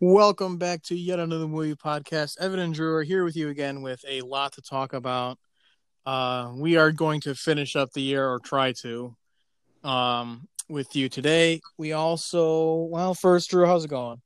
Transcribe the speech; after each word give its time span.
Welcome 0.00 0.58
back 0.58 0.82
to 0.84 0.94
yet 0.94 1.18
another 1.18 1.48
movie 1.48 1.74
podcast. 1.74 2.38
Evan 2.38 2.60
and 2.60 2.72
Drew 2.72 2.94
are 2.94 3.02
here 3.02 3.24
with 3.24 3.34
you 3.34 3.48
again 3.48 3.82
with 3.82 4.04
a 4.06 4.20
lot 4.20 4.52
to 4.52 4.62
talk 4.62 4.92
about. 4.92 5.40
Uh, 6.06 6.52
we 6.54 6.76
are 6.76 6.92
going 6.92 7.20
to 7.22 7.34
finish 7.34 7.74
up 7.74 7.92
the 7.92 8.00
year 8.00 8.24
or 8.24 8.38
try 8.38 8.70
to 8.74 9.16
um, 9.82 10.46
with 10.68 10.94
you 10.94 11.08
today. 11.08 11.60
We 11.78 11.94
also, 11.94 12.74
well, 12.82 13.12
first, 13.12 13.50
Drew, 13.50 13.66
how's 13.66 13.86
it 13.86 13.88
going? 13.88 14.22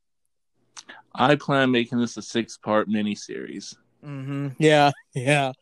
I 1.15 1.33
plan 1.37 1.71
making 1.71 1.97
this 1.97 2.17
a 2.17 2.21
six 2.21 2.55
part 2.55 2.87
miniseries. 2.87 3.75
Mm-hmm. 4.05 4.49
Yeah, 4.59 4.91
yeah. 5.15 5.53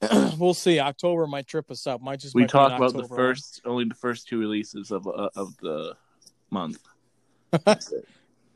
we'll 0.38 0.54
see. 0.54 0.80
October 0.80 1.26
might 1.26 1.46
trip 1.46 1.70
us 1.70 1.86
up. 1.86 2.00
Might 2.00 2.20
just 2.20 2.34
We 2.34 2.46
talk 2.46 2.72
about 2.72 2.94
the 2.94 3.06
first, 3.06 3.60
only 3.66 3.84
the 3.84 3.94
first 3.94 4.28
two 4.28 4.38
releases 4.38 4.90
of 4.90 5.06
uh, 5.06 5.28
of 5.36 5.54
the 5.58 5.94
month. 6.50 6.78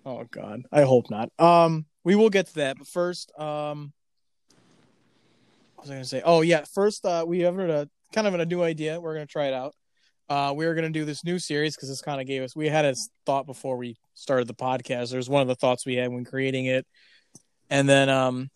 Oh 0.07 0.23
God, 0.30 0.62
I 0.70 0.82
hope 0.82 1.11
not. 1.11 1.30
Um, 1.36 1.84
we 2.04 2.14
will 2.14 2.30
get 2.30 2.46
to 2.46 2.55
that, 2.55 2.78
but 2.78 2.87
first, 2.87 3.33
um, 3.37 3.92
what 5.74 5.82
was 5.82 5.91
I 5.91 5.95
gonna 5.95 6.05
say? 6.05 6.23
Oh 6.24 6.42
yeah, 6.42 6.62
first, 6.73 7.05
uh, 7.05 7.24
we 7.27 7.41
have 7.41 7.59
a 7.59 7.88
kind 8.12 8.29
of 8.29 8.34
a 8.34 8.46
new 8.46 8.62
idea. 8.62 9.01
We're 9.01 9.15
gonna 9.15 9.27
try 9.27 9.46
it 9.46 9.52
out. 9.52 9.74
Uh, 10.29 10.55
we 10.56 10.65
are 10.66 10.77
gonna 10.77 10.91
do 10.91 11.05
this 11.05 11.24
new 11.24 11.41
series 11.41 11.74
because 11.74 11.88
this 11.88 12.02
kind 12.02 12.20
of 12.20 12.29
gave 12.29 12.45
us. 12.45 12.55
We 12.55 12.69
had 12.69 12.84
a 12.84 12.95
thought 13.27 13.46
before 13.46 13.77
we 13.77 13.96
started 14.15 14.46
the 14.46 14.55
podcast. 14.55 15.10
There's 15.10 15.29
one 15.29 15.42
of 15.42 15.48
the 15.48 15.56
thoughts 15.56 15.84
we 15.84 15.96
had 15.96 16.12
when 16.12 16.24
creating 16.24 16.66
it, 16.66 16.87
and 17.68 17.88
then 17.88 18.09
um, 18.09 18.48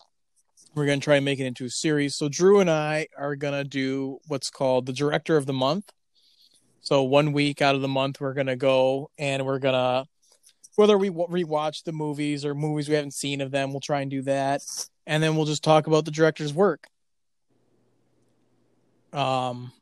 we're 0.77 0.87
gonna 0.87 1.01
try 1.01 1.17
and 1.17 1.25
make 1.25 1.41
it 1.41 1.47
into 1.47 1.65
a 1.65 1.71
series. 1.71 2.15
So 2.15 2.29
Drew 2.29 2.61
and 2.61 2.71
I 2.71 3.09
are 3.19 3.35
gonna 3.35 3.65
do 3.65 4.19
what's 4.29 4.51
called 4.51 4.87
the 4.87 4.93
director 4.93 5.37
of 5.37 5.47
the 5.47 5.53
month. 5.53 5.91
So 6.81 7.03
one 7.03 7.33
week 7.33 7.61
out 7.61 7.75
of 7.75 7.81
the 7.81 7.89
month, 7.89 8.21
we're 8.21 8.35
gonna 8.35 8.55
go 8.55 9.11
and 9.19 9.45
we're 9.45 9.59
gonna 9.59 10.05
whether 10.81 10.97
we 10.97 11.11
rewatch 11.11 11.85
the 11.85 11.93
movies 11.93 12.43
or 12.43 12.55
movies 12.55 12.89
we 12.89 12.95
haven't 12.95 13.13
seen 13.13 13.43
of 13.43 13.51
them, 13.51 13.71
we'll 13.71 13.81
try 13.81 14.01
and 14.01 14.11
do 14.11 14.23
that, 14.23 14.63
and 15.07 15.23
then 15.23 15.37
we'll 15.37 15.45
just 15.45 15.63
talk 15.63 15.87
about 15.87 16.07
the 16.07 16.11
director's 16.11 16.55
work. 16.55 16.87
Um, 19.13 19.73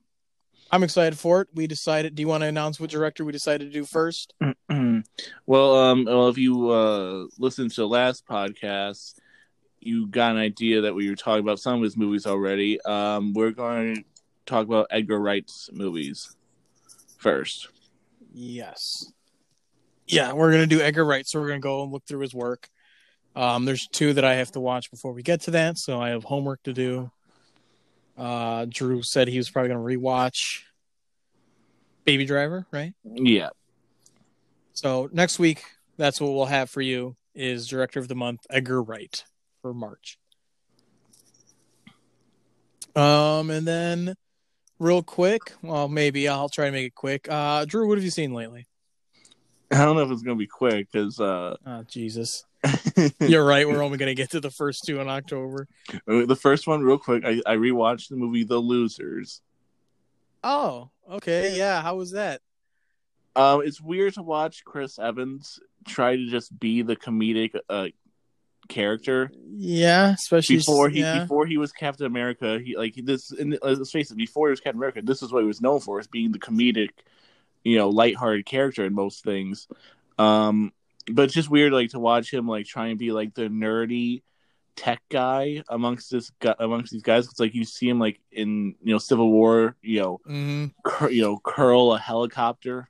I'm 0.73 0.83
excited 0.83 1.17
for 1.17 1.43
it. 1.43 1.49
We 1.55 1.69
decided. 1.69 2.17
Do 2.17 2.21
you 2.21 2.27
want 2.27 2.43
to 2.43 2.49
announce 2.49 2.81
what 2.81 2.91
director 2.91 3.25
we 3.25 3.31
decided 3.31 3.71
to 3.71 3.79
do 3.79 3.85
first? 3.85 4.35
well, 5.47 5.77
um, 5.77 6.05
well, 6.05 6.31
if 6.31 6.37
you 6.37 6.69
uh 6.69 7.27
listened 7.39 7.71
to 7.71 7.83
the 7.83 7.89
last 7.89 8.27
podcast, 8.27 9.21
you 9.79 10.09
got 10.09 10.33
an 10.33 10.39
idea 10.39 10.81
that 10.81 10.97
we 10.97 11.09
were 11.09 11.15
talking 11.15 11.45
about 11.45 11.61
some 11.61 11.77
of 11.77 11.83
his 11.83 11.97
movies 11.97 12.27
already. 12.27 12.81
Um, 12.81 13.35
we're 13.35 13.53
going 13.53 13.95
to 13.95 14.05
talk 14.47 14.67
about 14.67 14.89
Edgar 14.91 15.21
Wright's 15.21 15.71
movies 15.73 16.35
first. 17.19 17.69
Yes. 18.35 19.13
Yeah, 20.09 20.33
we're 20.33 20.51
gonna 20.51 20.67
do 20.67 20.81
Edgar 20.81 21.05
Wright, 21.05 21.27
so 21.27 21.41
we're 21.41 21.49
gonna 21.49 21.61
go 21.61 21.83
and 21.83 21.93
look 21.93 22.05
through 22.07 22.21
his 22.21 22.35
work. 22.35 22.69
Um, 23.37 23.67
there's 23.67 23.87
two 23.89 24.15
that 24.15 24.25
I 24.25 24.35
have 24.37 24.51
to 24.53 24.61
watch 24.61 24.91
before 24.91 25.13
we 25.13 25.23
get 25.23 25.43
to 25.43 25.53
that, 25.53 25.79
so 25.79 26.01
I 26.01 26.11
have 26.11 26.25
homework 26.25 26.63
to 26.65 26.73
do. 26.73 27.11
Uh, 28.17 28.67
Drew 28.69 29.03
said 29.03 29.29
he 29.29 29.37
was 29.37 29.51
probably 29.51 29.69
gonna 29.69 29.81
rewatch 29.81 30.63
Baby 32.05 32.25
Driver, 32.25 32.67
right? 32.71 32.95
Yeah. 33.05 33.51
So 34.73 35.11
next 35.13 35.39
week, 35.39 35.63
that's 35.99 36.21
what 36.21 36.33
we'll 36.33 36.47
have 36.47 36.71
for 36.71 36.81
you 36.81 37.17
is 37.35 37.69
Director 37.69 38.01
of 38.01 38.09
the 38.09 38.15
Month 38.15 38.41
Edgar 38.49 38.83
Wright 38.83 39.23
for 39.61 39.75
March. 39.75 40.19
Um, 42.97 43.51
and 43.51 43.67
then 43.67 44.15
real 44.79 45.03
quick, 45.03 45.53
well, 45.63 45.89
maybe 45.89 46.29
I'll 46.29 46.49
try 46.49 46.67
to 46.67 46.73
make 46.73 46.87
it 46.87 46.95
quick. 46.95 47.29
Uh, 47.29 47.65
Drew, 47.65 47.87
what 47.87 47.99
have 47.99 48.05
you 48.05 48.11
seen 48.11 48.33
lately? 48.33 48.68
I 49.71 49.85
don't 49.85 49.97
know 49.97 50.03
if 50.03 50.11
it's 50.11 50.23
gonna 50.23 50.37
be 50.37 50.47
quick 50.47 50.89
because 50.91 51.21
uh, 51.21 51.57
Oh, 51.67 51.83
Jesus. 51.85 52.45
You're 53.21 53.45
right. 53.45 53.69
We're 53.69 53.83
only 53.83 53.99
going 53.99 54.09
to 54.09 54.17
get 54.17 54.31
to 54.31 54.41
the 54.41 54.51
first 54.51 54.83
two 54.85 55.01
in 55.01 55.09
October. 55.09 55.69
the 56.07 56.35
first 56.35 56.67
one, 56.67 56.83
real 56.83 56.99
quick, 56.99 57.25
I, 57.25 57.41
I 57.47 57.55
rewatched 57.55 58.09
the 58.09 58.17
movie 58.17 58.43
The 58.43 58.59
Losers. 58.59 59.43
Oh, 60.43 60.91
okay. 61.09 61.57
Yeah. 61.57 61.83
How 61.83 61.97
was 61.97 62.13
that? 62.13 62.41
Um, 63.37 63.63
it's 63.65 63.81
weird 63.81 64.15
to 64.15 64.23
watch 64.23 64.65
Chris 64.65 64.99
Evans 64.99 65.61
try 65.87 66.17
to 66.17 66.27
just 66.29 66.59
be 66.59 66.83
the 66.83 66.97
comedic 66.97 67.55
uh 67.71 67.87
character 68.69 69.31
Yeah. 69.51 70.13
Especially 70.13 70.57
before 70.57 70.89
he 70.89 71.01
yeah. 71.01 71.21
before 71.21 71.47
he 71.47 71.57
was 71.57 71.73
Captain 71.73 72.07
America. 72.07 72.59
He 72.63 72.77
like 72.77 72.95
this. 72.97 73.31
In, 73.31 73.55
uh, 73.55 73.77
let's 73.79 73.91
face 73.91 74.11
it, 74.11 74.17
before 74.17 74.49
he 74.49 74.51
was 74.51 74.61
Captain 74.61 74.79
America, 74.79 75.01
this 75.03 75.23
is 75.23 75.33
what 75.33 75.41
he 75.41 75.47
was 75.47 75.61
known 75.61 75.81
for: 75.81 76.01
is 76.01 76.07
being 76.07 76.33
the 76.33 76.39
comedic, 76.39 76.91
you 77.65 77.77
know, 77.79 77.89
lighthearted 77.91 78.47
character 78.47 78.85
in 78.85 78.95
most 78.95 79.25
things. 79.25 79.69
Um, 80.19 80.73
but 81.11 81.25
it's 81.27 81.35
just 81.35 81.51
weird, 81.51 81.73
like 81.73 81.91
to 81.91 81.99
watch 81.99 82.33
him 82.33 82.47
like 82.49 82.67
try 82.67 82.89
and 82.89 82.99
be 82.99 83.13
like 83.13 83.35
the 83.35 83.49
nerdy 83.49 84.23
tech 84.77 85.01
guy 85.09 85.63
amongst 85.69 86.11
this 86.11 86.31
gu- 86.41 86.55
amongst 86.59 86.93
these 86.93 87.03
guys. 87.03 87.27
It's 87.29 87.41
like 87.41 87.55
you 87.55 87.65
see 87.65 87.89
him 87.89 87.99
like 87.99 88.21
in 88.31 88.75
you 88.83 88.93
know 88.93 88.99
Civil 88.99 89.31
War, 89.31 89.75
you 89.83 90.01
know, 90.01 90.21
Mhm. 90.29 90.73
cur- 90.85 91.11
you 91.11 91.23
know, 91.23 91.39
curl 91.43 91.93
a 91.95 91.99
helicopter. 91.99 92.89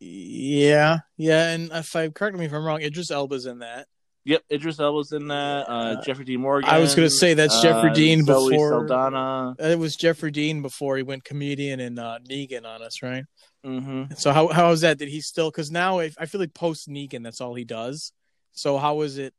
Yeah. 0.00 0.98
Yeah. 1.16 1.50
And 1.50 1.70
if 1.72 1.94
I 1.96 2.08
correct 2.10 2.36
me 2.36 2.46
if 2.46 2.52
I'm 2.52 2.64
wrong, 2.64 2.82
Idris 2.82 3.10
Elba's 3.10 3.46
in 3.46 3.60
that. 3.60 3.88
Yep, 4.28 4.42
Idris 4.52 4.78
Elba's 4.78 5.12
in 5.12 5.28
that. 5.28 5.64
Uh. 5.70 6.02
Jeffrey 6.02 6.26
Dean 6.26 6.42
Morgan. 6.42 6.68
I 6.68 6.78
was 6.80 6.94
gonna 6.94 7.08
say 7.08 7.32
that's 7.32 7.62
Jeffrey 7.62 7.88
uh, 7.90 7.94
Dean 7.94 8.24
Zoe 8.26 8.50
before- 8.50 8.86
Saldana. 8.86 9.56
It 9.58 9.78
was 9.78 9.96
Jeffrey 9.96 10.30
Dean 10.30 10.60
before 10.60 10.98
he 10.98 11.02
went 11.02 11.24
comedian 11.24 11.80
and 11.80 11.98
uh, 11.98 12.18
Negan 12.28 12.66
on 12.66 12.82
us, 12.82 13.02
right? 13.02 13.24
Mm-hmm. 13.64 14.12
So 14.16 14.32
how 14.32 14.48
how 14.48 14.70
is 14.72 14.82
that? 14.82 14.98
Did 14.98 15.08
he 15.08 15.22
still? 15.22 15.50
Because 15.50 15.70
now 15.70 16.00
I, 16.00 16.10
I 16.18 16.26
feel 16.26 16.40
like 16.42 16.52
post 16.52 16.90
Negan, 16.90 17.24
that's 17.24 17.40
all 17.40 17.54
he 17.54 17.64
does. 17.64 18.12
So 18.52 18.76
how 18.76 19.00
is 19.00 19.16
it? 19.16 19.32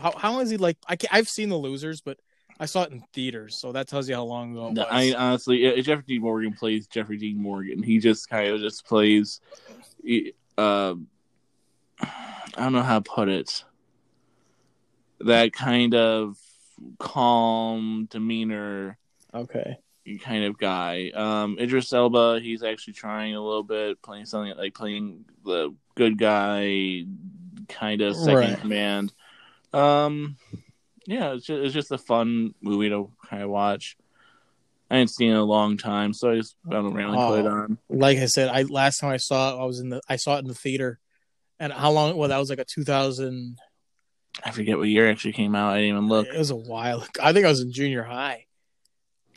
How 0.00 0.12
how 0.16 0.38
is 0.38 0.50
he 0.50 0.56
like? 0.56 0.76
I 0.88 0.96
I've 1.10 1.28
seen 1.28 1.48
the 1.48 1.56
losers, 1.56 2.00
but 2.00 2.16
I 2.60 2.66
saw 2.66 2.84
it 2.84 2.92
in 2.92 3.02
theaters, 3.12 3.56
so 3.56 3.72
that 3.72 3.88
tells 3.88 4.08
you 4.08 4.14
how 4.14 4.22
long 4.24 4.52
ago 4.52 4.68
it 4.68 4.76
was. 4.76 4.86
I 4.88 5.14
honestly, 5.14 5.66
uh, 5.66 5.82
Jeffrey 5.82 6.04
Dean 6.06 6.20
Morgan 6.22 6.52
plays 6.52 6.86
Jeffrey 6.86 7.16
Dean 7.16 7.42
Morgan. 7.42 7.82
He 7.82 7.98
just 7.98 8.28
kind 8.28 8.46
of 8.54 8.60
just 8.60 8.86
plays. 8.86 9.40
he- 10.04 10.34
Um, 10.56 11.08
I 12.00 12.08
don't 12.56 12.72
know 12.72 12.82
how 12.82 13.00
to 13.00 13.10
put 13.10 13.28
it. 13.28 13.64
That 15.20 15.52
kind 15.52 15.94
of 15.94 16.38
calm 16.98 18.06
demeanor 18.10 18.96
okay. 19.34 19.76
kind 20.22 20.44
of 20.44 20.58
guy. 20.58 21.10
Um, 21.14 21.58
Idris 21.58 21.92
Elba, 21.92 22.40
he's 22.40 22.62
actually 22.62 22.94
trying 22.94 23.34
a 23.34 23.40
little 23.42 23.62
bit, 23.62 24.00
playing 24.02 24.24
something 24.26 24.56
like 24.56 24.74
playing 24.74 25.24
the 25.44 25.74
good 25.94 26.18
guy, 26.18 27.04
kind 27.68 28.00
of 28.00 28.16
second 28.16 28.34
Right. 28.34 28.58
command. 28.60 29.12
Um, 29.72 30.36
yeah, 31.06 31.34
it's 31.34 31.44
just, 31.46 31.62
it's 31.62 31.74
just 31.74 31.92
a 31.92 31.98
fun 31.98 32.54
movie 32.60 32.88
to 32.88 33.10
kind 33.28 33.42
of 33.42 33.50
watch. 33.50 33.96
I 34.90 34.96
hadn't 34.96 35.08
seen 35.08 35.28
it 35.28 35.34
in 35.34 35.38
a 35.38 35.44
long 35.44 35.76
time, 35.76 36.12
so 36.12 36.32
I 36.32 36.36
just 36.36 36.56
found 36.68 36.94
randomly 36.94 37.18
put 37.18 37.40
it 37.40 37.46
Oh. 37.46 37.50
on. 37.50 37.78
Like 37.88 38.18
I 38.18 38.26
said, 38.26 38.48
I 38.48 38.62
last 38.62 38.98
time 38.98 39.10
I 39.12 39.18
saw 39.18 39.54
it, 39.54 39.62
I 39.62 39.64
was 39.64 39.78
in 39.78 39.90
the 39.90 40.00
I 40.08 40.16
saw 40.16 40.36
it 40.36 40.40
in 40.40 40.48
the 40.48 40.54
theater, 40.54 40.98
and 41.60 41.72
how 41.72 41.92
long? 41.92 42.16
Well, 42.16 42.28
that 42.30 42.38
was 42.38 42.50
like 42.50 42.58
a 42.58 42.64
two 42.64 42.82
thousand. 42.82 43.58
I 44.44 44.50
forget 44.52 44.78
what 44.78 44.88
year 44.88 45.10
actually 45.10 45.32
came 45.32 45.54
out. 45.54 45.72
I 45.74 45.78
didn't 45.80 45.96
even 45.96 46.08
look. 46.08 46.28
It 46.28 46.38
was 46.38 46.50
a 46.50 46.56
while. 46.56 47.06
I 47.22 47.32
think 47.32 47.44
I 47.46 47.48
was 47.48 47.60
in 47.60 47.72
junior 47.72 48.02
high. 48.02 48.46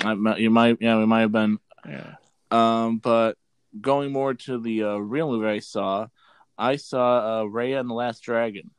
I, 0.03 0.13
might- 0.13 0.39
you 0.39 0.49
might, 0.49 0.77
yeah, 0.81 0.97
we 0.97 1.05
might 1.05 1.21
have 1.21 1.31
been. 1.31 1.59
Yeah. 1.87 2.15
Um, 2.51 2.97
but 2.99 3.37
going 3.79 4.11
more 4.11 4.33
to 4.33 4.59
the 4.59 4.83
uh, 4.83 4.95
real 4.97 5.29
movie 5.31 5.47
I 5.47 5.59
saw, 5.59 6.07
I 6.57 6.75
saw 6.77 7.41
uh, 7.41 7.43
Raya 7.45 7.79
and 7.79 7.89
the 7.89 7.93
Last 7.95 8.21
Dragon. 8.21 8.69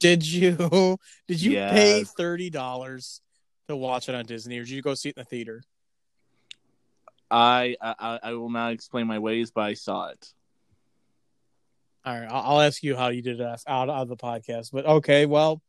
Did 0.00 0.26
you? 0.26 0.56
Did 1.28 1.40
you 1.40 1.52
Yes. 1.52 1.70
pay 1.72 2.04
thirty 2.04 2.50
dollars 2.50 3.20
to 3.68 3.76
watch 3.76 4.08
it 4.08 4.14
on 4.14 4.24
Disney, 4.26 4.58
or 4.58 4.62
did 4.64 4.70
you 4.70 4.82
go 4.82 4.94
see 4.94 5.10
it 5.10 5.16
in 5.16 5.20
the 5.20 5.24
theater? 5.24 5.62
I, 7.30 7.76
I 7.80 8.18
I 8.22 8.32
will 8.34 8.50
not 8.50 8.72
explain 8.72 9.06
my 9.06 9.18
ways, 9.20 9.50
but 9.52 9.62
I 9.62 9.74
saw 9.74 10.08
it. 10.08 10.32
All 12.04 12.18
right, 12.18 12.28
I'll, 12.28 12.60
ask 12.60 12.82
you 12.82 12.96
how 12.96 13.08
you 13.08 13.22
did 13.22 13.40
it 13.40 13.60
out 13.66 13.88
of 13.88 14.08
the 14.08 14.16
podcast. 14.16 14.70
But 14.72 14.86
okay, 14.86 15.24
well, 15.26 15.62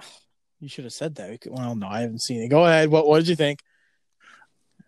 you 0.60 0.68
should 0.68 0.84
have 0.84 0.92
said 0.92 1.16
that. 1.16 1.40
Well, 1.46 1.74
no, 1.74 1.86
I 1.86 2.00
haven't 2.00 2.22
seen 2.22 2.42
it. 2.42 2.48
Go 2.48 2.64
ahead. 2.64 2.90
What 2.90 3.06
What 3.06 3.18
did 3.18 3.28
you 3.28 3.36
think? 3.36 3.60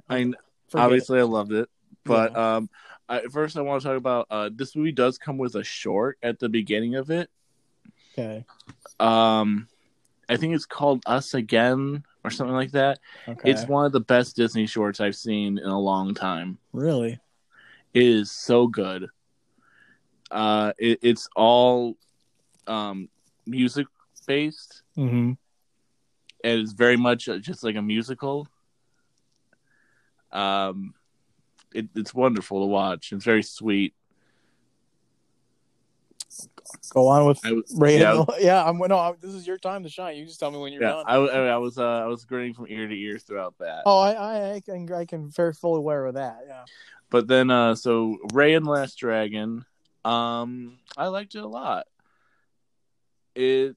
I 0.08 0.32
obviously 0.74 1.18
I 1.18 1.24
loved 1.24 1.52
it, 1.52 1.68
but 2.04 2.32
Yeah. 2.32 2.56
um, 2.56 2.70
I, 3.08 3.20
first 3.32 3.56
I 3.56 3.60
want 3.60 3.82
to 3.82 3.88
talk 3.88 3.96
about 3.96 4.26
uh, 4.30 4.50
this 4.52 4.74
movie 4.74 4.92
does 4.92 5.18
come 5.18 5.38
with 5.38 5.54
a 5.56 5.64
short 5.64 6.18
at 6.22 6.38
the 6.38 6.48
beginning 6.48 6.94
of 6.94 7.10
it. 7.10 7.28
it. 8.16 8.20
Okay. 8.20 8.44
Um, 8.98 9.68
I 10.28 10.36
think 10.36 10.54
it's 10.54 10.66
called 10.66 11.02
Us 11.06 11.34
Again 11.34 12.04
or 12.24 12.30
something 12.30 12.54
like 12.54 12.72
that. 12.72 12.98
Okay. 13.28 13.50
It's 13.50 13.66
one 13.66 13.84
of 13.84 13.92
the 13.92 14.00
best 14.00 14.36
Disney 14.36 14.66
shorts 14.66 15.00
I've 15.00 15.14
seen 15.16 15.58
in 15.58 15.66
a 15.68 15.78
long 15.78 16.14
time. 16.14 16.58
really. 16.72 17.20
It 17.94 18.02
is 18.02 18.30
so 18.30 18.66
good. 18.66 19.08
Uh, 20.30 20.72
it, 20.78 20.98
it's 21.02 21.28
all 21.36 21.96
um 22.66 23.08
music 23.46 23.86
based. 24.26 24.82
Mm-hmm. 24.96 25.32
and 26.44 26.60
it's 26.60 26.72
very 26.72 26.96
much 26.96 27.28
uh, 27.28 27.38
just 27.38 27.62
like 27.62 27.76
a 27.76 27.82
musical. 27.82 28.48
Um, 30.32 30.94
it, 31.72 31.88
it's 31.94 32.12
wonderful 32.12 32.60
to 32.60 32.66
watch. 32.66 33.12
It's 33.12 33.24
very 33.24 33.42
sweet. 33.42 33.94
Go 36.90 37.06
on 37.08 37.26
with 37.26 37.40
was, 37.44 37.74
Ray. 37.78 37.98
yeah, 38.00 38.14
Yeah, 38.14 38.24
yeah. 38.40 38.64
I'm 38.64 38.78
no. 38.78 38.98
I'm, 38.98 39.14
this 39.20 39.32
is 39.34 39.46
your 39.46 39.58
time 39.58 39.82
to 39.84 39.88
shine. 39.88 40.16
You 40.16 40.24
just 40.26 40.40
tell 40.40 40.50
me 40.50 40.58
when 40.58 40.72
you're 40.72 40.82
yeah, 40.82 40.90
done. 40.90 41.04
I, 41.06 41.18
was- 41.18 41.30
I 41.30 41.56
was 41.56 41.78
uh, 41.78 41.84
I 42.04 42.06
was 42.06 42.24
grinning 42.24 42.54
from 42.54 42.66
ear 42.68 42.88
to 42.88 42.94
ear 42.94 43.18
throughout 43.18 43.54
that. 43.58 43.82
oh, 43.86 43.98
I, 43.98 44.12
I, 44.12 44.52
I 44.54 44.60
can, 44.60 44.92
I 44.92 45.04
can 45.04 45.30
very 45.30 45.52
fully 45.52 45.78
aware 45.78 46.06
of 46.06 46.14
that. 46.14 46.40
Yeah. 46.46 46.64
But 47.10 47.28
then, 47.28 47.50
uh, 47.50 47.74
so 47.76 48.18
Ray 48.32 48.54
and 48.54 48.66
Last 48.66 48.98
Dragon, 48.98 49.64
um, 50.06 50.78
I 50.96 51.08
liked 51.08 51.34
it 51.34 51.42
a 51.42 51.48
lot. 51.48 51.86
It, 53.34 53.76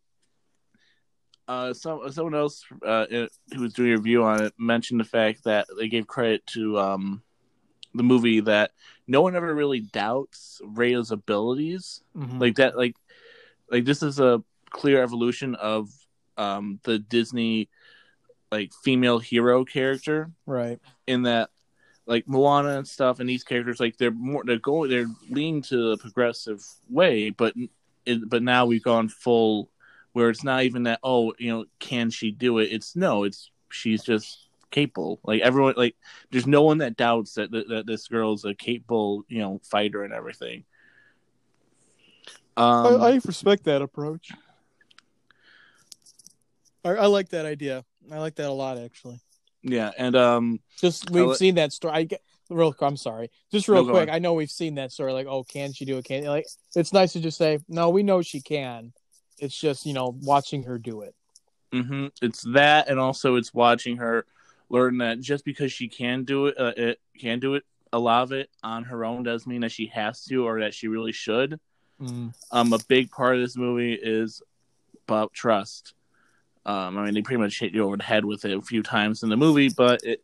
uh, 1.48 1.74
some 1.74 2.12
someone 2.12 2.36
else 2.36 2.64
uh, 2.86 3.08
who 3.10 3.62
was 3.62 3.74
doing 3.74 3.94
a 3.94 3.98
review 3.98 4.24
on 4.24 4.44
it 4.44 4.54
mentioned 4.58 5.00
the 5.00 5.06
fact 5.06 5.44
that 5.46 5.68
they 5.78 5.88
gave 5.88 6.06
credit 6.06 6.46
to 6.48 6.78
um 6.78 7.24
the 7.96 8.04
movie 8.04 8.40
that 8.42 8.72
no 9.08 9.22
one 9.22 9.36
ever 9.36 9.54
really 9.56 9.80
doubts 9.80 10.62
Ray's 10.64 11.10
abilities. 11.10 12.04
Mhm. 12.16 12.40
Like 12.40 12.56
that, 12.58 12.78
like 12.78 12.96
like 13.72 13.86
this 13.86 14.04
is 14.04 14.20
a 14.20 14.44
clear 14.70 15.02
evolution 15.02 15.56
of 15.56 15.90
um 16.38 16.80
the 16.84 17.00
Disney 17.00 17.70
like 18.52 18.72
female 18.84 19.18
hero 19.18 19.66
character 19.66 20.32
right. 20.46 20.80
in 21.08 21.24
that 21.24 21.50
like 22.10 22.28
Moana 22.28 22.78
and 22.78 22.88
stuff 22.88 23.20
and 23.20 23.30
these 23.30 23.44
characters 23.44 23.80
like 23.80 23.96
they're 23.98 24.12
more 24.12 24.44
they're 24.44 24.58
going 24.58 24.90
they're 24.90 25.08
leaning 25.30 25.62
to 25.62 25.92
the 25.92 25.98
progressive 25.98 26.66
way 26.90 27.30
but 27.30 27.54
it, 28.06 28.28
but 28.28 28.42
now 28.42 28.66
we've 28.66 28.84
gone 28.84 29.08
full 29.08 29.70
where 30.14 30.30
it's 30.30 30.44
not 30.44 30.64
even 30.64 30.84
that 30.84 31.00
oh 31.04 31.34
you 31.38 31.52
know 31.52 31.66
can 31.78 32.10
she 32.10 32.32
do 32.32 32.58
it 32.58 32.66
it's 32.72 32.96
no 32.96 33.24
it's 33.24 33.52
she's 33.70 34.04
just 34.04 34.48
capable 34.72 35.20
like 35.24 35.42
everyone 35.42 35.76
like 35.78 35.96
there's 36.32 36.48
no 36.48 36.64
one 36.64 36.80
that 36.80 36.98
doubts 36.98 37.36
that 37.36 37.52
that, 37.52 37.70
that 37.70 37.86
this 37.86 38.08
girl's 38.08 38.44
a 38.44 38.56
capable 38.56 39.24
you 39.28 39.40
know 39.40 39.62
fighter 39.64 40.04
and 40.04 40.14
everything 40.14 40.64
um 42.58 43.02
I, 43.02 43.10
I 43.10 43.20
respect 43.24 43.64
that 43.66 43.82
approach. 43.82 44.32
I, 46.84 46.90
I 46.92 47.06
like 47.08 47.30
that 47.30 47.46
idea. 47.46 47.86
I 48.12 48.20
like 48.20 48.36
that 48.36 48.50
a 48.50 48.54
lot, 48.54 48.78
actually. 48.78 49.20
Yeah 49.64 49.92
and 49.98 50.16
um 50.16 50.60
Just 50.80 51.10
we've 51.12 51.36
seen 51.36 51.56
that 51.56 51.74
story. 51.74 51.94
I 51.94 52.04
get 52.04 52.22
real. 52.50 52.76
I'm 52.82 52.98
sorry. 52.98 53.30
Just 53.52 53.68
real 53.68 53.86
No, 53.86 53.92
quick. 53.92 54.10
I 54.10 54.20
know 54.20 54.34
we've 54.34 54.52
seen 54.52 54.76
that 54.76 54.92
story. 54.92 55.14
Like, 55.14 55.28
oh, 55.28 55.44
can 55.44 55.74
she 55.74 55.86
do 55.86 55.98
it? 55.98 56.06
Can 56.06 56.24
like 56.26 56.48
it's 56.76 56.94
nice 56.94 57.14
to 57.14 57.20
just 57.20 57.38
say 57.38 57.60
no. 57.68 57.90
We 57.90 58.04
know 58.04 58.22
she 58.22 58.42
can. 58.42 58.94
It's 59.38 59.60
just 59.60 59.86
you 59.86 59.94
know 59.94 60.16
watching 60.22 60.64
her 60.64 60.78
do 60.78 61.02
it. 61.02 61.16
hmm 61.72 62.08
It's 62.22 62.44
that, 62.54 62.90
and 62.90 63.00
also 63.00 63.36
it's 63.36 63.54
watching 63.54 63.98
her 63.98 64.26
learn 64.70 65.00
that 65.00 65.20
just 65.20 65.46
because 65.46 65.72
she 65.72 65.88
can 65.88 66.24
do 66.24 66.48
it, 66.48 66.56
uh, 66.60 66.74
it 66.78 67.00
can 67.18 67.40
do 67.40 67.56
it, 67.56 67.64
a 67.92 68.00
lot 68.00 68.24
of 68.24 68.32
it 68.32 68.50
on 68.64 68.84
her 68.84 69.04
own 69.04 69.24
doesn't 69.24 69.50
mean 69.50 69.62
that 69.62 69.72
she 69.72 69.88
has 69.88 70.24
to 70.26 70.46
or 70.46 70.60
that 70.62 70.74
she 70.74 70.88
really 70.88 71.12
should. 71.12 71.60
Mm. 72.00 72.34
Um, 72.52 72.74
a 72.74 72.80
big 72.88 73.12
part 73.12 73.36
of 73.36 73.42
this 73.42 73.58
movie 73.58 73.94
is 73.94 74.42
about 75.08 75.34
trust. 75.34 75.94
Um, 76.66 76.98
I 76.98 77.06
mean, 77.06 77.14
they 77.14 77.22
pretty 77.22 77.42
much 77.42 77.60
hit 77.60 77.74
you 77.74 77.84
over 77.86 77.98
the 77.98 78.04
head 78.04 78.26
with 78.26 78.46
it 78.46 78.56
a 78.58 78.62
few 78.62 78.84
times 78.84 79.24
in 79.24 79.30
the 79.30 79.38
movie, 79.38 79.70
but 79.70 80.02
it, 80.04 80.24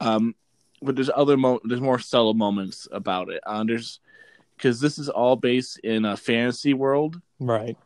um, 0.00 0.34
but 0.80 0.94
there's 0.94 1.10
other 1.14 1.36
mo- 1.36 1.60
there's 1.64 1.80
more 1.80 1.98
subtle 1.98 2.34
moments 2.34 2.86
about 2.92 3.28
it. 3.28 3.40
Uh, 3.44 3.64
there's 3.64 4.00
because 4.56 4.80
this 4.80 4.98
is 4.98 5.08
all 5.08 5.36
based 5.36 5.78
in 5.80 6.04
a 6.04 6.16
fantasy 6.16 6.74
world, 6.74 7.20
Right. 7.40 7.76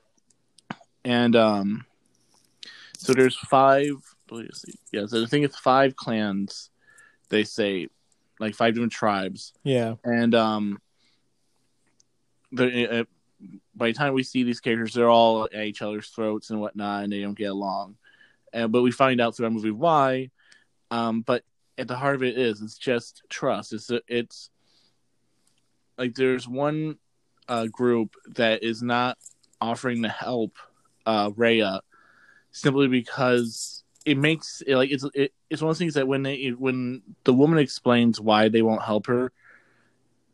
and 1.04 1.34
um, 1.36 1.84
so 2.98 3.12
there's 3.14 3.36
five. 3.36 3.90
Yeah, 4.92 5.06
so 5.06 5.22
I 5.22 5.26
think 5.26 5.44
it's 5.44 5.58
five 5.58 5.96
clans. 5.96 6.70
They 7.28 7.44
say, 7.44 7.88
like 8.40 8.54
five 8.54 8.74
different 8.74 8.92
tribes, 8.92 9.52
Yeah. 9.64 9.94
and 10.04 10.34
um, 10.34 10.80
the 12.52 13.00
uh, 13.00 13.04
by 13.74 13.88
the 13.88 13.92
time 13.92 14.14
we 14.14 14.22
see 14.22 14.42
these 14.42 14.60
characters, 14.60 14.94
they're 14.94 15.08
all 15.08 15.44
at 15.44 15.64
each 15.64 15.82
other's 15.82 16.08
throats 16.08 16.50
and 16.50 16.60
whatnot, 16.60 17.04
and 17.04 17.12
they 17.12 17.20
don't 17.20 17.36
get 17.36 17.50
along. 17.50 17.96
And 18.52 18.70
but 18.70 18.82
we 18.82 18.90
find 18.90 19.20
out 19.20 19.36
through 19.36 19.46
our 19.46 19.50
movie 19.50 19.70
why. 19.70 20.30
Um, 20.90 21.22
but 21.22 21.42
at 21.78 21.88
the 21.88 21.96
heart 21.96 22.16
of 22.16 22.22
it 22.22 22.38
is 22.38 22.60
it's 22.60 22.76
just 22.76 23.22
trust. 23.28 23.72
It's 23.72 23.90
it's 24.08 24.50
like 25.96 26.14
there's 26.14 26.46
one 26.46 26.98
uh, 27.48 27.66
group 27.66 28.14
that 28.34 28.62
is 28.62 28.82
not 28.82 29.18
offering 29.60 30.02
to 30.02 30.08
help 30.08 30.56
uh, 31.06 31.30
Raya 31.30 31.80
simply 32.50 32.88
because 32.88 33.84
it 34.04 34.18
makes 34.18 34.62
it 34.66 34.76
like 34.76 34.90
it's 34.90 35.04
it, 35.14 35.32
it's 35.48 35.62
one 35.62 35.70
of 35.70 35.74
those 35.74 35.78
things 35.78 35.94
that 35.94 36.08
when 36.08 36.22
they 36.22 36.48
when 36.50 37.02
the 37.24 37.32
woman 37.32 37.58
explains 37.58 38.20
why 38.20 38.48
they 38.48 38.62
won't 38.62 38.82
help 38.82 39.06
her, 39.06 39.32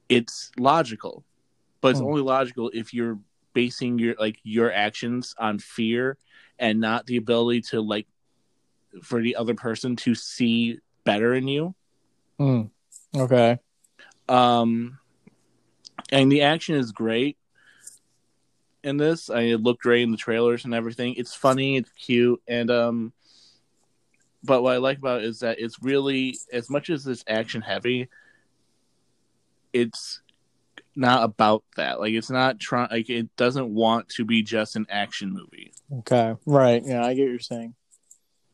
it's 0.08 0.50
logical, 0.58 1.24
but 1.80 1.88
it's 1.88 2.00
Hmm. 2.00 2.06
only 2.06 2.22
logical 2.22 2.70
if 2.74 2.92
you're 2.92 3.18
basing 3.54 3.98
your 3.98 4.14
like 4.18 4.38
your 4.42 4.72
actions 4.72 5.34
on 5.38 5.58
fear 5.58 6.16
and 6.58 6.80
not 6.80 7.06
the 7.06 7.16
ability 7.16 7.62
to 7.62 7.80
like 7.80 8.06
for 9.02 9.20
the 9.20 9.36
other 9.36 9.54
person 9.54 9.96
to 9.96 10.14
see 10.14 10.80
better 11.04 11.34
in 11.34 11.48
you. 11.48 11.74
Mm. 12.38 12.70
Okay. 13.16 13.58
Um, 14.28 14.98
and 16.10 16.30
the 16.30 16.42
action 16.42 16.76
is 16.76 16.92
great 16.92 17.36
in 18.82 18.96
this. 18.96 19.30
I 19.30 19.40
it 19.42 19.62
looked 19.62 19.82
great 19.82 20.02
in 20.02 20.10
the 20.10 20.16
trailers 20.16 20.64
and 20.64 20.74
everything. 20.74 21.14
It's 21.14 21.34
funny, 21.34 21.76
it's 21.76 21.90
cute, 21.92 22.42
and 22.46 22.70
um. 22.70 23.12
But 24.44 24.62
what 24.62 24.74
I 24.74 24.76
like 24.76 24.98
about 24.98 25.22
it 25.22 25.24
is 25.26 25.40
that 25.40 25.58
it's 25.58 25.82
really 25.82 26.38
as 26.52 26.70
much 26.70 26.90
as 26.90 27.06
it's 27.06 27.24
action 27.26 27.60
heavy. 27.60 28.08
It's 29.72 30.22
not 30.98 31.22
about 31.22 31.62
that. 31.76 32.00
Like 32.00 32.12
it's 32.12 32.30
not 32.30 32.58
trying. 32.58 32.88
Like 32.90 33.08
it 33.08 33.34
doesn't 33.36 33.72
want 33.72 34.08
to 34.10 34.24
be 34.24 34.42
just 34.42 34.76
an 34.76 34.86
action 34.90 35.32
movie. 35.32 35.72
Okay. 36.00 36.34
Right. 36.44 36.82
Yeah, 36.84 37.04
I 37.04 37.14
get 37.14 37.22
what 37.22 37.30
you're 37.30 37.38
saying. 37.38 37.74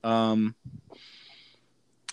Um, 0.05 0.55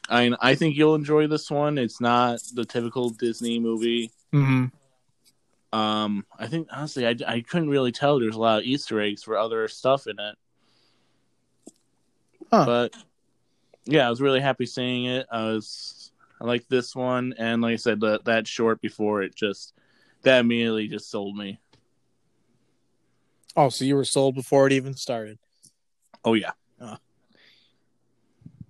I 0.10 0.32
I 0.40 0.56
think 0.56 0.78
you'll 0.78 0.96
enjoy 0.96 1.28
this 1.28 1.52
one. 1.52 1.78
It's 1.78 2.00
not 2.00 2.40
the 2.54 2.66
typical 2.66 3.10
Disney 3.10 3.60
movie. 3.60 4.12
Mm-hmm. 4.34 5.78
Um, 5.78 6.26
I 6.40 6.48
think 6.48 6.70
honestly, 6.72 7.06
I, 7.06 7.16
I 7.28 7.42
couldn't 7.42 7.70
really 7.70 7.92
tell. 7.92 8.20
There's 8.20 8.36
a 8.36 8.40
lot 8.40 8.60
of 8.60 8.66
Easter 8.66 9.02
eggs 9.02 9.24
for 9.24 9.38
other 9.38 9.68
stuff 9.68 10.08
in 10.08 10.18
it. 10.18 10.36
Huh. 12.52 12.66
But 12.66 12.96
yeah, 13.86 14.08
I 14.08 14.10
was 14.10 14.22
really 14.22 14.42
happy 14.42 14.66
seeing 14.66 15.06
it. 15.06 15.28
I 15.30 15.44
was 15.44 16.12
I 16.40 16.46
like 16.46 16.68
this 16.70 16.96
one, 16.96 17.36
and 17.38 17.62
like 17.62 17.74
I 17.74 17.78
said, 17.78 18.00
that 18.00 18.26
that 18.26 18.48
short 18.48 18.82
before 18.82 19.22
it 19.24 19.36
just 19.36 19.74
that 20.24 20.40
immediately 20.40 20.88
just 20.88 21.10
sold 21.10 21.36
me. 21.36 21.60
Oh, 23.56 23.70
so 23.70 23.84
you 23.86 23.96
were 23.96 24.06
sold 24.06 24.36
before 24.36 24.68
it 24.68 24.74
even 24.74 24.96
started? 24.96 25.38
Oh 26.24 26.34
yeah, 26.34 26.52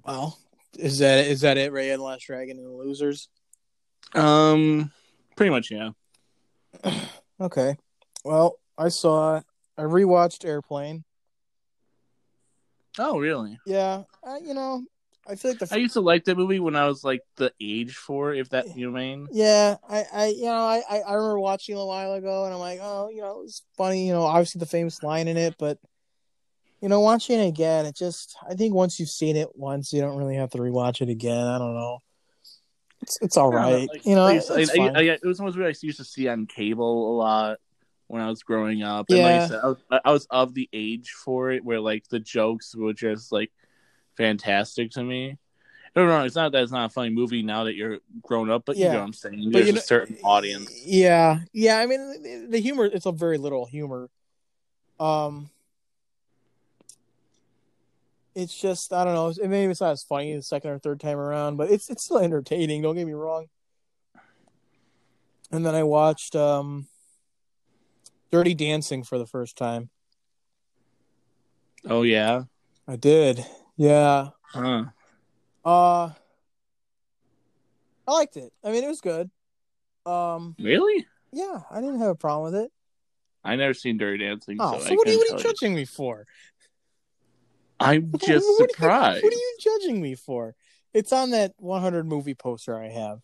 Well, 0.05 0.39
is 0.79 0.99
that 0.99 1.25
is 1.27 1.41
that 1.41 1.57
it? 1.57 1.71
Ray 1.71 1.91
and 1.91 1.99
the 1.99 2.03
Last 2.03 2.25
Dragon 2.25 2.57
and 2.57 2.65
the 2.65 2.71
Losers. 2.71 3.29
um, 4.15 4.91
pretty 5.35 5.49
much 5.51 5.69
yeah. 5.71 5.91
Okay. 7.39 7.75
Well, 8.23 8.59
I 8.77 8.89
saw. 8.89 9.41
I 9.77 9.81
rewatched 9.81 10.45
Airplane. 10.45 11.03
Oh 12.99 13.17
really? 13.17 13.57
Yeah, 13.65 14.03
I, 14.23 14.37
you 14.37 14.53
know, 14.53 14.83
I 15.27 15.35
feel 15.35 15.51
like 15.51 15.59
the 15.59 15.67
I 15.71 15.77
used 15.77 15.93
to 15.93 16.01
like 16.01 16.25
that 16.25 16.37
movie 16.37 16.59
when 16.59 16.75
I 16.75 16.87
was 16.87 17.03
like 17.03 17.21
the 17.37 17.53
age 17.61 17.95
for, 17.95 18.33
if 18.33 18.49
that 18.49 18.75
you 18.75 18.87
know 18.87 18.93
what 18.93 19.01
I 19.01 19.03
mean. 19.03 19.27
Yeah, 19.31 19.77
I, 19.87 20.05
I, 20.11 20.25
you 20.27 20.45
know, 20.45 20.51
I, 20.53 20.81
I 20.89 20.99
I 20.99 21.13
remember 21.13 21.39
watching 21.39 21.75
it 21.75 21.79
a 21.79 21.85
while 21.85 22.13
ago, 22.13 22.45
and 22.45 22.53
I'm 22.53 22.59
like, 22.59 22.79
oh, 22.81 23.09
you 23.09 23.21
know, 23.21 23.39
it 23.39 23.43
was 23.43 23.61
funny. 23.77 24.07
You 24.07 24.13
know, 24.13 24.23
obviously 24.23 24.59
the 24.59 24.65
famous 24.65 25.03
line 25.03 25.27
in 25.27 25.37
it, 25.37 25.55
but 25.59 25.77
you 26.81 26.89
know, 26.89 26.99
watching 26.99 27.39
it 27.39 27.47
again, 27.47 27.85
it 27.85 27.95
just, 27.95 28.35
I 28.49 28.55
think 28.55 28.73
once 28.73 28.99
you've 28.99 29.09
seen 29.09 29.35
it 29.35 29.49
once, 29.55 29.93
you 29.93 30.01
don't 30.01 30.17
really 30.17 30.35
have 30.35 30.49
to 30.51 30.57
rewatch 30.57 31.01
it 31.01 31.09
again. 31.09 31.45
I 31.45 31.59
don't 31.59 31.75
know. 31.75 31.99
It's 33.03 33.19
it's 33.21 33.37
all 33.37 33.51
right. 33.51 33.87
Like, 33.87 34.05
you 34.05 34.15
know, 34.15 34.25
I 34.25 34.33
used- 34.33 34.51
I- 34.51 34.83
I- 34.83 34.89
I- 34.99 35.01
it 35.01 35.23
was 35.23 35.39
one 35.39 35.49
of 35.49 35.57
I 35.57 35.73
used 35.81 35.97
to 35.97 36.03
see 36.03 36.27
on 36.27 36.47
cable 36.47 37.13
a 37.13 37.15
lot 37.17 37.57
when 38.07 38.21
I 38.21 38.29
was 38.29 38.41
growing 38.41 38.81
up. 38.81 39.09
And 39.11 39.21
like 39.21 39.35
Yeah. 39.35 39.43
I 39.43 39.47
said, 39.47 39.59
I 39.63 39.67
was, 39.67 39.77
I 40.05 40.11
was 40.11 40.27
of 40.31 40.53
the 40.55 40.67
age 40.73 41.11
for 41.11 41.51
it 41.51 41.63
where 41.63 41.79
like 41.79 42.07
the 42.09 42.19
jokes 42.19 42.75
were 42.75 42.93
just 42.93 43.31
like 43.31 43.51
fantastic 44.21 44.91
to 44.91 45.03
me. 45.03 45.37
No, 45.95 46.05
no, 46.07 46.23
it's 46.23 46.35
not 46.35 46.51
that 46.53 46.63
it's 46.63 46.71
not 46.71 46.85
a 46.85 46.89
funny 46.93 47.09
movie 47.09 47.41
now 47.43 47.65
that 47.65 47.75
you're 47.75 47.97
grown 48.21 48.49
up, 48.49 48.63
but 48.65 48.77
you 48.77 48.85
know 48.93 48.99
what 48.99 49.05
I'm 49.05 49.13
saying. 49.13 49.43
But 49.45 49.53
There's 49.53 49.67
you 49.69 49.73
a 49.75 49.79
certain 49.81 50.17
audience. 50.23 50.71
Yeah, 50.85 51.39
yeah. 51.53 51.77
I 51.79 51.85
mean, 51.85 52.21
the- 52.21 52.47
the 52.51 52.59
humor, 52.59 52.85
it's 52.85 53.05
a 53.05 53.11
very 53.11 53.37
little 53.37 53.65
humor. 53.65 54.09
Um, 54.99 55.49
it's 58.35 58.57
just 58.59 58.93
I 58.93 59.03
don't 59.03 59.13
know. 59.15 59.29
it- 59.29 59.49
Maybe 59.49 59.69
it's 59.71 59.81
not 59.81 59.91
as 59.91 60.03
funny 60.03 60.33
the 60.35 60.41
second 60.43 60.69
or 60.71 60.79
third 60.79 60.99
time 61.01 61.17
around, 61.17 61.57
but 61.57 61.69
it's 61.69 61.89
it's 61.89 62.05
still 62.05 62.19
entertaining. 62.19 62.81
Don't 62.81 62.95
get 62.95 63.05
me 63.07 63.13
wrong. 63.13 63.47
And 65.51 65.65
then 65.65 65.75
I 65.75 65.83
watched 65.83 66.35
um, 66.37 66.87
Dirty 68.31 68.53
Dancing 68.53 69.03
for 69.03 69.17
the 69.17 69.27
first 69.27 69.57
time. 69.57 69.89
Oh 71.89 72.03
yeah, 72.03 72.43
I 72.87 72.95
did. 72.95 73.45
Yeah. 73.81 74.29
huh. 74.43 74.83
Uh, 75.65 76.11
I 78.07 78.11
liked 78.11 78.37
it. 78.37 78.53
I 78.63 78.71
mean, 78.71 78.83
it 78.83 78.87
was 78.87 79.01
good. 79.01 79.31
Um, 80.05 80.55
Really? 80.59 81.07
yeah, 81.33 81.61
I 81.71 81.81
didn't 81.81 81.97
have 81.97 82.09
a 82.09 82.15
problem 82.15 82.53
with 82.53 82.61
it. 82.61 82.71
I 83.43 83.55
never 83.55 83.73
seen 83.73 83.97
Dirty 83.97 84.23
Dancing. 84.23 84.57
Oh, 84.59 84.73
so, 84.73 84.85
so 84.85 84.91
I 84.91 84.95
what 84.95 85.07
are 85.07 85.11
you, 85.11 85.17
what 85.17 85.33
are 85.33 85.37
you 85.37 85.43
judging 85.43 85.73
me 85.73 85.85
for? 85.85 86.27
I'm 87.79 88.11
just 88.11 88.23
what, 88.23 88.29
are 88.29 88.35
you, 88.35 88.67
surprised. 88.69 89.23
what 89.23 89.33
are 89.33 89.35
you 89.35 89.57
judging 89.59 89.99
me 89.99 90.13
for? 90.13 90.53
It's 90.93 91.11
on 91.11 91.31
that 91.31 91.53
100 91.57 92.05
movie 92.05 92.35
poster 92.35 92.77
I 92.79 92.89
have. 92.89 93.17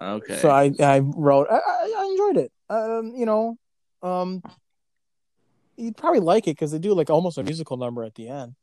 Okay. 0.00 0.36
So 0.36 0.48
I 0.48 0.70
I 0.78 1.00
wrote 1.00 1.48
I, 1.50 1.56
I 1.56 1.94
I 1.98 2.04
enjoyed 2.12 2.44
it. 2.44 2.52
Um, 2.70 3.14
you 3.16 3.26
know, 3.26 3.58
um, 4.00 4.44
you'd 5.76 5.96
probably 5.96 6.20
like 6.20 6.46
it 6.46 6.52
because 6.52 6.70
they 6.70 6.78
do 6.78 6.94
like 6.94 7.10
almost 7.10 7.36
a 7.38 7.42
musical 7.42 7.76
number 7.76 8.04
at 8.04 8.14
the 8.14 8.28
end. 8.28 8.54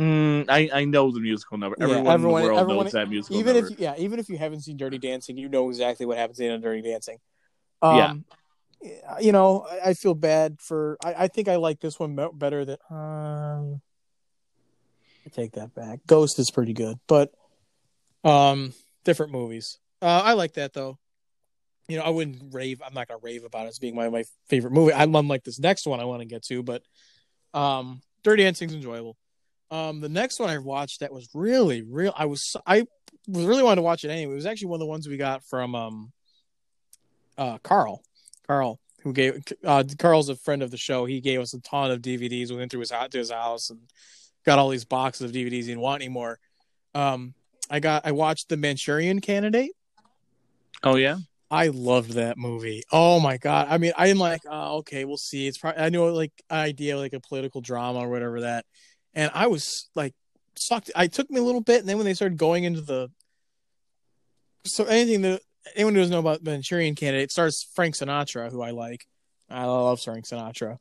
Mm, 0.00 0.46
I 0.48 0.70
I 0.72 0.84
know 0.86 1.10
the 1.10 1.20
musical 1.20 1.58
number. 1.58 1.76
Yeah, 1.78 1.84
Everyone, 1.84 2.06
everyone- 2.06 2.40
in 2.42 2.46
the 2.46 2.48
world 2.48 2.60
everyone- 2.60 2.84
knows 2.86 2.92
that 2.92 3.08
musical 3.10 3.36
even 3.38 3.54
number. 3.56 3.72
if 3.72 3.78
yeah, 3.78 3.94
even 3.98 4.18
if 4.18 4.30
you 4.30 4.38
haven't 4.38 4.62
seen 4.62 4.78
Dirty 4.78 4.96
Dancing, 4.98 5.36
you 5.36 5.50
know 5.50 5.68
exactly 5.68 6.06
what 6.06 6.16
happens 6.16 6.40
in 6.40 6.58
Dirty 6.62 6.80
Dancing. 6.80 7.18
Um, 7.82 8.24
yeah, 8.80 9.18
you 9.20 9.32
know, 9.32 9.66
I, 9.70 9.90
I 9.90 9.94
feel 9.94 10.14
bad 10.14 10.56
for. 10.60 10.96
I, 11.04 11.24
I 11.24 11.28
think 11.28 11.48
I 11.48 11.56
like 11.56 11.80
this 11.80 11.98
one 12.00 12.16
better 12.32 12.64
than. 12.64 12.78
Um, 12.90 13.82
I 15.26 15.28
take 15.32 15.52
that 15.52 15.74
back. 15.74 16.00
Ghost 16.06 16.38
is 16.38 16.50
pretty 16.50 16.72
good, 16.72 16.96
but 17.06 17.30
um, 18.24 18.72
different 19.04 19.32
movies. 19.32 19.78
Uh, 20.00 20.22
I 20.24 20.32
like 20.32 20.54
that 20.54 20.72
though. 20.72 20.98
You 21.88 21.98
know, 21.98 22.04
I 22.04 22.08
wouldn't 22.08 22.54
rave. 22.54 22.80
I'm 22.82 22.94
not 22.94 23.06
gonna 23.08 23.20
rave 23.22 23.44
about 23.44 23.66
it 23.66 23.68
as 23.68 23.78
being 23.78 23.94
my 23.94 24.08
my 24.08 24.24
favorite 24.48 24.72
movie. 24.72 24.94
I 24.94 25.04
love 25.04 25.26
like 25.26 25.44
this 25.44 25.58
next 25.58 25.86
one 25.86 26.00
I 26.00 26.04
want 26.04 26.20
to 26.22 26.26
get 26.26 26.42
to, 26.44 26.62
but 26.62 26.82
um, 27.52 28.00
Dirty 28.24 28.44
Dancing's 28.44 28.72
enjoyable. 28.72 29.18
Um, 29.70 30.00
the 30.00 30.08
next 30.08 30.40
one 30.40 30.50
I 30.50 30.58
watched 30.58 31.00
that 31.00 31.12
was 31.12 31.28
really 31.34 31.82
real. 31.82 32.12
I 32.16 32.26
was 32.26 32.56
I 32.66 32.86
was 33.28 33.44
really 33.44 33.62
wanted 33.62 33.76
to 33.76 33.82
watch 33.82 34.04
it 34.04 34.10
anyway. 34.10 34.32
It 34.32 34.36
was 34.36 34.46
actually 34.46 34.68
one 34.68 34.76
of 34.76 34.80
the 34.80 34.86
ones 34.86 35.08
we 35.08 35.16
got 35.16 35.44
from 35.44 35.74
um 35.74 36.12
uh 37.38 37.58
Carl. 37.58 38.02
Carl 38.46 38.80
who 39.02 39.12
gave 39.12 39.42
uh 39.64 39.84
Carl's 39.98 40.28
a 40.28 40.36
friend 40.36 40.62
of 40.62 40.70
the 40.70 40.76
show. 40.76 41.04
He 41.04 41.20
gave 41.20 41.40
us 41.40 41.54
a 41.54 41.60
ton 41.60 41.90
of 41.90 42.02
DVDs. 42.02 42.50
We 42.50 42.56
went 42.56 42.70
through 42.70 42.80
his 42.80 42.90
house 42.90 43.10
to 43.10 43.18
his 43.18 43.30
house 43.30 43.70
and 43.70 43.80
got 44.44 44.58
all 44.58 44.68
these 44.70 44.84
boxes 44.84 45.30
of 45.30 45.32
DVDs 45.32 45.52
he 45.52 45.62
didn't 45.62 45.80
want 45.80 46.02
anymore. 46.02 46.38
Um 46.94 47.34
I 47.70 47.78
got 47.78 48.04
I 48.04 48.12
watched 48.12 48.48
The 48.48 48.56
Manchurian 48.56 49.20
Candidate. 49.20 49.72
oh 50.82 50.96
yeah. 50.96 51.18
I 51.52 51.68
loved 51.68 52.12
that 52.12 52.38
movie. 52.38 52.84
Oh 52.92 53.18
my 53.18 53.36
god! 53.36 53.66
I 53.68 53.78
mean, 53.78 53.92
I'm 53.96 54.18
like, 54.18 54.42
oh, 54.48 54.78
okay, 54.78 55.04
we'll 55.04 55.16
see. 55.16 55.48
It's 55.48 55.58
probably 55.58 55.82
I 55.82 55.88
know 55.88 56.06
like 56.14 56.30
idea 56.48 56.96
like 56.96 57.12
a 57.12 57.18
political 57.18 57.60
drama 57.60 57.98
or 57.98 58.08
whatever 58.08 58.42
that, 58.42 58.64
and 59.14 59.30
I 59.34 59.46
was 59.46 59.88
like 59.94 60.14
sucked. 60.56 60.90
I 60.94 61.06
took 61.06 61.30
me 61.30 61.40
a 61.40 61.42
little 61.42 61.60
bit, 61.60 61.80
and 61.80 61.88
then 61.88 61.96
when 61.96 62.06
they 62.06 62.14
started 62.14 62.38
going 62.38 62.64
into 62.64 62.80
the, 62.80 63.10
so 64.64 64.84
anything 64.84 65.22
that 65.22 65.42
anyone 65.74 65.94
who 65.94 66.00
doesn't 66.00 66.12
know 66.12 66.20
about 66.20 66.44
the 66.44 66.50
Manchurian 66.50 66.94
Candidate 66.94 67.30
stars 67.30 67.66
Frank 67.74 67.96
Sinatra, 67.96 68.50
who 68.50 68.62
I 68.62 68.70
like. 68.70 69.06
I 69.48 69.64
love 69.64 70.00
Frank 70.00 70.26
Sinatra, 70.26 70.78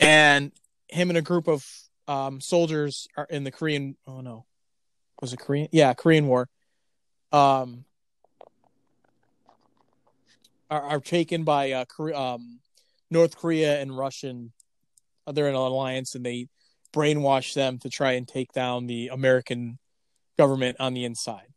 and 0.00 0.52
him 0.88 1.10
and 1.10 1.18
a 1.18 1.22
group 1.22 1.48
of 1.48 1.66
um, 2.08 2.40
soldiers 2.40 3.06
are 3.16 3.26
in 3.28 3.44
the 3.44 3.50
Korean. 3.50 3.96
Oh 4.06 4.20
no, 4.20 4.46
was 5.20 5.32
it 5.32 5.38
Korean? 5.38 5.68
Yeah, 5.70 5.92
Korean 5.94 6.26
War. 6.26 6.48
Um, 7.30 7.84
are, 10.70 10.82
are 10.82 11.00
taken 11.00 11.44
by 11.44 11.72
uh, 11.72 11.84
Korea, 11.84 12.18
um, 12.18 12.60
North 13.10 13.36
Korea 13.36 13.80
and 13.80 13.96
Russian. 13.96 14.52
They're 15.30 15.48
in 15.48 15.54
an 15.54 15.60
alliance, 15.60 16.14
and 16.14 16.24
they 16.24 16.48
brainwash 16.94 17.54
them 17.54 17.78
to 17.78 17.90
try 17.90 18.12
and 18.12 18.26
take 18.28 18.52
down 18.52 18.86
the 18.86 19.08
American 19.08 19.78
government 20.38 20.76
on 20.80 20.94
the 20.94 21.04
inside. 21.04 21.48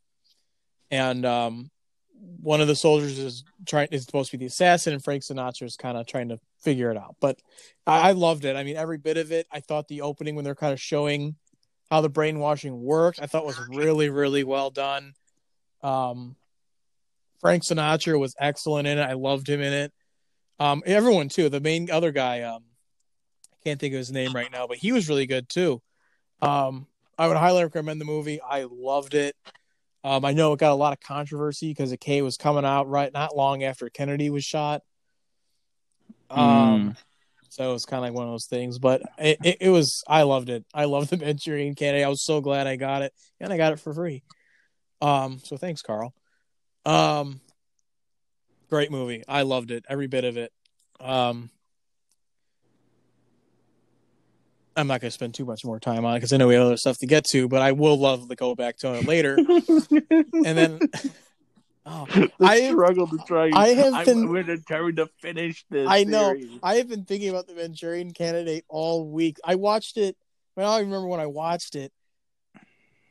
And 0.89 1.25
um, 1.25 1.69
one 2.41 2.61
of 2.61 2.67
the 2.67 2.75
soldiers 2.75 3.19
is 3.19 3.43
trying 3.67 3.89
is 3.91 4.03
supposed 4.03 4.31
to 4.31 4.37
be 4.37 4.45
the 4.45 4.47
assassin, 4.47 4.93
and 4.93 5.03
Frank 5.03 5.23
Sinatra 5.23 5.63
is 5.63 5.75
kind 5.75 5.97
of 5.97 6.07
trying 6.07 6.29
to 6.29 6.39
figure 6.61 6.89
it 6.91 6.97
out. 6.97 7.15
But 7.19 7.39
I, 7.85 8.09
I 8.09 8.11
loved 8.13 8.45
it. 8.45 8.55
I 8.55 8.63
mean, 8.63 8.77
every 8.77 8.97
bit 8.97 9.17
of 9.17 9.31
it. 9.31 9.47
I 9.51 9.59
thought 9.59 9.87
the 9.87 10.01
opening 10.01 10.35
when 10.35 10.45
they're 10.45 10.55
kind 10.55 10.73
of 10.73 10.81
showing 10.81 11.35
how 11.91 12.01
the 12.01 12.09
brainwashing 12.09 12.81
worked, 12.81 13.21
I 13.21 13.27
thought 13.27 13.45
was 13.45 13.59
really, 13.69 14.09
really 14.09 14.43
well 14.43 14.69
done. 14.69 15.13
Um, 15.81 16.35
Frank 17.39 17.63
Sinatra 17.63 18.19
was 18.19 18.35
excellent 18.39 18.87
in 18.87 18.97
it. 18.97 19.03
I 19.03 19.13
loved 19.13 19.47
him 19.47 19.61
in 19.61 19.73
it. 19.73 19.93
Um, 20.59 20.81
everyone 20.85 21.29
too. 21.29 21.49
The 21.49 21.59
main 21.59 21.89
other 21.91 22.11
guy, 22.11 22.41
um, 22.41 22.63
can't 23.67 23.79
think 23.79 23.93
of 23.93 23.97
his 23.97 24.11
name 24.11 24.33
right 24.33 24.51
now, 24.51 24.65
but 24.65 24.77
he 24.77 24.93
was 24.93 25.09
really 25.09 25.25
good 25.25 25.49
too. 25.49 25.81
Um, 26.41 26.87
I 27.17 27.27
would 27.27 27.35
highly 27.35 27.63
recommend 27.63 27.99
the 27.99 28.05
movie. 28.05 28.39
I 28.41 28.65
loved 28.69 29.13
it. 29.13 29.35
Um, 30.03 30.23
I 30.23 30.31
know 30.31 30.53
it 30.53 30.59
got 30.59 30.71
a 30.71 30.75
lot 30.75 30.93
of 30.93 31.01
controversy 31.01 31.69
because 31.69 31.89
the 31.89 31.97
K 31.97 32.21
was 32.21 32.37
coming 32.37 32.63
out 32.63 32.87
right 32.87 33.11
not 33.11 33.35
long 33.35 33.63
after 33.63 33.89
Kennedy 33.89 34.29
was 34.29 34.45
shot. 34.45 34.83
Um, 36.29 36.95
so 37.49 37.69
it 37.69 37.73
was 37.73 37.85
kind 37.85 37.97
of 37.97 38.03
like 38.03 38.13
one 38.13 38.27
of 38.27 38.31
those 38.31 38.45
things, 38.45 38.79
but 38.79 39.01
it, 39.17 39.37
it, 39.43 39.57
it 39.61 39.69
was. 39.69 40.03
I 40.07 40.23
loved 40.23 40.49
it. 40.49 40.65
I 40.73 40.85
loved 40.85 41.09
the 41.09 41.17
Manchurian 41.17 41.75
Candidate. 41.75 42.05
I 42.05 42.09
was 42.09 42.23
so 42.23 42.39
glad 42.39 42.67
I 42.67 42.77
got 42.77 43.01
it, 43.01 43.13
and 43.41 43.51
I 43.51 43.57
got 43.57 43.73
it 43.73 43.79
for 43.81 43.93
free. 43.93 44.23
Um, 45.01 45.39
so 45.43 45.57
thanks, 45.57 45.81
Carl. 45.81 46.13
Um, 46.85 47.41
great 48.69 48.91
movie. 48.91 49.23
I 49.27 49.41
loved 49.41 49.71
it, 49.71 49.83
every 49.89 50.07
bit 50.07 50.23
of 50.23 50.37
it. 50.37 50.53
Um, 51.01 51.49
I'm 54.77 54.87
not 54.87 55.01
going 55.01 55.09
to 55.09 55.13
spend 55.13 55.33
too 55.33 55.45
much 55.45 55.65
more 55.65 55.79
time 55.79 56.05
on 56.05 56.13
it 56.15 56.17
because 56.19 56.31
I 56.33 56.37
know 56.37 56.47
we 56.47 56.53
have 56.53 56.63
other 56.63 56.77
stuff 56.77 56.97
to 56.99 57.07
get 57.07 57.25
to, 57.31 57.47
but 57.47 57.61
I 57.61 57.71
will 57.71 57.97
love 57.97 58.29
to 58.29 58.35
go 58.35 58.55
back 58.55 58.77
to 58.77 58.93
it 58.93 59.05
later. 59.05 59.35
and 59.37 60.57
then, 60.57 60.79
oh, 61.85 62.05
the 62.05 62.31
I- 62.41 62.69
struggle 62.69 63.07
to 63.07 63.17
try. 63.27 63.49
I 63.53 63.69
have 63.69 64.05
been- 64.05 64.29
We're 64.29 64.43
determined 64.43 64.97
to 64.97 65.07
finish 65.19 65.65
this. 65.69 65.87
I 65.89 66.03
know. 66.03 66.33
series. 66.33 66.59
I 66.61 66.75
have 66.75 66.87
been 66.89 67.05
thinking 67.05 67.29
about 67.29 67.47
the 67.47 67.55
Manchurian 67.55 68.11
Candidate 68.11 68.65
all 68.69 69.09
week. 69.09 69.37
I 69.43 69.55
watched 69.55 69.97
it. 69.97 70.15
I 70.55 70.61
don't 70.61 70.81
remember 70.85 71.07
when 71.07 71.19
I 71.19 71.27
watched 71.27 71.75
it. 71.75 71.91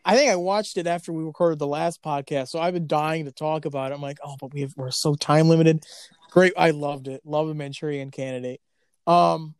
I 0.04 0.16
think 0.16 0.30
I 0.30 0.37
watched 0.37 0.76
it 0.76 0.87
after 0.87 1.12
we 1.12 1.25
recorded 1.25 1.58
the 1.58 1.66
last 1.66 2.00
podcast, 2.00 2.49
so 2.49 2.61
I've 2.61 2.75
been 2.75 2.87
dying 2.87 3.25
to 3.25 3.32
talk 3.32 3.64
about 3.64 3.90
it. 3.90 3.94
I'm 3.96 4.00
like, 4.00 4.18
oh, 4.25 4.37
but 4.40 4.54
we 4.54 4.61
have, 4.61 4.73
we're 4.76 4.92
so 4.92 5.14
time 5.16 5.49
limited. 5.49 5.82
Great, 6.30 6.52
I 6.56 6.70
loved 6.70 7.08
it. 7.08 7.23
Love 7.25 7.49
the 7.49 7.54
Manchurian 7.54 8.12
Candidate. 8.12 8.61
Um, 9.08 9.54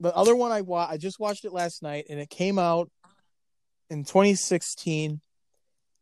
the 0.00 0.14
other 0.14 0.34
one 0.36 0.52
I 0.52 0.60
wa- 0.62 0.88
I 0.90 0.96
just 0.96 1.18
watched 1.20 1.44
it 1.44 1.52
last 1.52 1.82
night, 1.82 2.06
and 2.10 2.20
it 2.20 2.28
came 2.30 2.58
out 2.58 2.90
in 3.90 4.04
2016, 4.04 5.20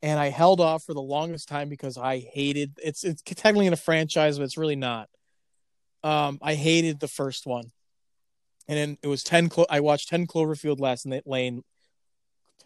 and 0.02 0.20
I 0.20 0.28
held 0.30 0.60
off 0.60 0.84
for 0.84 0.94
the 0.94 1.02
longest 1.02 1.48
time 1.48 1.68
because 1.68 1.96
I 1.96 2.18
hated 2.18 2.78
it's 2.82 3.04
it's 3.04 3.22
technically 3.22 3.66
in 3.66 3.72
a 3.72 3.76
franchise, 3.76 4.38
but 4.38 4.44
it's 4.44 4.58
really 4.58 4.76
not. 4.76 5.08
Um, 6.02 6.38
I 6.42 6.54
hated 6.54 7.00
the 7.00 7.08
first 7.08 7.46
one, 7.46 7.70
and 8.68 8.76
then 8.78 8.98
it 9.02 9.06
was 9.06 9.22
ten. 9.22 9.48
Clo- 9.48 9.66
I 9.70 9.80
watched 9.80 10.08
Ten 10.08 10.26
Cloverfield 10.26 10.80
last 10.80 11.06
night. 11.06 11.22
Lane, 11.26 11.62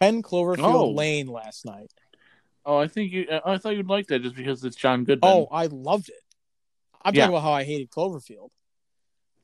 Ten 0.01 0.21
Cloverfield 0.23 0.59
Oh. 0.73 0.89
Lane 0.91 1.27
last 1.27 1.65
night. 1.65 1.91
Oh, 2.65 2.77
I 2.77 2.87
think 2.87 3.11
you. 3.13 3.27
I 3.45 3.57
thought 3.57 3.75
you'd 3.77 3.87
like 3.87 4.07
that 4.07 4.23
just 4.23 4.35
because 4.35 4.63
it's 4.63 4.75
John 4.75 5.03
Goodman. 5.05 5.29
Oh, 5.31 5.47
I 5.51 5.67
loved 5.67 6.09
it. 6.09 6.15
I'm 7.01 7.15
Yeah. 7.15 7.21
talking 7.21 7.35
about 7.35 7.43
how 7.43 7.53
I 7.53 7.63
hated 7.63 7.89
Cloverfield. 7.91 8.49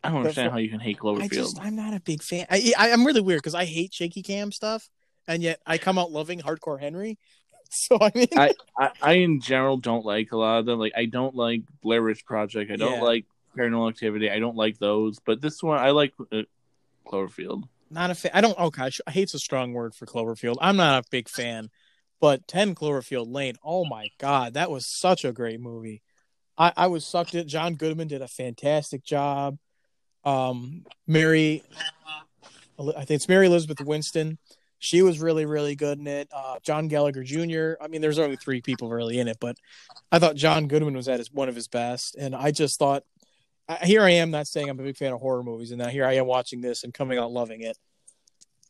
I 0.05 0.09
don't 0.09 0.19
understand 0.19 0.51
how 0.51 0.57
you 0.57 0.69
can 0.69 0.79
hate 0.79 0.97
I 0.97 0.99
Cloverfield. 1.01 1.29
just 1.31 1.59
I'm 1.61 1.75
not 1.75 1.93
a 1.93 1.99
big 1.99 2.21
fan. 2.23 2.45
I, 2.49 2.73
I 2.77 2.91
I'm 2.91 3.05
really 3.05 3.21
weird 3.21 3.39
because 3.39 3.55
I 3.55 3.65
hate 3.65 3.93
shaky 3.93 4.21
cam 4.23 4.51
stuff, 4.51 4.89
and 5.27 5.41
yet 5.43 5.59
I 5.65 5.77
come 5.77 5.97
out 5.97 6.11
loving 6.11 6.39
Hardcore 6.41 6.79
Henry. 6.79 7.17
So 7.71 7.97
I 7.99 8.11
mean, 8.13 8.27
I, 8.37 8.53
I, 8.77 8.89
I 9.01 9.13
in 9.13 9.41
general 9.41 9.77
don't 9.77 10.05
like 10.05 10.31
a 10.31 10.37
lot 10.37 10.59
of 10.59 10.65
them. 10.67 10.77
Like 10.79 10.93
I 10.95 11.05
don't 11.05 11.35
like 11.35 11.61
Blair 11.81 12.01
Witch 12.03 12.23
Project. 12.23 12.71
I 12.71 12.75
don't 12.75 12.99
Yeah. 12.99 13.01
like 13.01 13.25
Paranormal 13.57 13.89
Activity. 13.89 14.29
I 14.29 14.37
don't 14.39 14.55
like 14.55 14.77
those. 14.77 15.17
But 15.25 15.41
this 15.41 15.61
one, 15.63 15.79
I 15.79 15.89
like 15.89 16.13
uh, 16.31 16.43
Cloverfield. 17.07 17.63
not 17.89 18.11
a 18.11 18.15
fan. 18.15 18.31
I 18.33 18.41
don't. 18.41 18.57
Okay, 18.57 18.89
I 19.07 19.11
hate's 19.11 19.33
a 19.33 19.39
strong 19.39 19.73
word 19.73 19.95
for 19.95 20.05
Cloverfield. 20.05 20.57
I'm 20.61 20.77
not 20.77 21.03
a 21.03 21.07
big 21.09 21.27
fan, 21.27 21.69
but 22.21 22.47
Ten 22.47 22.75
Cloverfield 22.75 23.33
Lane. 23.33 23.55
Oh 23.63 23.83
my 23.83 24.09
god, 24.19 24.53
that 24.53 24.71
was 24.71 24.85
such 24.85 25.25
a 25.25 25.33
great 25.33 25.59
movie. 25.59 26.01
I, 26.57 26.71
I 26.77 26.87
was 26.87 27.05
sucked 27.05 27.33
in. 27.35 27.47
John 27.47 27.75
Goodman 27.75 28.07
did 28.07 28.21
a 28.21 28.27
fantastic 28.27 29.03
job. 29.03 29.57
Um, 30.25 30.85
Mary, 31.07 31.63
I 32.79 33.05
think 33.05 33.11
it's 33.11 33.29
Mary 33.29 33.45
Elizabeth 33.47 33.79
Winstead. 33.81 34.37
She 34.79 35.01
was 35.01 35.19
really, 35.19 35.45
really 35.45 35.75
good 35.75 35.99
in 35.99 36.07
it. 36.07 36.27
Uh, 36.33 36.57
John 36.61 36.87
Gallagher 36.87 37.23
Jr. 37.23 37.73
I 37.81 37.87
mean, 37.87 38.01
there's 38.01 38.19
only 38.19 38.35
three 38.35 38.61
people 38.61 38.89
really 38.89 39.19
in 39.19 39.27
it, 39.27 39.37
but 39.39 39.57
I 40.11 40.19
thought 40.19 40.35
John 40.35 40.67
Goodman 40.67 40.95
was 40.95 41.07
at 41.07 41.19
his 41.19 41.31
one 41.31 41.47
of 41.49 41.55
his 41.55 41.67
best, 41.67 42.15
and 42.15 42.35
I 42.35 42.51
just 42.51 42.77
thought 42.77 43.03
here 43.83 44.01
I 44.03 44.11
am 44.11 44.31
not 44.31 44.47
saying 44.47 44.69
I'm 44.69 44.79
a 44.79 44.83
big 44.83 44.97
fan 44.97 45.13
of 45.13 45.21
horror 45.21 45.43
movies, 45.43 45.71
and 45.71 45.79
now 45.79 45.87
here 45.87 46.05
I 46.05 46.13
am 46.13 46.27
watching 46.27 46.61
this 46.61 46.83
and 46.83 46.93
coming 46.93 47.17
out 47.17 47.31
loving 47.31 47.61
it. 47.61 47.77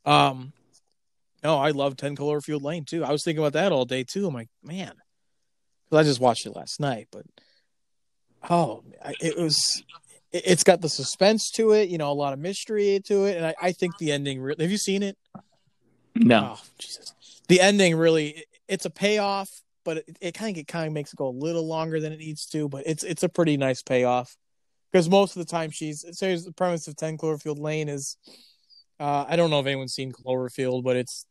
Um, 0.06 0.54
no, 1.44 1.58
I 1.58 1.72
love 1.72 1.98
Ten 1.98 2.16
Cloverfield 2.16 2.62
Lane 2.62 2.86
too. 2.86 3.04
I 3.04 3.12
was 3.12 3.24
thinking 3.24 3.44
about 3.44 3.54
that 3.54 3.72
all 3.72 3.86
day 3.86 4.04
too. 4.04 4.28
I'm 4.28 4.34
like, 4.34 4.50
man, 4.64 4.94
'Cause 5.90 6.00
I 6.00 6.04
just 6.04 6.20
watched 6.20 6.46
it 6.46 6.56
last 6.56 6.80
night, 6.80 7.08
but 7.12 7.26
oh, 8.50 8.84
it 9.20 9.38
was. 9.38 9.84
It- 10.36 10.44
It's 10.46 10.64
got 10.64 10.82
the 10.82 10.90
suspense 10.90 11.50
to 11.52 11.72
it, 11.72 11.90
you 11.90 11.98
know, 11.98 12.12
a 12.12 12.14
lot 12.14 12.34
of 12.34 12.40
mystery 12.40 13.00
to 13.06 13.26
it, 13.26 13.38
and 13.38 13.46
I, 13.46 13.56
I 13.62 13.72
think 13.72 13.98
the 13.98 14.12
ending. 14.12 14.42
Re- 14.42 14.56
have 14.60 14.72
you 14.72 14.78
seen 14.78 15.02
it? 15.04 15.18
No, 16.16 16.56
Oh, 16.56 16.62
Jesus. 16.78 17.14
The 17.48 17.60
ending 17.62 17.96
really, 17.96 18.46
it's 18.68 18.86
a 18.86 18.90
payoff, 18.90 19.50
but 19.84 19.98
it, 19.98 20.18
it 20.22 20.34
kind 20.34 20.56
of 20.56 20.62
it 20.62 20.68
kind 20.68 20.88
of 20.88 20.94
makes 20.94 21.14
it 21.14 21.18
go 21.18 21.28
a 21.28 21.38
little 21.46 21.68
longer 21.68 22.00
than 22.00 22.12
it 22.14 22.20
needs 22.20 22.46
to. 22.48 22.68
But 22.70 22.84
it's 22.86 23.04
it's 23.04 23.24
a 23.24 23.30
pretty 23.30 23.58
nice 23.58 23.82
payoff 23.84 24.36
because 24.92 25.10
most 25.10 25.36
of 25.36 25.46
the 25.46 25.52
time 25.52 25.70
she's 25.72 26.06
so 26.18 26.36
the 26.38 26.52
premise 26.54 26.88
of 26.88 26.96
10 26.96 27.18
Cloverfield 27.18 27.60
Lane 27.60 27.90
is 27.90 28.18
uh, 29.00 29.26
I 29.28 29.36
don't 29.36 29.50
know 29.50 29.60
if 29.60 29.66
anyone's 29.68 29.94
seen 29.94 30.12
Cloverfield, 30.14 30.84
but 30.84 30.96
it's 30.96 31.26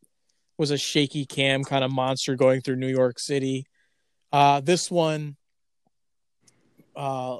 was 0.58 0.70
a 0.70 0.76
shaky 0.78 1.25
cam 1.26 1.64
kind 1.64 1.82
of 1.82 1.90
monster 1.90 2.37
going 2.37 2.61
through 2.61 2.76
New 2.76 2.88
York 2.88 3.18
City. 3.18 3.64
Uh, 4.32 4.61
this 4.61 4.90
one, 4.90 5.37
uh, 6.94 7.38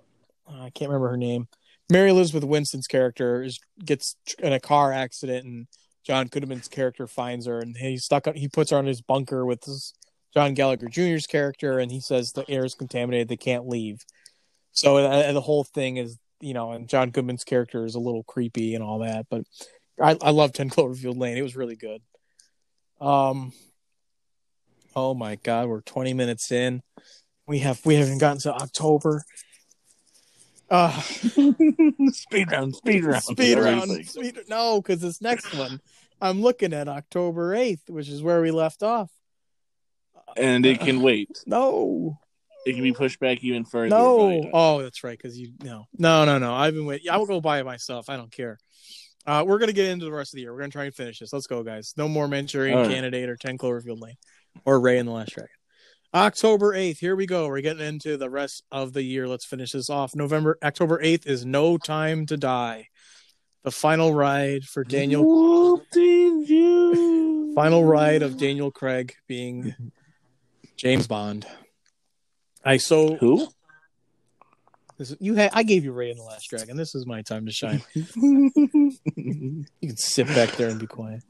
I 0.49 0.71
can't 0.71 0.91
remember 0.91 1.11
her 1.11 1.17
name. 1.17 1.49
Mary 1.91 2.11
Elizabeth 2.11 2.45
Winstead's 2.45 2.87
character 2.87 3.43
is 3.43 3.59
gets 3.85 4.17
in 4.39 4.53
a 4.53 4.61
car 4.61 4.93
accident, 4.93 5.45
and 5.45 5.67
John 6.05 6.29
Goodman's 6.29 6.69
character 6.69 7.07
finds 7.07 7.47
her, 7.47 7.61
and 7.61 7.77
he's 7.77 8.05
stuck. 8.05 8.27
He 8.35 8.49
puts 8.49 8.71
her 8.71 8.79
on 8.79 8.87
his 8.87 9.01
bunker 9.01 9.45
with 9.45 9.65
his 9.65 9.93
John 10.33 10.55
Gallagher 10.55 10.89
Jr.'s 10.89 11.27
character, 11.27 11.79
and 11.79 11.91
he 11.91 12.01
says 12.01 12.33
the 12.33 12.49
air 12.51 12.65
is 12.65 12.75
contaminated; 12.75 13.29
they 13.29 13.37
can't 13.37 13.69
leave. 13.69 14.05
So 14.73 14.97
uh, 14.99 15.33
the 15.33 15.41
whole 15.41 15.65
thing 15.65 15.99
is, 15.99 16.19
you 16.41 16.55
know, 16.55 16.73
and 16.73 16.89
John 16.89 17.11
Goodman's 17.11 17.45
character 17.45 17.85
is 17.85 17.95
a 17.95 18.01
little 18.01 18.25
creepy 18.25 18.75
and 18.75 18.83
all 18.83 19.01
that, 19.01 19.27
but 19.31 19.45
I, 20.01 20.17
I 20.21 20.31
love 20.31 20.53
Ten 20.53 20.71
Cloverfield 20.71 21.19
Lane; 21.19 21.37
it 21.37 21.43
was 21.43 21.57
really 21.57 21.77
good. 21.77 22.01
Um, 23.01 23.53
oh 24.97 25.15
my 25.15 25.37
God, 25.37 25.69
we're 25.69 25.83
twenty 25.83 26.15
minutes 26.15 26.51
in. 26.51 26.83
We 27.47 27.59
have 27.61 27.85
we 27.85 27.97
haven't 27.97 28.19
gotten 28.19 28.41
to 28.41 28.55
October. 28.55 29.23
Uh, 30.71 31.00
speed 31.00 32.50
round, 32.50 32.75
speed 32.75 33.04
round, 33.04 33.23
speed 33.23 33.59
round. 33.59 34.06
Speed, 34.06 34.38
no, 34.49 34.80
because 34.80 35.00
this 35.00 35.21
next 35.21 35.54
one, 35.54 35.80
I'm 36.21 36.40
looking 36.40 36.73
at 36.73 36.88
October 36.88 37.54
8th, 37.54 37.90
which 37.90 38.09
is 38.09 38.23
where 38.23 38.40
we 38.40 38.50
left 38.50 38.83
off. 38.83 39.11
and 40.37 40.64
it 40.66 40.80
can 40.80 41.00
wait. 41.02 41.28
No, 41.47 42.18
It 42.66 42.73
can 42.73 42.83
be 42.83 42.92
pushed 42.92 43.21
back 43.21 43.44
even 43.44 43.64
further. 43.64 43.90
no. 43.90 44.50
Oh, 44.52 44.83
that's 44.83 45.04
right. 45.04 45.16
Because 45.16 45.38
you, 45.38 45.52
no, 45.62 45.87
no, 45.99 46.25
no, 46.25 46.38
no. 46.38 46.54
I've 46.54 46.75
been 46.75 46.87
waiting. 46.87 47.11
I 47.11 47.18
will 47.18 47.26
go 47.26 47.40
buy 47.40 47.61
it 47.61 47.64
myself. 47.64 48.09
I 48.09 48.16
don't 48.16 48.33
care. 48.33 48.59
Uh, 49.26 49.44
we're 49.47 49.59
gonna 49.59 49.73
get 49.73 49.87
into 49.87 50.04
the 50.04 50.12
rest 50.12 50.33
of 50.35 50.37
the 50.37 50.42
year. 50.42 50.52
We're 50.52 50.61
gonna 50.61 50.71
try 50.71 50.85
and 50.85 50.94
finish 50.94 51.18
this. 51.18 51.33
Let's 51.33 51.47
go, 51.47 51.62
guys. 51.62 51.94
No 51.97 52.09
more 52.09 52.28
Manchurian 52.28 52.76
All 52.76 52.85
right. 52.85 52.92
Candidate 52.92 53.28
or 53.28 53.37
Ten 53.37 53.56
Cloverfield 53.59 54.00
Lane 54.00 54.16
or 54.64 54.80
Ray 54.80 54.99
and 54.99 55.09
the 55.09 55.12
Last 55.12 55.35
Dragon. 55.35 55.50
October 56.14 56.75
eighth. 56.75 57.00
Here 57.00 57.16
we 57.16 57.26
go. 57.26 57.49
We're 57.49 57.61
getting 57.61 57.85
into 57.85 58.16
the 58.16 58.30
rest 58.30 58.62
of 58.71 58.92
the 58.92 59.02
year. 59.02 59.26
Let's 59.26 59.44
finish 59.44 59.73
this 59.73 59.90
off. 59.90 60.14
November, 60.14 60.56
October 60.62 61.00
eighth 61.02 61.26
is 61.26 61.44
No 61.44 61.76
Time 61.76 62.25
to 62.26 62.37
Die, 62.37 62.88
the 63.64 63.73
final 63.73 64.14
ride 64.14 64.62
for 64.62 64.85
Daniel. 64.85 65.25
What 65.25 65.90
did 65.90 66.49
you? 66.49 67.52
Final 67.56 67.85
ride 67.85 68.23
of 68.23 68.38
Daniel 68.38 68.71
Craig 68.71 69.14
being 69.26 69.75
James 70.76 71.09
Bond. 71.09 71.47
I 72.64 72.76
so 72.76 73.16
Who? 73.16 73.49
this, 74.97 75.16
you 75.18 75.35
had 75.35 75.50
I 75.52 75.64
gave 75.64 75.85
you 75.85 75.92
Ray 75.92 76.11
and 76.11 76.18
the 76.18 76.25
Last 76.25 76.49
Dragon. 76.49 76.76
This 76.76 76.94
is 76.94 77.06
my 77.06 77.23
time 77.23 77.47
to 77.47 77.52
shine. 77.52 77.83
You 79.16 79.88
can 79.90 79.97
sit 79.97 80.28
back 80.28 80.52
there 80.52 80.68
and 80.68 80.80
be 80.80 80.87
quiet. 80.87 81.23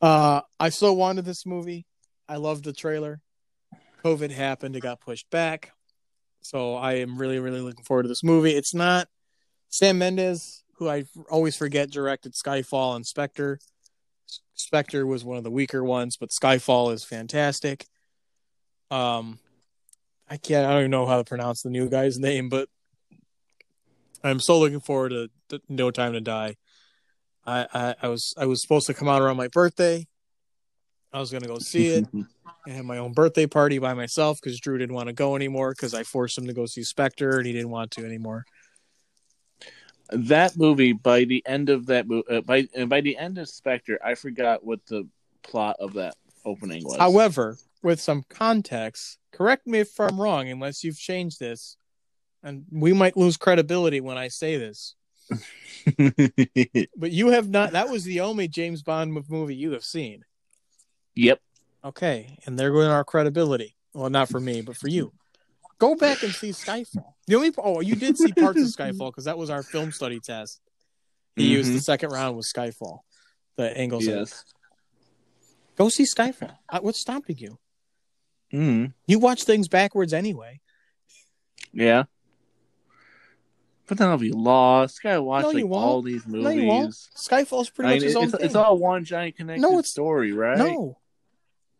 Uh, 0.00 0.40
I 0.58 0.70
so 0.70 0.92
wanted 0.92 1.24
this 1.24 1.46
movie. 1.46 1.86
I 2.28 2.36
loved 2.36 2.64
the 2.64 2.72
trailer. 2.72 3.20
COVID 4.02 4.30
happened; 4.30 4.76
it 4.76 4.80
got 4.80 5.00
pushed 5.00 5.30
back. 5.30 5.72
So 6.40 6.74
I 6.74 6.94
am 6.94 7.18
really, 7.18 7.38
really 7.38 7.60
looking 7.60 7.84
forward 7.84 8.02
to 8.02 8.08
this 8.08 8.24
movie. 8.24 8.52
It's 8.52 8.74
not 8.74 9.08
Sam 9.68 9.98
Mendes, 9.98 10.64
who 10.76 10.88
I 10.88 11.04
always 11.30 11.56
forget 11.56 11.90
directed 11.90 12.34
Skyfall 12.34 12.96
and 12.96 13.06
Spectre. 13.06 13.60
Spectre 14.54 15.06
was 15.06 15.24
one 15.24 15.38
of 15.38 15.44
the 15.44 15.50
weaker 15.50 15.84
ones, 15.84 16.16
but 16.16 16.30
Skyfall 16.30 16.92
is 16.92 17.04
fantastic. 17.04 17.86
Um, 18.90 19.38
I 20.28 20.36
can't. 20.36 20.66
I 20.66 20.70
don't 20.70 20.80
even 20.80 20.90
know 20.90 21.06
how 21.06 21.18
to 21.18 21.24
pronounce 21.24 21.62
the 21.62 21.70
new 21.70 21.88
guy's 21.88 22.18
name, 22.18 22.48
but 22.48 22.68
I'm 24.24 24.40
so 24.40 24.58
looking 24.58 24.80
forward 24.80 25.10
to, 25.10 25.30
to 25.50 25.60
No 25.68 25.90
Time 25.90 26.12
to 26.12 26.20
Die. 26.20 26.56
I, 27.44 27.66
I 27.72 27.94
I 28.02 28.08
was 28.08 28.34
I 28.36 28.46
was 28.46 28.62
supposed 28.62 28.86
to 28.86 28.94
come 28.94 29.08
out 29.08 29.22
around 29.22 29.36
my 29.36 29.48
birthday. 29.48 30.06
I 31.12 31.20
was 31.20 31.30
gonna 31.30 31.46
go 31.46 31.58
see 31.58 31.88
it 31.88 32.06
and 32.12 32.26
have 32.66 32.84
my 32.84 32.98
own 32.98 33.12
birthday 33.12 33.46
party 33.46 33.78
by 33.78 33.94
myself 33.94 34.40
because 34.40 34.58
Drew 34.60 34.78
didn't 34.78 34.94
want 34.94 35.08
to 35.08 35.12
go 35.12 35.36
anymore 35.36 35.72
because 35.72 35.94
I 35.94 36.04
forced 36.04 36.38
him 36.38 36.46
to 36.46 36.52
go 36.52 36.66
see 36.66 36.82
Spectre 36.82 37.38
and 37.38 37.46
he 37.46 37.52
didn't 37.52 37.70
want 37.70 37.90
to 37.92 38.04
anymore. 38.04 38.44
that 40.10 40.56
movie 40.56 40.92
by 40.92 41.24
the 41.24 41.42
end 41.46 41.68
of 41.68 41.86
that 41.86 42.06
movie 42.06 42.28
uh, 42.30 42.40
by 42.40 42.66
uh, 42.76 42.86
by 42.86 43.00
the 43.00 43.16
end 43.16 43.38
of 43.38 43.48
Spectre, 43.48 43.98
I 44.04 44.14
forgot 44.14 44.64
what 44.64 44.84
the 44.86 45.06
plot 45.42 45.76
of 45.80 45.94
that 45.94 46.14
opening 46.44 46.84
was. 46.84 46.98
However, 46.98 47.58
with 47.82 48.00
some 48.00 48.24
context, 48.28 49.18
correct 49.32 49.66
me 49.66 49.80
if 49.80 49.98
I'm 50.00 50.20
wrong, 50.20 50.48
unless 50.48 50.82
you've 50.82 50.98
changed 50.98 51.40
this, 51.40 51.76
and 52.42 52.64
we 52.70 52.92
might 52.92 53.16
lose 53.16 53.36
credibility 53.36 54.00
when 54.00 54.16
I 54.16 54.28
say 54.28 54.56
this. 54.56 54.94
But 56.96 57.10
you 57.10 57.28
have 57.28 57.48
not. 57.48 57.72
That 57.72 57.88
was 57.88 58.04
the 58.04 58.20
only 58.20 58.46
James 58.46 58.82
Bond 58.82 59.24
movie 59.28 59.56
you 59.56 59.72
have 59.72 59.84
seen. 59.84 60.24
Yep. 61.14 61.40
Okay, 61.84 62.38
and 62.46 62.58
there 62.58 62.70
goes 62.70 62.86
our 62.86 63.04
credibility. 63.04 63.74
Well, 63.92 64.08
not 64.10 64.28
for 64.28 64.40
me, 64.40 64.62
but 64.62 64.76
for 64.76 64.88
you. 64.88 65.12
Go 65.78 65.96
back 65.96 66.22
and 66.22 66.32
see 66.32 66.50
Skyfall. 66.50 67.14
The 67.26 67.34
only 67.34 67.50
oh, 67.58 67.80
you 67.80 67.96
did 67.96 68.16
see 68.16 68.32
parts 68.32 68.60
of 68.60 68.68
Skyfall 68.68 69.10
because 69.10 69.24
that 69.24 69.36
was 69.36 69.50
our 69.50 69.62
film 69.62 69.90
study 69.90 70.20
test. 70.20 70.60
He 71.34 71.48
used 71.48 71.72
the 71.72 71.80
second 71.80 72.10
round 72.10 72.36
was 72.36 72.52
Skyfall. 72.52 73.00
The 73.56 73.76
angles. 73.76 74.06
Yes. 74.06 74.44
Go 75.76 75.88
see 75.88 76.04
Skyfall. 76.04 76.56
What's 76.80 77.00
stopping 77.00 77.38
you? 77.38 77.58
Mm. 78.52 78.92
You 79.06 79.18
watch 79.18 79.44
things 79.44 79.66
backwards 79.68 80.12
anyway. 80.12 80.60
Yeah. 81.72 82.04
But 83.88 83.98
then 83.98 84.08
I'll 84.08 84.18
be 84.18 84.30
lost. 84.30 85.02
Gotta 85.02 85.22
watch 85.22 85.42
No, 85.42 85.50
like 85.50 85.64
all 85.64 86.02
these 86.02 86.26
movies. 86.26 86.44
No, 86.44 86.50
you 86.50 86.66
won't. 86.66 86.94
Skyfall's 87.16 87.70
pretty 87.70 87.88
I 87.90 87.94
much 87.94 88.00
mean, 88.00 88.08
his 88.08 88.16
own 88.16 88.24
it's, 88.24 88.32
thing. 88.36 88.46
it's 88.46 88.54
all 88.54 88.78
one 88.78 89.04
giant 89.04 89.36
connected 89.36 89.62
No, 89.62 89.70
it's- 89.78 89.90
story, 89.90 90.32
right? 90.32 90.56
no, 90.56 90.98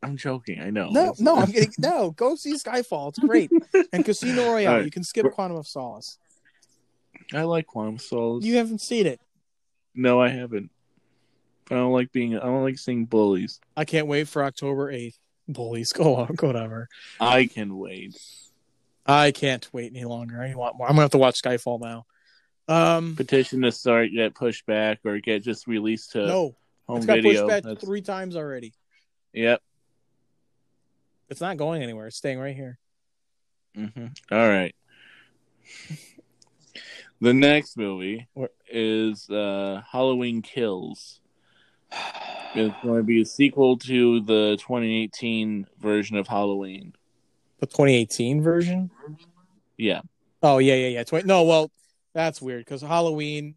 I'm 0.03 0.17
joking. 0.17 0.61
I 0.61 0.71
know. 0.71 0.89
no, 0.91 1.01
It's- 1.03 1.21
no. 1.21 1.37
I'm 1.37 1.51
getting 1.51 1.73
no. 1.79 2.11
Go 2.11 2.35
see 2.35 2.55
Skyfall. 2.55 3.11
It's 3.11 3.19
great. 3.19 3.51
And 3.93 4.05
Casino 4.05 4.51
Royale. 4.53 4.75
Right. 4.77 4.85
You 4.85 4.91
can 4.91 5.05
skip 5.05 5.25
We're- 5.25 5.35
Quantum 5.35 5.57
of 5.59 5.67
Solace. 5.67 6.19
I 7.33 7.43
like 7.43 7.67
Quantum 7.67 7.95
of 7.97 8.01
Solace. 8.03 8.45
You 8.45 8.57
haven't 8.57 8.81
seen 8.81 9.07
it. 9.07 9.21
No, 9.95 10.21
I 10.21 10.29
haven't. 10.29 10.71
I 11.71 11.75
don't 11.77 11.93
like 11.93 12.11
being. 12.13 12.37
I 12.37 12.41
don't 12.47 12.65
like 12.65 12.79
seeing 12.79 13.05
bullies. 13.07 13.61
I 13.77 13.85
can't 13.85 14.07
wait 14.07 14.29
for 14.29 14.43
October 14.45 14.91
eighth. 14.91 15.19
Bullies, 15.49 15.93
go 15.93 16.17
on, 16.17 16.37
whatever. 16.41 16.89
I 17.21 17.47
can 17.47 17.77
wait. 17.77 18.17
I 19.07 19.31
can't 19.33 19.69
wait 19.73 19.93
any 19.95 20.05
longer. 20.05 20.41
I 20.43 20.55
want 20.55 20.77
more. 20.79 20.87
I'm 20.89 20.93
gonna 20.93 21.03
have 21.03 21.11
to 21.13 21.19
watch 21.19 21.41
Skyfall 21.43 21.81
now. 21.81 22.07
Um, 22.69 23.17
Petition 23.17 23.63
to 23.63 23.73
start 23.73 24.11
get 24.15 24.35
pushed 24.35 24.67
back 24.67 25.01
or 25.05 25.19
get 25.21 25.43
just 25.43 25.67
released 25.67 26.13
to 26.13 26.27
no, 26.27 26.57
home 26.87 26.99
it's 26.99 27.07
got 27.07 27.15
video. 27.17 27.33
pushed 27.43 27.49
back 27.49 27.63
That's- 27.65 27.85
three 27.85 28.03
times 28.03 28.37
already. 28.37 28.73
Yep. 29.33 29.61
It's 31.33 31.41
not 31.41 31.57
going 31.57 31.83
anywhere. 31.83 32.07
It's 32.09 32.17
staying 32.17 32.39
right 32.39 32.55
here. 32.55 32.79
hmm 33.75 34.07
All 34.31 34.49
right. 34.49 34.75
The 37.23 37.33
next 37.33 37.79
movie 37.79 38.29
What? 38.35 38.53
is 38.69 39.31
uh, 39.31 39.81
Halloween 39.91 40.43
Kills. 40.43 41.21
It's 42.55 42.75
going 42.83 42.99
to 42.99 43.03
be 43.03 43.23
a 43.23 43.25
sequel 43.25 43.79
to 43.79 44.21
the 44.21 44.59
2018 44.61 45.67
version 45.81 46.19
of 46.19 46.29
Halloween. 46.29 46.93
The 47.61 47.67
2018 47.67 48.43
version. 48.43 48.91
Yeah. 49.79 50.03
Oh 50.43 50.59
yeah, 50.59 50.75
yeah, 50.75 50.89
yeah. 50.89 51.05
20, 51.05 51.27
no, 51.27 51.45
well, 51.45 51.71
that's 52.13 52.43
weird 52.43 52.65
because 52.67 52.83
Halloween, 52.83 53.55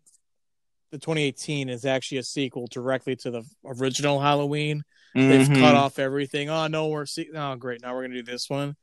the 0.91 0.97
2018 0.97 1.67
is 1.67 1.83
actually 1.83 2.19
a 2.19 2.23
sequel 2.23 2.67
directly 2.71 3.17
to 3.17 3.31
the 3.31 3.43
original 3.65 4.21
Halloween. 4.21 4.83
They've 5.15 5.47
Mhm. 5.47 5.59
cut 5.61 5.75
off 5.75 5.97
everything. 5.97 6.49
Oh 6.49 6.67
no, 6.67 6.87
we're 6.89 7.05
se- 7.05 7.29
oh 7.33 7.55
great. 7.55 7.81
Now 7.81 7.95
we're 7.95 8.01
gonna 8.03 8.15
do 8.15 8.23
this 8.23 8.49
one. 8.49 8.75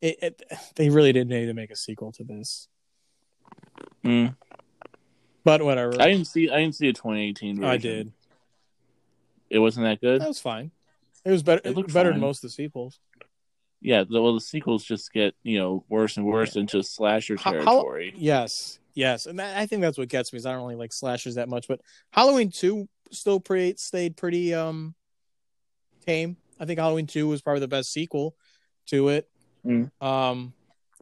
It, 0.00 0.18
it, 0.20 0.42
they 0.74 0.90
really 0.90 1.12
didn't 1.12 1.30
need 1.30 1.46
to 1.46 1.54
make 1.54 1.70
a 1.70 1.76
sequel 1.76 2.12
to 2.12 2.24
this, 2.24 2.68
Mm. 4.04 4.36
but 5.44 5.62
whatever. 5.62 5.94
I 6.00 6.08
didn't 6.10 6.26
see. 6.26 6.50
I 6.50 6.58
didn't 6.60 6.74
see 6.74 6.88
a 6.88 6.92
2018 6.92 7.56
version. 7.56 7.70
I 7.70 7.76
did. 7.76 8.12
It 9.48 9.58
wasn't 9.60 9.84
that 9.84 10.00
good. 10.00 10.20
That 10.20 10.28
was 10.28 10.40
fine. 10.40 10.72
It 11.24 11.30
was 11.30 11.42
better. 11.42 11.60
It 11.64 11.70
It 11.70 11.76
looked 11.76 11.94
better 11.94 12.10
fine. 12.10 12.20
than 12.20 12.26
most 12.28 12.38
of 12.38 12.50
the 12.50 12.54
sequels. 12.54 12.98
Yeah. 13.80 14.04
The, 14.08 14.20
well, 14.20 14.34
the 14.34 14.40
sequels 14.40 14.84
just 14.84 15.12
get 15.12 15.34
you 15.44 15.58
know 15.58 15.84
worse 15.88 16.16
and 16.16 16.26
worse 16.26 16.56
into 16.56 16.82
slasher 16.82 17.36
How- 17.36 17.52
how- 17.52 17.64
territory. 17.64 18.12
Yes, 18.16 18.78
yes, 18.94 19.26
and 19.26 19.38
that, 19.38 19.56
I 19.56 19.66
think 19.66 19.82
that's 19.82 19.98
what 19.98 20.08
gets 20.08 20.32
me. 20.32 20.38
Is 20.38 20.46
I 20.46 20.52
don't 20.52 20.62
really 20.62 20.74
like 20.74 20.92
slashers 20.92 21.36
that 21.36 21.48
much, 21.48 21.68
but 21.68 21.80
Halloween 22.10 22.50
two 22.50 22.88
still 23.12 23.38
pretty 23.38 23.76
stayed 23.78 24.16
pretty 24.16 24.52
um 24.52 24.94
tame. 26.06 26.36
I 26.58 26.64
think 26.64 26.78
Halloween 26.78 27.06
two 27.06 27.28
was 27.28 27.42
probably 27.42 27.60
the 27.60 27.68
best 27.68 27.92
sequel 27.92 28.34
to 28.86 29.08
it. 29.08 29.28
Mm. 29.64 29.90
Um, 30.00 30.52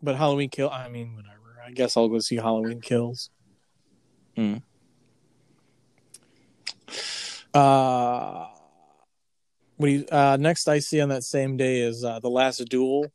but 0.02 0.16
Halloween 0.16 0.48
kill. 0.48 0.70
I 0.70 0.88
mean, 0.88 1.14
whatever. 1.14 1.34
I 1.64 1.70
guess 1.70 1.96
I'll 1.96 2.08
go 2.08 2.18
see 2.18 2.36
Halloween 2.36 2.80
kills. 2.80 3.30
Mm. 4.36 4.62
Uh, 7.52 8.46
what 9.76 9.86
do 9.86 9.92
you? 9.92 10.06
Uh, 10.10 10.36
next 10.40 10.68
I 10.68 10.80
see 10.80 11.00
on 11.00 11.08
that 11.10 11.24
same 11.24 11.56
day 11.56 11.80
is 11.80 12.04
uh, 12.04 12.18
the 12.20 12.30
Last 12.30 12.58
Duel. 12.68 13.12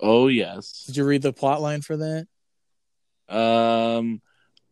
Oh 0.00 0.28
yes. 0.28 0.84
Did 0.86 0.96
you 0.96 1.04
read 1.04 1.22
the 1.22 1.32
plot 1.32 1.62
line 1.62 1.80
for 1.80 1.96
that? 1.96 2.26
Um, 3.28 4.20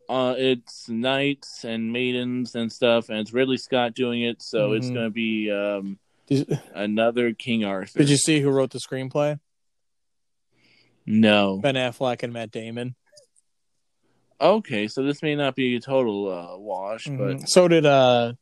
uh, 0.08 0.34
it's 0.36 0.88
knights 0.88 1.64
and 1.64 1.92
maidens 1.92 2.54
and 2.54 2.70
stuff, 2.70 3.08
and 3.08 3.18
it's 3.18 3.32
Ridley 3.32 3.56
Scott 3.56 3.94
doing 3.94 4.22
it, 4.22 4.42
so 4.42 4.72
it's 4.72 4.88
Mhm. 4.88 4.94
gonna 4.94 5.10
be 5.10 5.50
um, 5.50 5.98
Did, 6.26 6.60
another 6.74 7.32
King 7.34 7.64
Arthur. 7.64 7.98
did 7.98 8.08
you 8.08 8.16
see 8.16 8.40
who 8.40 8.50
wrote 8.50 8.70
the 8.70 8.78
screenplay? 8.78 9.38
No. 11.06 11.58
Ben 11.58 11.74
Affleck 11.74 12.22
and 12.22 12.32
Matt 12.32 12.50
Damon. 12.50 12.94
Okay, 14.40 14.88
so 14.88 15.02
this 15.02 15.22
may 15.22 15.34
not 15.36 15.54
be 15.54 15.76
a 15.76 15.80
total 15.80 16.28
uh, 16.32 16.56
wash, 16.58 17.04
but 17.06 17.12
Mhm. 17.36 17.48
so 17.48 17.68
did 17.68 17.86
uh 17.86 18.32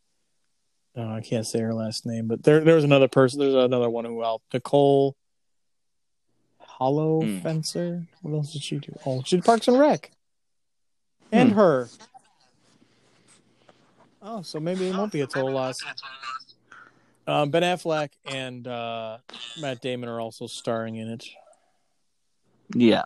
oh, 0.96 1.08
I 1.10 1.20
can't 1.20 1.46
say 1.46 1.60
her 1.60 1.74
last 1.74 2.06
name, 2.06 2.28
but 2.28 2.42
there 2.44 2.60
there 2.60 2.74
was 2.76 2.84
another 2.84 3.08
person. 3.08 3.40
There's 3.40 3.54
another 3.54 3.90
one 3.90 4.04
who 4.04 4.22
helped 4.22 4.52
Nicole 4.54 5.16
Hollow 6.60 7.22
Hmm. 7.22 7.38
Fencer. 7.40 8.06
What 8.22 8.34
else 8.34 8.52
did 8.52 8.62
she 8.62 8.78
do? 8.78 8.96
Oh, 9.04 9.22
she 9.26 9.36
did 9.36 9.44
Parks 9.44 9.68
and 9.68 9.78
Rec, 9.78 10.10
and 11.30 11.50
Hmm. 11.50 11.56
her. 11.56 11.88
Oh, 14.22 14.42
so 14.42 14.60
maybe 14.60 14.88
it 14.88 14.94
won't 14.94 15.12
be 15.12 15.20
a 15.20 15.26
total 15.26 15.52
loss. 15.52 15.76
Um, 17.26 17.50
ben 17.50 17.62
Affleck 17.62 18.10
and 18.24 18.66
uh, 18.66 19.18
Matt 19.60 19.80
Damon 19.80 20.08
are 20.08 20.20
also 20.20 20.46
starring 20.46 20.96
in 20.96 21.08
it. 21.08 21.24
yeah, 22.74 23.02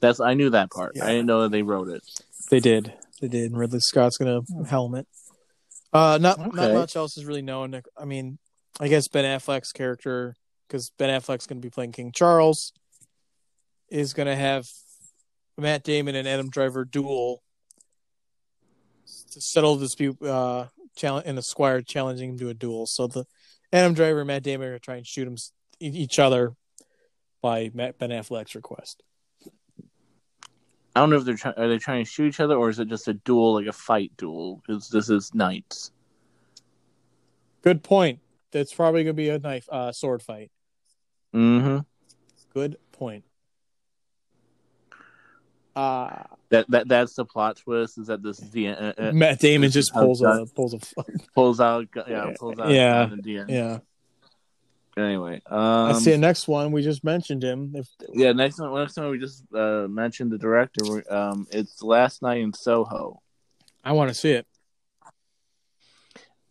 that's 0.00 0.20
I 0.20 0.34
knew 0.34 0.50
that 0.50 0.70
part. 0.70 0.92
Yeah. 0.96 1.04
I 1.04 1.08
didn't 1.08 1.26
know 1.26 1.42
that 1.42 1.52
they 1.52 1.62
wrote 1.62 1.88
it. 1.88 2.02
They 2.50 2.60
did. 2.60 2.92
They 3.20 3.28
did. 3.28 3.52
And 3.52 3.58
Ridley 3.58 3.80
Scott's 3.80 4.18
gonna 4.18 4.40
helmet. 4.68 5.06
Uh, 5.92 6.18
not 6.20 6.38
not 6.54 6.72
much 6.72 6.96
else 6.96 7.16
is 7.16 7.24
really 7.24 7.42
known. 7.42 7.80
I 7.96 8.04
mean, 8.04 8.38
I 8.80 8.88
guess 8.88 9.06
Ben 9.06 9.24
Affleck's 9.24 9.70
character, 9.70 10.34
because 10.66 10.90
Ben 10.98 11.08
Affleck's 11.08 11.46
gonna 11.46 11.60
be 11.60 11.70
playing 11.70 11.92
King 11.92 12.10
Charles, 12.12 12.72
is 13.88 14.14
gonna 14.14 14.34
have 14.34 14.66
Matt 15.56 15.84
Damon 15.84 16.16
and 16.16 16.26
Adam 16.26 16.50
Driver 16.50 16.84
duel 16.84 17.40
to 19.30 19.40
settle 19.40 19.76
the 19.76 19.84
dispute. 19.84 20.20
Uh, 20.20 20.66
challenge 20.96 21.26
and 21.26 21.38
the 21.38 21.42
Squire 21.42 21.82
challenging 21.82 22.30
him 22.30 22.38
to 22.38 22.48
a 22.48 22.54
duel. 22.54 22.86
So 22.86 23.06
the 23.06 23.26
Adam 23.74 23.92
Driver 23.92 24.20
and 24.20 24.28
Matt 24.28 24.44
Damon 24.44 24.68
are 24.68 24.70
gonna 24.70 24.78
try 24.78 24.96
and 24.96 25.06
shoot 25.06 25.26
him 25.26 25.36
each 25.80 26.20
other 26.20 26.54
by 27.42 27.72
Matt, 27.74 27.98
Ben 27.98 28.10
Affleck's 28.10 28.54
request. 28.54 29.02
I 30.94 31.00
don't 31.00 31.10
know 31.10 31.16
if 31.16 31.24
they're 31.24 31.34
trying. 31.34 31.56
Are 31.56 31.68
they 31.68 31.78
trying 31.78 32.04
to 32.04 32.10
shoot 32.10 32.28
each 32.28 32.38
other, 32.38 32.54
or 32.54 32.70
is 32.70 32.78
it 32.78 32.86
just 32.86 33.08
a 33.08 33.14
duel, 33.14 33.54
like 33.54 33.66
a 33.66 33.72
fight 33.72 34.12
duel? 34.16 34.62
Because 34.64 34.88
this 34.88 35.10
is 35.10 35.34
knights. 35.34 35.90
Good 37.62 37.82
point. 37.82 38.20
That's 38.52 38.72
probably 38.72 39.02
gonna 39.02 39.14
be 39.14 39.30
a 39.30 39.40
knife 39.40 39.68
uh, 39.68 39.90
sword 39.90 40.22
fight. 40.22 40.52
Mm-hmm. 41.34 41.78
Good 42.52 42.76
point. 42.92 43.24
Uh 45.76 46.24
That 46.50 46.70
that 46.70 46.88
that's 46.88 47.14
the 47.14 47.24
plot 47.24 47.56
twist. 47.56 47.98
Is 47.98 48.06
that 48.06 48.22
this 48.22 48.40
is 48.40 48.50
the 48.50 48.68
uh, 48.68 48.92
uh, 48.96 49.12
Matt 49.12 49.40
Damon 49.40 49.70
just 49.70 49.92
how 49.92 50.02
pulls 50.02 50.22
a 50.22 50.46
pulls 50.54 50.74
a 50.74 50.78
pulls 51.34 51.60
out? 51.60 51.88
Yeah, 52.08 52.32
pulls 52.38 52.58
out. 52.58 52.70
Yeah. 52.70 53.10
the 53.22 53.38
end. 53.38 53.50
yeah. 53.50 53.78
Anyway, 54.96 55.42
um, 55.46 55.58
I 55.60 55.92
see 55.94 56.12
the 56.12 56.18
next 56.18 56.46
one. 56.46 56.70
We 56.70 56.82
just 56.82 57.02
mentioned 57.02 57.42
him. 57.42 57.72
If 57.74 57.88
Yeah, 58.12 58.30
next 58.30 58.60
one. 58.60 58.72
Next 58.74 58.96
one, 58.96 59.10
we 59.10 59.18
just 59.18 59.42
uh, 59.52 59.88
mentioned 59.88 60.30
the 60.30 60.38
director. 60.38 61.12
Um, 61.12 61.48
it's 61.50 61.82
Last 61.82 62.22
Night 62.22 62.38
in 62.38 62.52
Soho. 62.52 63.20
I 63.82 63.92
want 63.92 64.10
to 64.10 64.14
see 64.14 64.30
it. 64.30 64.46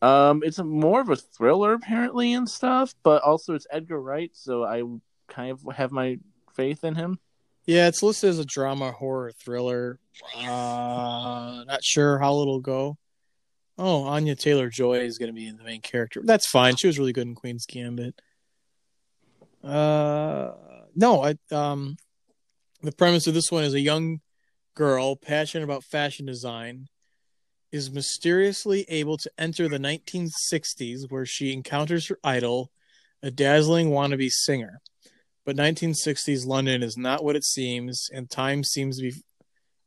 Um, 0.02 0.44
it's 0.44 0.60
a, 0.60 0.66
more 0.66 1.00
of 1.00 1.10
a 1.10 1.16
thriller 1.16 1.72
apparently 1.72 2.34
and 2.34 2.50
stuff, 2.50 2.94
but 3.04 3.22
also 3.24 3.54
it's 3.54 3.68
Edgar 3.72 4.02
Wright, 4.02 4.32
so 4.34 4.66
I 4.66 4.84
kind 5.30 5.52
of 5.52 5.62
have 5.74 5.94
my 5.94 6.20
faith 6.54 6.84
in 6.84 6.96
him. 6.96 7.20
Yeah, 7.66 7.88
it's 7.88 8.04
listed 8.04 8.30
as 8.30 8.40
a 8.40 8.46
drama 8.46 8.92
horror 8.92 9.32
thriller. 9.32 10.00
Uh 10.36 11.64
not 11.66 11.84
sure 11.84 12.20
how 12.20 12.42
it'll 12.42 12.60
go. 12.60 12.98
Oh, 13.78 14.04
Anya 14.04 14.36
Taylor 14.36 14.70
Joy 14.70 15.00
is 15.00 15.18
going 15.18 15.28
to 15.30 15.34
be 15.34 15.50
the 15.50 15.64
main 15.64 15.82
character. 15.82 16.22
That's 16.24 16.48
fine. 16.48 16.76
She 16.76 16.88
was 16.88 17.00
really 17.00 17.14
good 17.14 17.28
in 17.28 17.34
Queen's 17.34 17.66
Gambit. 17.66 18.22
Uh, 19.64 20.52
no, 20.96 21.24
I 21.24 21.36
um, 21.52 21.98
the 22.84 22.92
premise 22.92 23.26
of 23.26 23.34
this 23.34 23.52
one 23.52 23.64
is 23.64 23.74
a 23.74 23.80
young 23.80 24.20
girl 24.76 25.16
passionate 25.16 25.64
about 25.64 25.84
fashion 25.84 26.26
design 26.26 26.88
is 27.72 27.92
mysteriously 27.92 28.86
able 28.90 29.18
to 29.18 29.32
enter 29.38 29.68
the 29.68 29.80
1960s 29.80 31.10
where 31.10 31.26
she 31.26 31.52
encounters 31.52 32.08
her 32.08 32.20
idol, 32.24 32.70
a 33.24 33.32
dazzling 33.32 33.90
wannabe 33.90 34.30
singer. 34.30 34.80
But 35.46 35.58
1960s 35.58 36.46
London 36.46 36.84
is 36.84 36.98
not 36.98 37.24
what 37.24 37.36
it 37.36 37.44
seems, 37.44 38.10
and 38.14 38.30
time 38.30 38.64
seems 38.64 38.98
to 38.98 39.04
be 39.04 39.14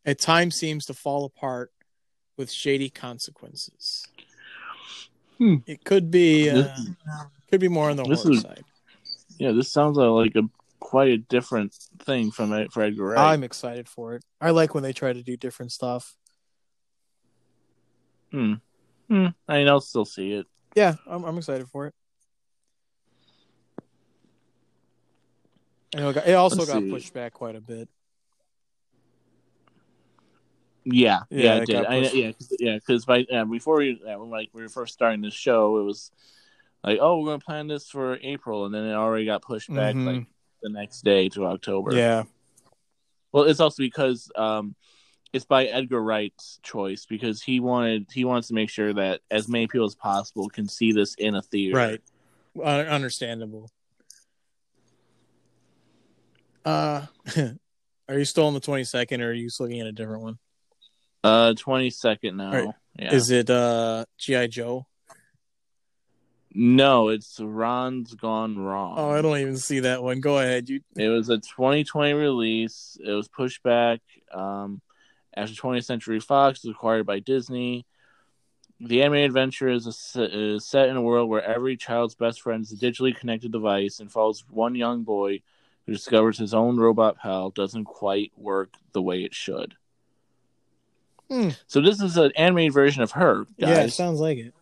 at 0.05 0.19
times 0.19 0.57
seems 0.57 0.85
to 0.87 0.95
fall 0.95 1.25
apart 1.25 1.73
with 2.37 2.51
shady 2.53 2.90
consequences. 2.90 4.05
Hmm. 5.38 5.57
It 5.66 5.85
could 5.85 6.11
be 6.11 6.51
uh, 6.51 6.55
This- 6.55 6.88
could 7.51 7.61
be 7.61 7.69
more 7.69 7.90
on 7.90 7.97
the 7.97 8.05
horror 8.05 8.33
is- 8.33 8.42
side. 8.42 8.64
Yeah, 9.38 9.53
this 9.53 9.71
sounds 9.71 9.97
like 9.99 10.35
a 10.37 10.42
quite 10.81 11.09
a 11.09 11.19
different 11.19 11.75
thing 12.01 12.31
from 12.31 12.53
Ed- 12.53 12.73
for 12.73 12.83
Edgar 12.83 13.05
Wright. 13.07 13.19
I'm 13.19 13.45
excited 13.45 13.88
for 13.88 14.14
it. 14.14 14.25
I 14.40 14.51
like 14.51 14.75
when 14.75 14.83
they 14.83 14.92
try 14.92 15.12
to 15.12 15.23
do 15.23 15.37
different 15.37 15.73
stuff. 15.73 16.14
Hmm. 18.31 18.55
Hmm. 19.09 19.27
I 19.49 19.59
mean, 19.59 19.69
I'll 19.69 19.81
still 19.81 20.05
see 20.05 20.33
it. 20.33 20.47
Yeah, 20.75 20.95
I'm, 21.07 21.25
I'm 21.25 21.38
excited 21.38 21.69
for 21.69 21.87
it. 21.87 21.95
I 23.79 23.83
know 23.83 23.87
it, 25.99 26.35
also 26.35 26.57
Let's 26.59 26.71
got 26.71 26.83
see. 26.83 26.91
pushed 26.91 27.13
back 27.13 27.33
quite 27.33 27.57
a 27.57 27.61
bit. 27.61 27.89
Yeah, 30.85 31.23
Yeah, 31.31 31.43
yeah, 31.43 31.55
it 31.57 31.63
it 31.63 31.67
did. 31.67 31.85
I, 31.85 31.97
yeah, 31.99 32.33
cause, 32.33 32.57
yeah. 32.61 32.75
Because 32.77 33.05
by 33.05 33.27
yeah, 33.29 33.45
before 33.45 33.79
we 33.79 34.01
yeah, 34.05 34.17
when 34.17 34.31
like 34.31 34.51
we 34.53 34.63
were 34.63 34.69
first 34.69 34.93
starting 34.95 35.21
this 35.21 35.35
show, 35.35 35.79
it 35.79 35.83
was 35.83 36.13
like, 36.85 36.99
oh, 37.01 37.19
we're 37.19 37.27
gonna 37.31 37.41
plan 37.41 37.67
this 37.67 37.89
for 37.89 38.19
April, 38.23 38.67
and 38.67 38.75
then 38.75 38.85
it 38.85 38.93
already 38.95 39.25
got 39.25 39.43
pushed 39.43 39.73
back 39.75 39.97
Mhm. 39.97 40.07
like 40.07 40.27
the 40.63 40.69
next 40.71 41.03
day 41.03 41.29
to 41.31 41.47
October. 41.47 41.97
Yeah, 41.97 42.25
Well, 43.33 43.45
it's 43.45 43.59
also 43.59 43.83
because 43.83 44.31
um, 44.37 44.77
it's 45.33 45.45
by 45.45 45.67
Edgar 45.67 46.01
Wright's 46.01 46.61
choice 46.63 47.05
because 47.05 47.43
he 47.43 47.59
wanted 47.59 48.07
he 48.13 48.25
wants 48.25 48.47
to 48.49 48.55
make 48.55 48.71
sure 48.71 48.95
that 48.95 49.23
as 49.29 49.49
many 49.49 49.67
people 49.67 49.87
as 49.87 49.97
possible 49.97 50.49
can 50.49 50.69
see 50.69 50.93
this 50.93 51.15
in 51.17 51.35
a 51.35 51.43
theater. 51.43 51.77
right. 51.77 52.03
Uh, 52.57 52.63
understandable. 52.89 53.69
Uh, 56.66 57.07
are 58.09 58.18
you 58.18 58.24
still 58.24 58.46
on 58.46 58.55
the 58.55 58.61
22nd, 58.61 59.20
or 59.20 59.31
are 59.31 59.33
you 59.33 59.48
looking 59.61 59.81
at 59.81 59.87
a 59.87 59.92
different 59.92 60.22
one? 60.22 60.38
Uh, 61.24 61.55
twenty 61.55 61.90
second 61.90 62.37
now. 62.37 62.52
Right. 62.52 62.74
Yeah. 62.96 63.14
Is 63.14 63.31
it 63.31 63.50
uh 63.50 64.05
GI 64.16 64.48
Joe? 64.48 64.87
no, 66.59 67.09
it's 67.09 67.38
Ron's 67.38 68.14
Gone 68.14 68.57
Wrong. 68.57 68.94
Oh, 68.96 69.11
I 69.11 69.20
don't 69.20 69.37
even 69.38 69.59
see 69.59 69.81
that 69.81 70.02
one. 70.02 70.20
Go 70.20 70.38
ahead. 70.38 70.70
You 70.70 70.81
It 70.96 71.09
was 71.09 71.29
a 71.29 71.37
2020 71.37 72.14
release. 72.14 72.96
It 73.05 73.11
was 73.11 73.29
pushed 73.29 73.62
back 73.62 74.00
um, 74.33 74.81
after 75.37 75.55
20th 75.55 75.85
Century 75.85 76.18
Fox 76.18 76.64
was 76.64 76.74
acquired 76.74 77.05
by 77.05 77.18
Disney. 77.18 77.85
The 78.81 79.02
animated 79.02 79.31
adventure 79.31 79.68
is, 79.68 79.87
a, 80.16 80.55
is 80.55 80.66
set 80.66 80.88
in 80.88 80.96
a 80.96 81.02
world 81.02 81.29
where 81.29 81.42
every 81.42 81.76
child's 81.76 82.14
best 82.14 82.40
friend 82.40 82.62
is 82.62 82.72
a 82.72 82.76
digitally 82.76 83.14
connected 83.14 83.52
device 83.52 84.00
and 84.00 84.11
follows 84.11 84.42
one 84.48 84.74
young 84.74 85.02
boy 85.02 85.42
who 85.87 85.92
discovers 85.92 86.38
his 86.38 86.53
own 86.55 86.77
robot 86.77 87.16
pal 87.18 87.51
doesn't 87.51 87.85
quite 87.85 88.33
work 88.37 88.75
the 88.92 89.03
way 89.03 89.22
it 89.25 89.35
should. 89.35 89.75
Hmm. 91.31 91.51
So 91.66 91.81
this 91.81 92.01
is 92.01 92.16
an 92.16 92.33
animated 92.37 92.72
version 92.72 93.03
of 93.03 93.12
her, 93.12 93.46
yeah, 93.57 93.81
it 93.83 93.90
sounds 93.92 94.20
like 94.20 94.38
it. 94.38 94.55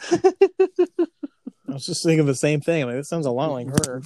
I 1.68 1.72
was 1.72 1.86
just 1.86 2.02
thinking 2.04 2.26
the 2.26 2.34
same 2.34 2.60
thing. 2.60 2.84
Like, 2.86 2.96
this 2.96 3.08
sounds 3.08 3.26
a 3.26 3.30
lot 3.30 3.52
like 3.52 3.68
her. 3.68 4.02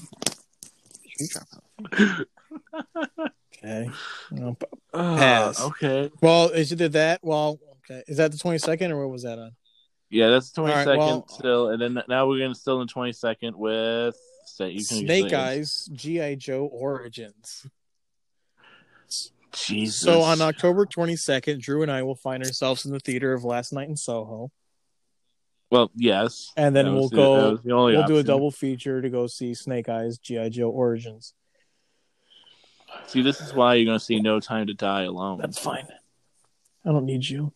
Okay. 3.60 3.90
Well, 4.30 4.54
p- 4.54 4.66
Ah, 4.94 5.16
Pass. 5.18 5.60
okay. 5.60 6.10
Well, 6.22 6.50
is 6.50 6.70
it 6.70 6.92
that? 6.92 7.18
Well, 7.22 7.58
okay. 7.90 8.04
Is 8.06 8.18
that 8.18 8.30
the 8.30 8.38
22nd, 8.38 8.90
or 8.90 8.98
what 9.00 9.10
was 9.12 9.24
that 9.24 9.38
on? 9.38 9.50
Yeah, 10.10 10.28
that's 10.28 10.52
22nd 10.52 10.86
right, 10.86 10.98
well- 10.98 11.26
still. 11.28 11.68
And 11.70 11.82
then 11.82 12.00
now 12.08 12.28
we're 12.28 12.38
going 12.38 12.54
to 12.54 12.58
still 12.58 12.80
in 12.82 12.88
22nd 12.88 13.54
with. 13.56 14.16
Say, 14.58 14.70
you 14.70 14.84
can 14.84 15.06
Snake. 15.06 15.32
Eyes 15.32 15.88
GI 15.92 16.34
Joe 16.34 16.64
Origins. 16.66 17.64
Jesus. 19.52 20.00
So 20.00 20.22
on 20.22 20.40
October 20.40 20.84
22nd, 20.84 21.60
Drew 21.60 21.82
and 21.82 21.92
I 21.92 22.02
will 22.02 22.16
find 22.16 22.42
ourselves 22.42 22.84
in 22.84 22.90
the 22.90 22.98
theater 22.98 23.32
of 23.32 23.44
Last 23.44 23.72
Night 23.72 23.88
in 23.88 23.96
Soho, 23.96 24.50
Well, 25.70 25.92
yes. 25.94 26.50
and 26.56 26.74
then 26.74 26.92
we'll 26.92 27.08
the- 27.08 27.16
go. 27.16 27.60
We'll 27.64 28.06
do 28.08 28.16
a 28.16 28.24
double 28.24 28.50
feature 28.50 29.00
to 29.00 29.08
go 29.08 29.28
see 29.28 29.54
Snake 29.54 29.88
Eyes 29.88 30.18
GI 30.18 30.50
Joe 30.50 30.70
Origins. 30.70 31.34
See, 33.06 33.22
this 33.22 33.40
is 33.40 33.54
why 33.54 33.74
you're 33.74 33.86
going 33.86 33.98
to 34.00 34.04
see 34.04 34.20
No 34.20 34.40
Time 34.40 34.66
to 34.66 34.74
Die 34.74 35.02
alone. 35.04 35.38
That's 35.40 35.58
fine. 35.58 35.86
I 36.84 36.90
don't 36.90 37.04
need 37.06 37.24
you. 37.28 37.52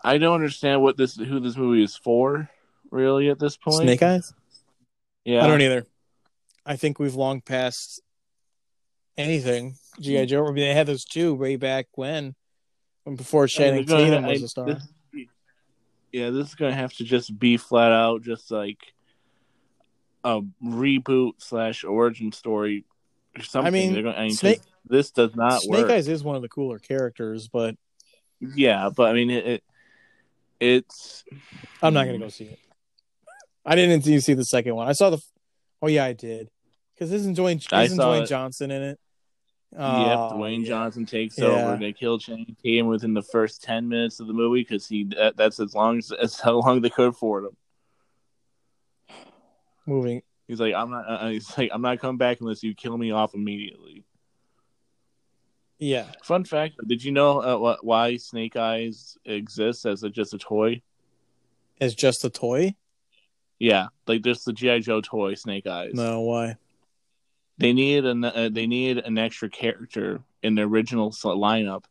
I 0.00 0.18
don't 0.18 0.34
understand 0.34 0.80
what 0.80 0.96
this 0.96 1.16
who 1.16 1.40
this 1.40 1.56
movie 1.56 1.82
is 1.82 1.96
for, 1.96 2.48
really, 2.90 3.28
at 3.30 3.38
this 3.38 3.56
point. 3.56 3.82
Snake 3.82 4.02
Eyes? 4.02 4.32
Yeah. 5.24 5.44
I 5.44 5.46
don't 5.46 5.60
either. 5.60 5.86
I 6.64 6.76
think 6.76 6.98
we've 6.98 7.14
long 7.14 7.40
passed 7.40 8.00
anything 9.16 9.74
GI 10.00 10.14
mm-hmm. 10.14 10.26
Joe. 10.26 10.46
I 10.46 10.52
mean, 10.52 10.68
they 10.68 10.74
had 10.74 10.86
those 10.86 11.04
two 11.04 11.34
way 11.34 11.56
back 11.56 11.86
when, 11.94 12.34
when 13.04 13.16
before 13.16 13.48
I 13.58 13.70
mean, 13.70 13.84
gonna- 13.84 14.04
Tatum 14.04 14.26
was 14.26 14.42
I- 14.42 14.44
a 14.44 14.48
star. 14.48 14.66
this- 14.66 14.88
yeah, 16.12 16.30
this 16.30 16.48
is 16.48 16.54
gonna 16.54 16.74
have 16.74 16.92
to 16.94 17.04
just 17.04 17.38
be 17.38 17.58
flat 17.58 17.92
out, 17.92 18.22
just 18.22 18.50
like 18.50 18.78
a 20.24 20.40
reboot 20.64 21.32
slash 21.38 21.84
origin 21.84 22.32
story 22.32 22.84
or 23.36 23.42
something. 23.42 23.72
mean, 23.72 23.92
They're 23.92 24.02
gonna, 24.02 24.16
I 24.16 24.22
mean, 24.22 24.32
Snake- 24.32 24.60
this 24.86 25.10
does 25.10 25.36
not 25.36 25.60
Snake 25.62 25.82
work. 25.82 25.90
Eyes 25.90 26.08
is 26.08 26.24
one 26.24 26.36
of 26.36 26.42
the 26.42 26.48
cooler 26.48 26.78
characters, 26.78 27.48
but 27.48 27.76
Yeah, 28.40 28.90
but 28.94 29.10
I 29.10 29.12
mean, 29.12 29.30
it, 29.30 29.46
it 29.46 29.64
it's. 30.60 31.24
I'm 31.82 31.94
not 31.94 32.06
gonna 32.06 32.18
go 32.18 32.28
see 32.28 32.44
it. 32.44 32.58
I 33.70 33.74
didn't 33.74 34.06
even 34.06 34.20
see 34.20 34.34
the 34.34 34.44
second 34.44 34.74
one. 34.74 34.88
I 34.88 34.92
saw 34.92 35.10
the. 35.10 35.18
Oh 35.82 35.88
yeah, 35.88 36.04
I 36.04 36.12
did. 36.14 36.48
Because 36.94 37.12
isn't 37.12 37.36
Dwayne 37.36 37.56
isn't 37.84 37.98
Dwayne 37.98 38.22
it. 38.22 38.26
Johnson 38.28 38.70
in 38.70 38.82
it? 38.82 38.98
yep, 39.72 39.80
Oh, 39.80 40.32
Dwayne 40.34 40.62
yeah. 40.62 40.68
Johnson 40.68 41.04
takes 41.06 41.38
Yeah. 41.38 41.44
over. 41.46 41.76
They 41.76 41.92
kill 41.92 42.18
Channing 42.18 42.56
Tatum 42.64 42.86
within 42.88 43.14
the 43.14 43.22
first 43.22 43.62
ten 43.62 43.88
minutes 43.88 44.18
of 44.20 44.26
the 44.26 44.32
movie 44.32 44.62
because 44.62 44.88
he 44.88 45.04
that, 45.16 45.36
that's 45.36 45.60
as 45.60 45.74
long 45.74 45.98
as, 45.98 46.10
as 46.20 46.40
how 46.40 46.54
long 46.60 46.80
they 46.80 46.90
could 46.90 47.08
afford 47.10 47.44
him. 47.44 47.56
Moving. 49.86 50.22
He's 50.48 50.60
like, 50.60 50.74
I'm 50.74 50.90
not. 50.90 51.04
Uh, 51.08 51.28
he's 51.28 51.56
like, 51.56 51.70
I'm 51.72 51.82
not 51.82 51.98
coming 52.00 52.16
back 52.18 52.40
unless 52.40 52.62
you 52.62 52.74
kill 52.74 52.96
me 52.96 53.10
off 53.10 53.34
immediately. 53.34 54.04
Yeah. 55.78 56.06
Fun 56.24 56.44
fact: 56.44 56.74
Did 56.86 57.04
you 57.04 57.12
know 57.12 57.38
uh, 57.40 57.76
wh- 57.76 57.84
why 57.84 58.16
Snake 58.16 58.56
Eyes 58.56 59.16
exists 59.24 59.86
as 59.86 60.02
a, 60.02 60.10
just 60.10 60.34
a 60.34 60.38
toy? 60.38 60.80
As 61.80 61.94
just 61.94 62.24
a 62.24 62.30
toy? 62.30 62.74
Yeah, 63.58 63.88
like 64.06 64.22
just 64.22 64.44
the 64.44 64.52
GI 64.52 64.80
Joe 64.80 65.00
toy, 65.00 65.34
Snake 65.34 65.66
Eyes. 65.66 65.94
No, 65.94 66.20
why? 66.20 66.56
They 67.58 67.72
needed 67.72 68.06
an 68.06 68.24
uh, 68.24 68.48
they 68.52 68.66
needed 68.66 69.04
an 69.04 69.18
extra 69.18 69.50
character 69.50 70.20
in 70.42 70.54
the 70.54 70.62
original 70.62 71.10
lineup, 71.10 71.84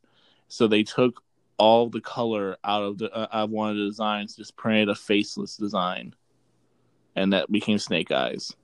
so 0.48 0.68
they 0.68 0.84
took 0.84 1.22
all 1.58 1.90
the 1.90 2.00
color 2.00 2.56
out 2.64 2.84
of 2.84 2.98
the 3.00 3.12
uh, 3.14 3.28
out 3.34 3.44
of 3.46 3.50
one 3.50 3.72
of 3.72 3.76
the 3.78 3.84
designs, 3.86 4.36
just 4.36 4.56
printed 4.56 4.88
a 4.88 4.96
faceless 4.96 5.58
design, 5.58 6.16
and 7.16 7.34
that 7.34 7.52
became 7.52 7.80
Snake 7.80 8.12
Eyes. 8.12 8.56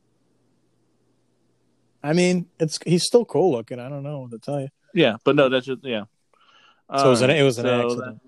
I 2.02 2.14
mean, 2.14 2.46
it's 2.60 2.80
he's 2.86 3.04
still 3.06 3.26
cool 3.26 3.52
looking. 3.52 3.80
I 3.80 3.90
don't 3.90 4.04
know 4.04 4.20
what 4.20 4.32
to 4.32 4.40
tell 4.40 4.62
you. 4.62 4.70
Yeah, 4.94 5.18
but 5.26 5.36
no, 5.36 5.50
that's 5.50 5.66
just 5.66 5.84
yeah. 5.84 6.06
So 6.96 7.08
it 7.08 7.10
was 7.10 7.22
an 7.22 7.30
it 7.32 7.44
was 7.44 7.58
an 7.58 7.66
So 7.66 7.82
accident. 7.82 8.22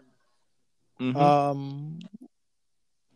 that- 0.98 1.04
mhm. 1.04 1.16
Um, 1.16 2.00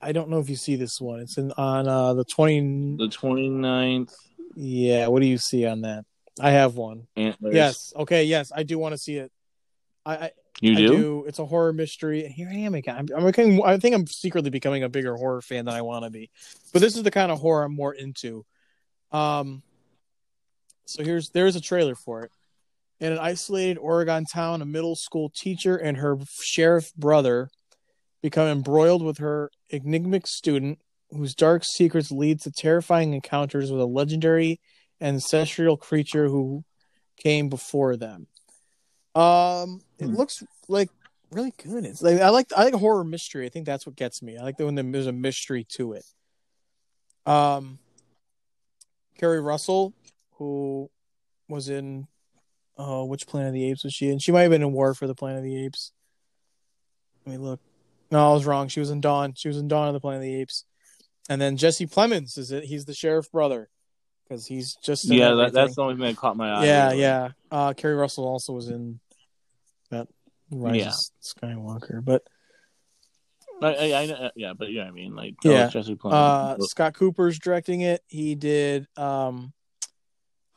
I 0.01 0.12
don't 0.12 0.29
know 0.29 0.39
if 0.39 0.49
you 0.49 0.55
see 0.55 0.75
this 0.75 0.99
one. 1.01 1.19
It's 1.19 1.38
in 1.38 1.51
on 1.53 1.88
uh 1.88 2.13
the 2.13 2.23
twenty. 2.23 2.59
the 2.97 3.07
29th 3.09 4.13
Yeah, 4.55 5.07
what 5.07 5.21
do 5.21 5.27
you 5.27 5.38
see 5.38 5.65
on 5.65 5.81
that? 5.81 6.05
I 6.39 6.51
have 6.51 6.75
one. 6.75 7.07
antlers. 7.17 7.53
Yes. 7.53 7.93
Okay. 7.95 8.23
Yes, 8.23 8.51
I 8.55 8.63
do 8.63 8.79
want 8.79 8.93
to 8.93 8.97
see 8.97 9.17
it. 9.17 9.31
I, 10.05 10.15
I 10.15 10.31
you 10.62 10.73
I 10.73 10.75
do. 10.75 10.88
do. 10.88 11.25
It's 11.27 11.39
a 11.39 11.45
horror 11.45 11.73
mystery, 11.73 12.25
and 12.25 12.33
here 12.33 12.49
I 12.49 12.55
am 12.55 12.75
again. 12.75 12.95
I'm, 12.97 13.07
I'm 13.15 13.25
becoming, 13.25 13.62
I 13.63 13.77
think 13.77 13.95
I'm 13.95 14.07
secretly 14.07 14.49
becoming 14.49 14.83
a 14.83 14.89
bigger 14.89 15.15
horror 15.15 15.41
fan 15.41 15.65
than 15.65 15.73
I 15.73 15.81
want 15.81 16.03
to 16.05 16.09
be. 16.09 16.29
But 16.73 16.81
this 16.81 16.95
is 16.97 17.03
the 17.03 17.12
kind 17.12 17.31
of 17.31 17.39
horror 17.39 17.63
I'm 17.63 17.75
more 17.75 17.93
into. 17.93 18.45
Um, 19.12 19.63
so 20.85 21.03
here's 21.03 21.29
there's 21.29 21.55
a 21.55 21.62
trailer 21.62 21.95
for 21.95 22.23
it. 22.23 22.31
In 22.99 23.13
an 23.13 23.19
isolated 23.19 23.77
Oregon 23.77 24.25
town, 24.25 24.62
a 24.62 24.65
middle 24.65 24.95
school 24.95 25.29
teacher 25.33 25.77
and 25.77 25.97
her 25.97 26.17
sheriff 26.41 26.93
brother 26.95 27.49
become 28.21 28.47
embroiled 28.47 29.03
with 29.03 29.17
her 29.19 29.51
enigmatic 29.71 30.27
student, 30.27 30.79
whose 31.12 31.36
dark 31.36 31.63
secrets 31.63 32.12
lead 32.12 32.41
to 32.41 32.51
terrifying 32.51 33.13
encounters 33.13 33.71
with 33.71 33.82
a 33.82 33.86
legendary 33.86 34.60
ancestral 35.01 35.77
creature 35.77 36.27
who 36.27 36.63
came 37.17 37.49
before 37.49 37.95
them. 37.95 38.27
Um, 39.15 39.82
it 39.97 40.05
Hmm. 40.05 40.15
looks 40.15 40.43
like 40.67 40.89
really 41.32 41.53
good. 41.58 41.86
It's 41.86 42.01
like 42.01 42.21
I 42.21 42.29
like 42.29 42.51
I 42.55 42.65
like 42.65 42.73
horror 42.75 43.03
mystery. 43.03 43.45
I 43.45 43.49
think 43.49 43.65
that's 43.65 43.86
what 43.86 43.95
gets 43.95 44.21
me. 44.21 44.38
I 44.38 44.43
like 44.43 44.58
the 44.58 44.65
when 44.65 44.75
there's 44.91 45.08
a 45.08 45.12
mystery 45.12 45.65
to 45.75 45.93
it. 45.93 46.05
Um, 47.25 47.79
Keri 49.17 49.41
Russell, 49.41 49.93
who 50.34 50.89
was 51.47 51.69
in, 51.69 52.08
oh, 52.77 53.05
which 53.05 53.27
Planet 53.27 53.49
of 53.49 53.53
the 53.53 53.69
Apes 53.69 53.84
was 53.84 53.93
she 53.93 54.10
in? 54.10 54.19
She 54.19 54.32
might 54.32 54.43
have 54.43 54.51
been 54.51 54.62
in 54.62 54.71
War 54.71 54.93
for 54.93 55.08
the 55.08 55.15
Planet 55.15 55.39
of 55.39 55.43
the 55.43 55.65
Apes. 55.65 55.91
Let 57.25 57.34
me 57.34 57.38
look. 57.38 57.60
No, 58.11 58.31
I 58.31 58.33
was 58.33 58.45
wrong. 58.45 58.67
She 58.67 58.79
was 58.79 58.89
in 58.89 59.01
Dawn. 59.01 59.33
She 59.35 59.47
was 59.47 59.57
in 59.57 59.67
Dawn 59.67 59.87
of 59.87 59.93
the 59.93 59.99
Planet 59.99 60.19
of 60.19 60.23
the 60.23 60.35
Apes. 60.41 60.65
And 61.29 61.39
then 61.39 61.57
Jesse 61.57 61.85
Plemons 61.85 62.37
is 62.37 62.51
it? 62.51 62.63
He's 62.63 62.85
the 62.85 62.93
sheriff 62.93 63.31
brother 63.31 63.69
because 64.27 64.47
he's 64.47 64.75
just 64.75 65.05
yeah, 65.05 65.33
that, 65.35 65.53
that's 65.53 65.75
the 65.75 65.81
only 65.83 65.93
thing 65.95 66.05
that 66.05 66.17
caught 66.17 66.35
my 66.37 66.49
eye. 66.51 66.65
yeah, 66.65 66.87
really. 66.89 67.01
yeah. 67.01 67.29
Uh, 67.51 67.73
Keri 67.73 67.93
Russell 67.95 68.25
also 68.27 68.53
was 68.53 68.67
in 68.69 68.99
that 69.91 70.07
Rise 70.51 70.75
Yeah. 70.75 70.87
of 70.89 70.95
Skywalker, 71.21 72.03
but 72.03 72.23
I, 73.61 73.67
I, 73.91 74.01
I 74.01 74.05
know- 74.07 74.31
yeah, 74.35 74.53
but 74.57 74.71
yeah, 74.71 74.83
I 74.85 74.91
mean, 74.91 75.15
like, 75.15 75.35
Yeah. 75.43 75.67
Jesse 75.67 75.95
Plemons. 75.95 76.13
uh, 76.13 76.63
Scott 76.63 76.95
Cooper's 76.95 77.37
directing 77.37 77.81
it. 77.81 78.01
He 78.07 78.33
did 78.33 78.87
um, 78.97 79.53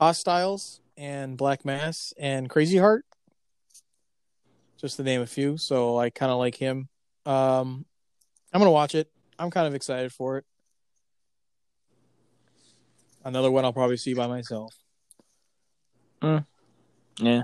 Hostiles 0.00 0.80
and 0.96 1.36
Black 1.36 1.64
Mass 1.66 2.14
and 2.18 2.48
Crazy 2.48 2.78
Heart, 2.78 3.04
just 4.80 4.96
to 4.96 5.02
name 5.02 5.20
a 5.20 5.26
few. 5.26 5.58
So 5.58 5.98
I 5.98 6.08
kind 6.10 6.32
of 6.32 6.38
like 6.38 6.54
him. 6.54 6.88
Um, 7.26 7.84
I'm 8.52 8.60
gonna 8.60 8.70
watch 8.70 8.94
it. 8.94 9.10
I'm 9.38 9.50
kind 9.50 9.66
of 9.66 9.74
excited 9.74 10.12
for 10.12 10.38
it. 10.38 10.44
Another 13.24 13.50
one 13.50 13.64
I'll 13.64 13.72
probably 13.72 13.96
see 13.96 14.14
by 14.14 14.26
myself. 14.26 14.74
yeah. 16.22 17.42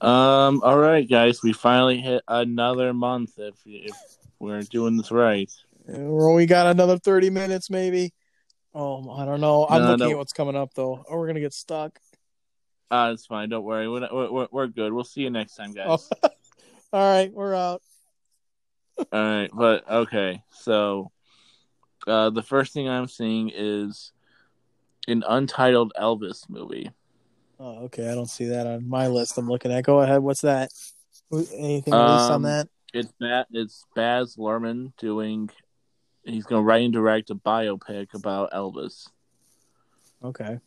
Um. 0.00 0.62
All 0.62 0.78
right, 0.78 1.06
guys, 1.08 1.42
we 1.42 1.52
finally 1.52 2.00
hit 2.00 2.22
another 2.26 2.94
month. 2.94 3.38
If 3.38 3.54
if 3.66 3.92
we're 4.38 4.62
doing 4.62 4.96
this 4.96 5.10
right, 5.10 5.50
We 5.86 6.46
got 6.46 6.66
another 6.68 6.98
30 6.98 7.28
minutes, 7.30 7.68
maybe. 7.68 8.14
Oh, 8.74 9.10
I 9.10 9.26
don't 9.26 9.40
know. 9.42 9.66
I'm 9.68 9.82
No, 9.82 9.88
looking 9.90 10.06
no. 10.06 10.10
at 10.12 10.16
what's 10.18 10.32
coming 10.32 10.56
up, 10.56 10.72
though. 10.74 11.04
Oh, 11.08 11.16
we're 11.18 11.26
gonna 11.26 11.40
get 11.40 11.52
stuck. 11.52 11.98
uh, 12.90 13.10
it's 13.12 13.26
fine. 13.26 13.50
Don't 13.50 13.64
worry. 13.64 13.88
We're, 13.88 14.08
we're 14.10 14.30
we're- 14.32 14.48
we're 14.50 14.66
good. 14.68 14.92
We'll 14.92 15.04
see 15.04 15.20
you 15.22 15.30
next 15.30 15.56
time, 15.56 15.72
guys. 15.74 16.08
Oh. 16.22 16.28
All 16.94 17.12
right, 17.12 17.30
we're 17.32 17.54
out. 17.54 17.82
All 19.00 19.06
right, 19.12 19.50
but 19.52 19.88
okay. 19.90 20.42
So, 20.50 21.10
uh, 22.06 22.30
the 22.30 22.42
first 22.42 22.72
thing 22.72 22.88
I'm 22.88 23.08
seeing 23.08 23.50
is 23.54 24.12
an 25.08 25.24
untitled 25.26 25.92
Elvis 26.00 26.48
movie. 26.48 26.90
Oh, 27.58 27.84
okay. 27.84 28.10
I 28.10 28.14
don't 28.14 28.28
see 28.30 28.46
that 28.46 28.66
on 28.66 28.88
my 28.88 29.06
list. 29.08 29.36
I'm 29.38 29.48
looking 29.48 29.72
at. 29.72 29.84
Go 29.84 30.00
ahead. 30.00 30.22
What's 30.22 30.40
that? 30.42 30.70
Anything 31.32 31.92
released 31.92 31.92
on 31.94 32.32
Um, 32.32 32.42
that? 32.42 32.68
It's 32.92 33.12
Bat. 33.20 33.46
It's 33.52 33.84
Baz 33.94 34.36
Luhrmann 34.36 34.92
doing. 34.98 35.50
He's 36.24 36.44
going 36.44 36.60
to 36.62 36.64
write 36.66 36.84
and 36.84 36.92
direct 36.92 37.30
a 37.30 37.34
biopic 37.34 38.14
about 38.14 38.50
Elvis. 38.52 39.08
Okay. 40.22 40.58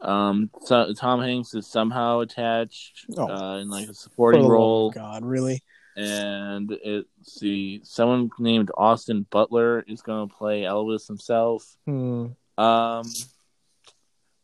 Um, 0.00 0.50
so, 0.64 0.92
Tom 0.92 1.22
Hanks 1.22 1.54
is 1.54 1.66
somehow 1.66 2.20
attached 2.20 3.06
Oh. 3.16 3.28
uh, 3.28 3.58
in 3.58 3.68
like 3.70 3.88
a 3.88 3.94
supporting 3.94 4.42
the 4.42 4.48
role, 4.50 4.90
God, 4.90 5.24
really? 5.24 5.62
And 5.96 6.70
it's 6.84 7.40
the 7.40 7.80
someone 7.84 8.30
named 8.38 8.70
Austin 8.76 9.26
Butler 9.30 9.84
is 9.88 10.02
going 10.02 10.28
to 10.28 10.34
play 10.34 10.62
Elvis 10.62 11.06
himself. 11.06 11.76
Hmm. 11.86 12.26
Um, 12.58 13.04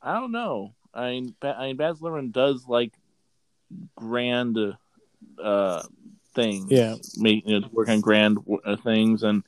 I 0.01 0.15
don't 0.15 0.33
know. 0.33 0.75
I 0.95 1.11
mean, 1.11 1.35
ba- 1.41 1.57
I 1.59 1.69
mean, 1.69 1.77
Baz 1.77 2.01
Luhrmann 2.01 2.33
does 2.33 2.67
like 2.67 2.93
grand 3.97 4.59
uh 5.43 5.83
things. 6.35 6.71
Yeah. 6.71 6.97
make 7.17 7.47
you 7.47 7.61
know, 7.61 7.69
work 7.73 7.89
on 7.89 8.01
grand 8.01 8.39
uh, 8.65 8.77
things 8.77 9.23
and 9.23 9.43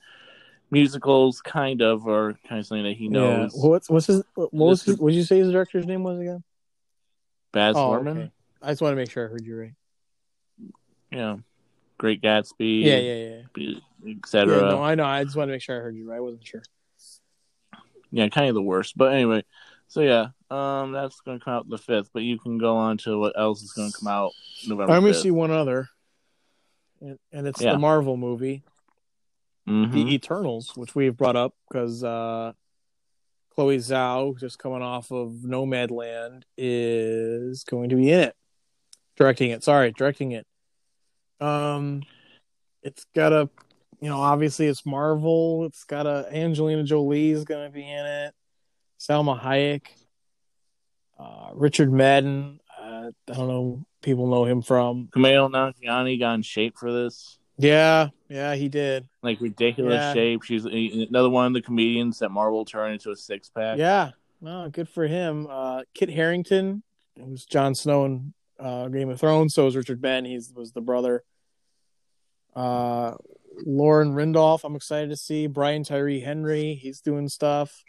musicals, 0.71 1.41
kind 1.41 1.81
of, 1.81 2.05
or 2.07 2.37
kind 2.47 2.59
of 2.59 2.65
something 2.65 2.83
that 2.85 2.95
he 2.97 3.05
Yeah. 3.05 3.09
knows. 3.11 3.51
What's 3.55 3.89
what's 3.89 4.07
his? 4.07 4.23
What 4.35 4.53
was? 4.53 4.83
His, 4.83 4.97
did 4.97 5.13
you 5.13 5.23
say 5.23 5.39
his 5.39 5.51
director's 5.51 5.85
name 5.85 6.03
was 6.03 6.19
again? 6.19 6.43
Baz 7.51 7.75
Oh, 7.75 7.89
Luhrmann, 7.89 8.17
okay. 8.17 8.31
I 8.61 8.71
just 8.71 8.81
want 8.81 8.91
to 8.93 8.95
make 8.97 9.09
sure 9.11 9.25
I 9.25 9.29
heard 9.31 9.45
you 9.45 9.59
right. 9.59 9.73
know, 11.11 11.41
Great 11.97 12.21
Gatsby, 12.21 12.83
Yeah, 12.83 12.97
yeah, 12.97 13.41
yeah. 13.57 14.11
etc. 14.15 14.55
Yeah, 14.55 14.61
no, 14.69 14.83
I 14.83 14.95
know. 14.95 15.05
I 15.05 15.23
just 15.23 15.35
want 15.35 15.47
to 15.49 15.53
make 15.53 15.61
sure 15.61 15.77
I 15.77 15.81
heard 15.81 15.95
you 15.95 16.09
right. 16.09 16.17
I 16.17 16.19
wasn't 16.19 16.45
sure. 16.45 16.63
Yeah, 18.11 18.27
kind 18.29 18.49
of 18.49 18.55
the 18.55 18.61
worst. 18.61 18.97
But 18.97 19.13
anyway, 19.13 19.43
so 19.87 20.01
yeah, 20.01 20.27
um, 20.49 20.91
that's 20.91 21.19
going 21.21 21.39
to 21.39 21.43
come 21.43 21.53
out 21.53 21.69
the 21.69 21.77
fifth. 21.77 22.09
But 22.13 22.23
you 22.23 22.37
can 22.37 22.57
go 22.57 22.75
on 22.75 22.97
to 22.99 23.19
what 23.19 23.37
else 23.37 23.61
is 23.61 23.71
going 23.71 23.91
to 23.91 23.97
come 23.97 24.07
out 24.07 24.31
November. 24.67 24.93
I'm 24.93 25.01
gonna 25.01 25.13
see 25.13 25.31
one 25.31 25.51
other, 25.51 25.89
and, 27.01 27.17
and 27.31 27.47
it's 27.47 27.61
Yeah. 27.61 27.73
the 27.73 27.79
Marvel 27.79 28.17
movie, 28.17 28.63
Mhm. 29.67 29.91
The 29.93 30.13
Eternals, 30.13 30.75
which 30.75 30.93
we've 30.95 31.15
brought 31.17 31.35
up 31.35 31.55
because 31.67 32.03
uh, 32.03 32.53
Chloe 33.55 33.77
Zhao, 33.77 34.37
just 34.39 34.59
coming 34.59 34.81
off 34.83 35.11
of 35.11 35.31
Nomadland, 35.43 36.43
is 36.57 37.63
going 37.63 37.89
to 37.89 37.95
be 37.95 38.11
in 38.11 38.19
it, 38.19 38.35
directing 39.15 39.49
it. 39.51 39.63
Sorry, 39.63 39.91
directing 39.91 40.33
it. 40.33 40.45
Um, 41.39 42.03
it's 42.83 43.05
got 43.15 43.33
a, 43.33 43.49
you 44.01 44.09
know, 44.09 44.19
obviously 44.19 44.67
it's 44.67 44.85
Marvel. 44.85 45.65
It's 45.65 45.83
got 45.83 46.05
a 46.05 46.27
Angelina 46.31 46.83
Jolie 46.83 47.31
is 47.31 47.43
going 47.43 47.65
to 47.67 47.73
be 47.73 47.81
in 47.89 48.05
it. 48.05 48.33
Salma 48.99 49.39
Hayek. 49.39 49.83
Uh, 51.17 51.49
Richard 51.53 51.91
Madden. 51.91 52.59
Uh, 52.79 53.11
I 53.29 53.33
don't 53.33 53.47
know. 53.47 53.85
People 54.01 54.27
know 54.27 54.45
him 54.45 54.61
from. 54.61 55.07
Kumail 55.07 55.49
Nanjiani 55.49 56.19
got 56.19 56.33
in 56.35 56.41
shape 56.41 56.77
for 56.77 56.91
this. 56.91 57.39
Yeah, 57.57 58.09
yeah, 58.27 58.53
he 58.55 58.67
did. 58.67 59.07
Like 59.23 59.39
ridiculous 59.39 59.95
Yeah. 59.95 60.13
shape. 60.13 60.43
She's 60.43 60.65
another 60.65 61.29
one 61.29 61.47
of 61.47 61.53
the 61.53 61.61
comedians 61.61 62.19
that 62.19 62.29
Marvel 62.29 62.65
turned 62.65 62.93
into 62.93 63.11
a 63.11 63.15
six 63.15 63.49
pack. 63.49 63.77
Yeah, 63.77 64.11
no, 64.41 64.69
good 64.69 64.89
for 64.89 65.07
him. 65.07 65.47
Uh, 65.49 65.83
Kit 65.93 66.09
Harington, 66.09 66.83
who's 67.17 67.45
Jon 67.45 67.73
Snow 67.73 68.05
in 68.05 68.33
uh, 68.59 68.87
Game 68.87 69.09
of 69.09 69.19
Thrones. 69.19 69.53
So 69.53 69.67
is 69.67 69.75
Richard 69.75 70.01
Ben. 70.01 70.25
He 70.25 70.39
was 70.55 70.71
the 70.71 70.81
brother. 70.81 71.23
Uh, 72.55 73.13
Lauren 73.65 74.13
Ridloff, 74.13 74.63
I'm 74.63 74.75
excited 74.75 75.09
to 75.09 75.17
see. 75.17 75.47
Brian 75.47 75.83
Tyree 75.83 76.19
Henry, 76.19 76.75
he's 76.75 77.01
doing 77.01 77.29
stuff. 77.29 77.83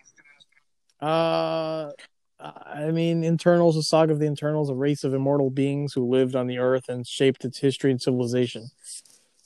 Uh, 1.00 1.90
I 2.38 2.90
mean, 2.92 3.24
Eternals, 3.24 3.76
a 3.76 3.82
saga 3.82 4.12
of 4.12 4.18
the 4.18 4.30
Eternals, 4.30 4.70
a 4.70 4.74
race 4.74 5.04
of 5.04 5.14
immortal 5.14 5.50
beings 5.50 5.92
who 5.92 6.08
lived 6.08 6.36
on 6.36 6.46
the 6.46 6.58
earth 6.58 6.88
and 6.88 7.06
shaped 7.06 7.44
its 7.44 7.58
history 7.58 7.90
and 7.90 8.00
civilization. 8.00 8.68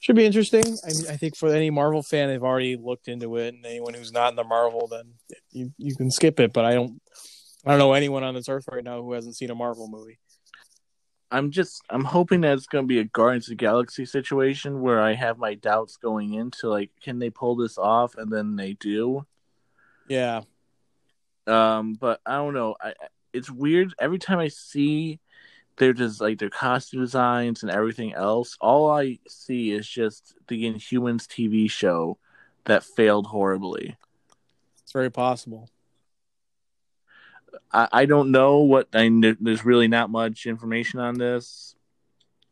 Should 0.00 0.16
be 0.16 0.24
interesting. 0.24 0.64
I, 0.84 1.12
I 1.12 1.16
think 1.16 1.36
for 1.36 1.54
any 1.54 1.70
Marvel 1.70 2.02
fan, 2.02 2.28
they've 2.28 2.42
already 2.42 2.76
looked 2.76 3.06
into 3.08 3.36
it, 3.36 3.54
and 3.54 3.64
anyone 3.66 3.94
who's 3.94 4.12
not 4.12 4.30
in 4.30 4.36
the 4.36 4.44
Marvel, 4.44 4.88
then 4.88 5.12
you 5.52 5.72
you 5.76 5.94
can 5.94 6.10
skip 6.10 6.40
it. 6.40 6.52
But 6.52 6.64
I 6.64 6.72
don't, 6.74 7.00
I 7.66 7.70
don't 7.70 7.78
know 7.78 7.92
anyone 7.92 8.24
on 8.24 8.34
this 8.34 8.48
earth 8.48 8.64
right 8.72 8.82
now 8.82 9.02
who 9.02 9.12
hasn't 9.12 9.36
seen 9.36 9.50
a 9.50 9.54
Marvel 9.54 9.88
movie. 9.88 10.18
I'm 11.32 11.50
just 11.50 11.82
I'm 11.90 12.04
hoping 12.04 12.40
that 12.42 12.54
it's 12.54 12.66
gonna 12.66 12.86
be 12.86 12.98
a 12.98 13.04
Guardians 13.04 13.46
of 13.46 13.50
the 13.50 13.54
Galaxy 13.56 14.04
situation 14.04 14.80
where 14.80 15.00
I 15.00 15.14
have 15.14 15.38
my 15.38 15.54
doubts 15.54 15.96
going 15.96 16.34
into 16.34 16.68
like, 16.68 16.90
can 17.00 17.18
they 17.18 17.30
pull 17.30 17.54
this 17.56 17.78
off? 17.78 18.16
And 18.16 18.32
then 18.32 18.56
they 18.56 18.72
do. 18.74 19.26
Yeah, 20.08 20.42
Um, 21.46 21.94
but 21.94 22.20
I 22.26 22.32
don't 22.36 22.54
know. 22.54 22.74
I 22.80 22.88
I- 22.90 22.94
it's 23.32 23.48
weird 23.50 23.94
every 24.00 24.18
time 24.18 24.40
I 24.40 24.48
see 24.48 25.20
their 25.76 25.92
just 25.92 26.20
like 26.20 26.38
their 26.40 26.50
costume 26.50 27.00
designs 27.00 27.62
and 27.62 27.70
everything 27.70 28.12
else. 28.12 28.56
All 28.60 28.90
I 28.90 29.20
see 29.28 29.70
is 29.70 29.88
just 29.88 30.34
the 30.48 30.64
Inhumans 30.64 31.26
TV 31.28 31.70
show 31.70 32.18
that 32.64 32.82
failed 32.82 33.26
horribly. 33.28 33.96
it's 34.82 34.92
very 34.92 35.10
possible. 35.10 35.70
I, 37.72 37.88
I 37.92 38.04
don't 38.06 38.30
know 38.30 38.58
what. 38.58 38.88
I 38.94 39.08
there- 39.20 39.36
there's 39.40 39.64
really 39.64 39.88
not 39.88 40.10
much 40.10 40.46
information 40.46 41.00
on 41.00 41.18
this. 41.18 41.74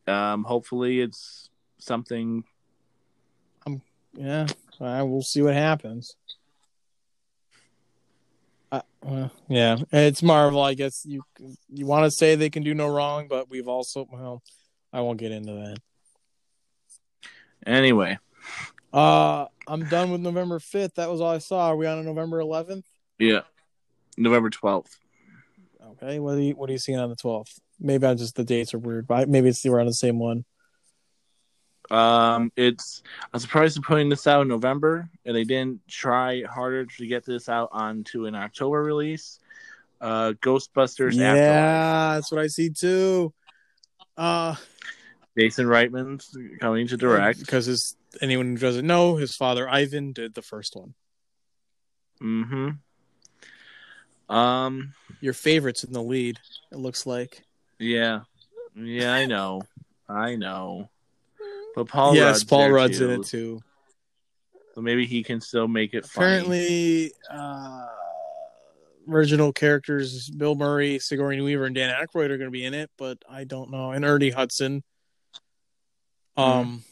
Um, 0.07 0.45
hopefully 0.45 1.01
it's 1.01 1.51
something. 1.79 2.45
Yeah, 4.15 4.47
I 4.81 5.03
will 5.03 5.23
see 5.23 5.43
what 5.43 5.55
happens. 5.55 6.17
Uh, 8.73 8.83
well, 9.03 9.31
yeah, 9.49 9.77
it's 9.93 10.23
Marvel. 10.23 10.63
I 10.63 10.75
guess 10.75 11.05
you 11.07 11.23
you 11.69 11.87
want 11.87 12.05
to 12.05 12.11
say 12.11 12.35
they 12.35 12.51
can 12.51 12.63
do 12.63 12.75
no 12.75 12.89
wrong, 12.89 13.27
but 13.29 13.49
we've 13.49 13.69
also 13.69 14.07
well, 14.11 14.43
I 14.93 15.01
won't 15.01 15.19
get 15.19 15.33
into 15.33 15.53
that. 15.53 15.77
Anyway, 17.67 18.19
Uh, 18.93 19.47
I'm 19.67 19.85
done 19.89 20.11
with 20.11 20.21
November 20.23 20.59
5th. 20.59 20.95
That 20.95 21.11
was 21.11 21.21
all 21.21 21.31
I 21.33 21.39
saw. 21.39 21.69
Are 21.69 21.77
we 21.77 21.87
on 21.87 21.99
a 21.99 22.03
November 22.03 22.39
11th? 22.41 22.85
yeah, 23.19 23.41
November 24.19 24.51
twelfth. 24.51 24.99
Okay. 26.03 26.19
What 26.19 26.35
are 26.35 26.41
you 26.41 26.55
What 26.55 26.69
are 26.69 26.73
you 26.73 26.79
seeing 26.79 26.99
on 26.99 27.11
the 27.11 27.17
12th? 27.17 27.59
Maybe 27.81 28.07
I'm 28.07 28.17
just 28.17 28.37
the 28.37 28.45
dates 28.45 28.75
are 28.75 28.79
weird, 28.79 29.07
but 29.07 29.29
maybe 29.29 29.49
it's 29.49 29.65
we're 29.65 29.85
the 29.85 29.93
same 29.93 30.19
one. 30.19 30.45
Um, 31.91 32.53
it's 32.57 33.03
I'm 33.33 33.41
surprised 33.41 33.77
they're 33.77 33.83
putting 33.83 34.09
this 34.09 34.27
out 34.27 34.43
in 34.43 34.49
November, 34.49 35.09
and 35.25 35.35
they 35.35 35.45
didn't 35.45 35.81
try 35.89 36.43
harder 36.43 36.85
to 36.85 37.07
get 37.07 37.25
this 37.25 37.49
out 37.49 37.71
onto 37.73 38.27
an 38.27 38.35
October 38.35 38.83
release. 38.83 39.39
Uh, 40.01 40.33
Ghostbusters 40.43 41.15
yeah, 41.15 41.33
Afterlife. 41.33 42.17
that's 42.17 42.33
what 42.33 42.41
I 42.41 42.47
see 42.49 42.71
too. 42.71 43.33
Uh, 44.17 44.55
Jason 45.37 45.67
Reitman's 45.67 46.37
coming 46.61 46.87
to 46.89 46.97
direct. 46.97 47.41
because 47.41 47.67
his 47.67 47.97
anyone 48.21 48.57
who 48.57 48.59
doesn't 48.59 48.87
know, 48.87 49.17
his 49.17 49.35
father 49.35 49.69
Ivan 49.69 50.13
did 50.13 50.35
the 50.35 50.43
first 50.43 50.77
one. 50.77 50.95
Mm-hmm. 52.23 52.69
Um. 54.29 54.95
Your 55.21 55.33
favorites 55.33 55.83
in 55.83 55.93
the 55.93 56.03
lead. 56.03 56.39
It 56.71 56.79
looks 56.79 57.05
like. 57.07 57.43
Yeah. 57.79 58.21
Yeah, 58.77 59.13
I 59.13 59.27
know. 59.27 59.63
I 60.09 60.37
know. 60.37 60.91
But 61.75 61.89
Paul 61.89 62.15
yes, 62.15 62.27
Rudd's 62.27 62.45
Paul 62.45 62.71
Rudd's 62.71 62.99
too, 62.99 63.11
in 63.11 63.21
it 63.21 63.27
too. 63.27 63.61
So 64.75 64.81
maybe 64.81 65.07
he 65.07 65.23
can 65.23 65.41
still 65.41 65.67
make 65.67 65.95
it 65.95 66.07
funny. 66.07 66.27
Apparently, 66.27 67.13
uh, 67.31 67.87
original 69.09 69.53
characters 69.53 70.29
Bill 70.31 70.55
Murray, 70.55 70.99
Sigourney 70.99 71.41
Weaver, 71.41 71.65
and 71.65 71.75
Dan 71.75 71.93
Aykroyd 71.93 72.31
are 72.31 72.39
going 72.39 72.49
to 72.49 72.51
be 72.51 72.65
in 72.65 72.75
it, 72.75 72.91
but 72.97 73.19
I 73.29 73.45
don't 73.45 73.71
know. 73.71 73.91
And 73.91 74.05
Ernie 74.05 74.31
Hudson. 74.31 74.85
Um, 76.37 76.85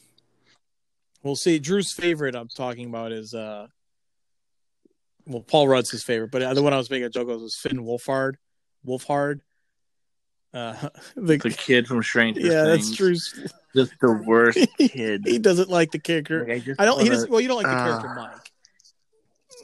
we'll 1.23 1.37
see. 1.37 1.61
Drew's 1.61 1.93
favorite 1.93 2.35
I'm 2.35 2.49
talking 2.49 2.89
about 2.89 3.13
is 3.13 3.35
uh, 3.35 3.69
well, 5.27 5.43
Paul 5.43 5.69
Rudd's 5.69 5.91
his 5.91 6.03
favorite, 6.03 6.31
but 6.31 6.55
the 6.55 6.63
one 6.63 6.73
I 6.73 6.77
was 6.79 6.91
making 6.91 7.05
a 7.07 7.11
joke 7.11 7.29
of 7.29 7.41
was 7.41 7.57
Finn 7.57 7.79
Wolfhard. 7.79 8.35
Wolfhard. 8.87 9.41
Uh, 10.55 10.89
the, 11.17 11.37
the 11.39 11.51
kid 11.51 11.87
from 11.87 12.03
Stranger 12.03 12.41
yeah, 12.41 12.65
Things. 12.65 12.89
that's 12.89 12.97
true. 12.97 13.15
Just 13.75 13.93
the 14.01 14.13
worst 14.27 14.59
kid. 14.79 15.25
He 15.27 15.39
doesn't 15.39 15.69
like 15.69 15.91
the 15.91 15.99
character. 15.99 16.47
Like, 16.49 16.67
I, 16.79 16.83
I 16.83 16.85
don't. 16.87 16.99
He 17.01 17.05
wanna- 17.05 17.11
doesn't. 17.11 17.31
Well, 17.31 17.41
you 17.41 17.49
don't 17.49 17.63
like 17.63 17.67
the 17.67 17.73
Ah. 17.73 17.85
character 17.87 18.15
Mike. 18.15 18.53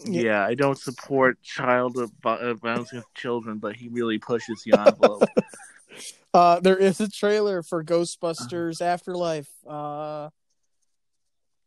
Yeah. 0.05 0.22
Yeah, 0.22 0.44
I 0.46 0.55
don't 0.55 0.77
support 0.79 1.40
child 1.42 1.96
uh, 1.96 2.55
violence 2.55 2.90
against 2.90 3.14
children, 3.14 3.59
but 3.59 3.77
he 3.77 3.88
really 3.88 4.18
pushes 4.18 4.62
the 4.64 4.79
envelope. 4.79 5.29
Uh, 6.35 6.59
there 6.61 6.79
is 6.79 6.98
a 6.98 7.11
trailer 7.11 7.62
for 7.62 7.85
Ghostbusters 7.85 8.81
Afterlife. 8.81 9.51
Uh, 9.66 10.31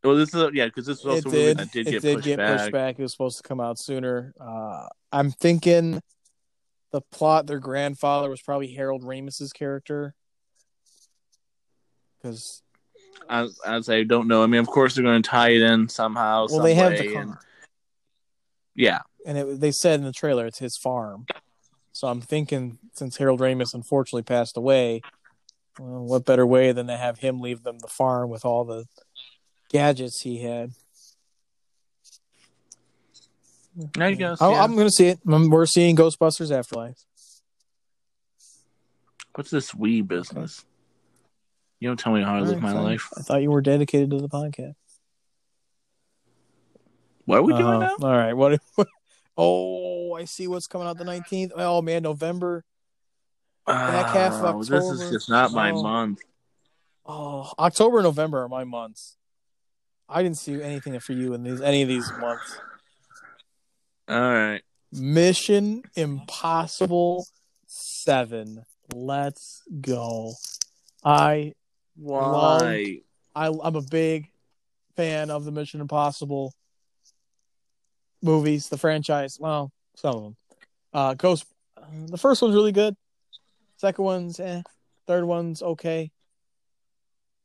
well, 0.06 0.16
this 0.16 0.34
is 0.34 0.50
yeah, 0.54 0.66
because 0.66 0.86
this 0.86 1.04
was 1.04 1.24
also 1.24 1.30
did. 1.30 1.58
that 1.58 1.72
did 1.72 1.88
it 1.88 1.90
get, 1.90 2.02
did 2.02 2.14
pushed, 2.16 2.24
get 2.24 2.36
back. 2.38 2.58
pushed 2.58 2.72
back. 2.72 2.98
It 2.98 3.02
was 3.02 3.12
supposed 3.12 3.38
to 3.38 3.42
come 3.42 3.60
out 3.60 3.78
sooner. 3.78 4.32
Uh, 4.40 4.86
I'm 5.12 5.30
thinking 5.30 6.00
the 6.92 7.00
plot. 7.00 7.46
Their 7.46 7.58
grandfather 7.58 8.30
was 8.30 8.40
probably 8.40 8.72
Harold 8.72 9.02
Ramis's 9.02 9.52
character. 9.52 10.14
Because 12.16 12.62
As, 13.28 13.58
as 13.66 13.88
I 13.88 14.04
don't 14.04 14.28
know. 14.28 14.42
I 14.42 14.46
mean, 14.46 14.60
of 14.60 14.66
course 14.66 14.94
they're 14.94 15.04
going 15.04 15.22
to 15.22 15.28
tie 15.28 15.50
it 15.50 15.62
in 15.62 15.88
somehow. 15.88 16.46
well, 16.50 16.62
they 16.62 16.74
have 16.74 16.96
the 16.96 17.12
car, 17.12 17.22
and- 17.22 17.36
yeah, 18.74 19.00
and 19.26 19.38
it, 19.38 19.60
they 19.60 19.72
said 19.72 20.00
in 20.00 20.06
the 20.06 20.12
trailer 20.12 20.46
it's 20.46 20.58
his 20.58 20.76
farm. 20.76 21.26
So 21.92 22.08
I'm 22.08 22.20
thinking, 22.20 22.78
since 22.92 23.16
Harold 23.16 23.40
Ramis 23.40 23.72
unfortunately 23.72 24.22
passed 24.22 24.58
away, 24.58 25.00
well, 25.78 26.04
what 26.04 26.26
better 26.26 26.46
way 26.46 26.72
than 26.72 26.86
to 26.88 26.96
have 26.96 27.18
him 27.18 27.40
leave 27.40 27.62
them 27.62 27.78
the 27.78 27.88
farm 27.88 28.28
with 28.28 28.44
all 28.44 28.64
the 28.64 28.84
gadgets 29.68 30.20
he 30.22 30.42
had? 30.42 30.70
I 33.98 34.12
guess. 34.14 34.40
I, 34.40 34.50
yeah. 34.52 34.62
I'm 34.62 34.74
going 34.74 34.86
to 34.86 34.92
see 34.92 35.08
it. 35.08 35.18
We're 35.24 35.66
seeing 35.66 35.96
Ghostbusters 35.96 36.50
Afterlife. 36.50 36.96
What's 39.34 39.50
this 39.50 39.74
we 39.74 40.00
business? 40.00 40.64
You 41.78 41.88
don't 41.90 41.98
tell 41.98 42.14
me 42.14 42.22
how 42.22 42.36
I 42.36 42.40
live 42.40 42.62
my 42.62 42.72
fine. 42.72 42.82
life. 42.84 43.08
I 43.16 43.20
thought 43.20 43.42
you 43.42 43.50
were 43.50 43.60
dedicated 43.60 44.10
to 44.12 44.18
the 44.18 44.30
podcast. 44.30 44.74
What 47.26 47.38
are 47.40 47.42
we 47.42 47.52
doing 47.52 47.64
Uh-huh. 47.66 47.96
now? 48.00 48.06
All 48.08 48.16
right. 48.16 48.32
What? 48.32 48.60
Oh, 49.36 50.14
I 50.14 50.24
see 50.24 50.48
what's 50.48 50.66
coming 50.66 50.88
out 50.88 50.96
the 50.96 51.04
19th. 51.04 51.50
Oh 51.54 51.82
man, 51.82 52.02
November. 52.02 52.64
back 53.66 54.14
half 54.14 54.32
of 54.42 54.54
Oh, 54.56 54.62
This 54.64 54.84
is 54.84 55.10
just 55.10 55.28
not 55.28 55.52
my 55.52 55.72
Oh. 55.72 55.82
month. 55.82 56.20
Oh, 57.04 57.52
October, 57.58 58.00
November 58.02 58.42
are 58.44 58.48
my 58.48 58.64
months. 58.64 59.18
I 60.08 60.22
didn't 60.22 60.38
see 60.38 60.62
anything 60.62 60.98
for 61.00 61.12
you 61.12 61.34
in 61.34 61.42
these 61.42 61.60
any 61.60 61.82
of 61.82 61.88
these 61.88 62.10
months. 62.18 62.58
All 64.08 64.20
right. 64.20 64.62
Mission 64.92 65.82
Impossible 65.96 67.26
Seven. 67.66 68.64
Let's 68.94 69.62
go. 69.80 70.32
I 71.04 71.54
Why? 71.96 73.00
I 73.34 73.46
I'm 73.48 73.76
a 73.76 73.82
big 73.82 74.30
fan 74.94 75.30
of 75.30 75.44
the 75.44 75.50
Mission 75.50 75.80
Impossible 75.80 76.54
movies, 78.22 78.68
the 78.68 78.78
franchise. 78.78 79.38
Well, 79.40 79.72
some 79.96 80.14
of 80.14 80.22
them. 80.22 80.36
Uh, 80.92 81.14
Ghost. 81.14 81.46
The 82.06 82.18
first 82.18 82.42
one's 82.42 82.54
really 82.54 82.72
good. 82.72 82.96
Second 83.76 84.04
one's 84.04 84.40
eh. 84.40 84.62
Third 85.06 85.24
one's 85.24 85.62
okay. 85.62 86.10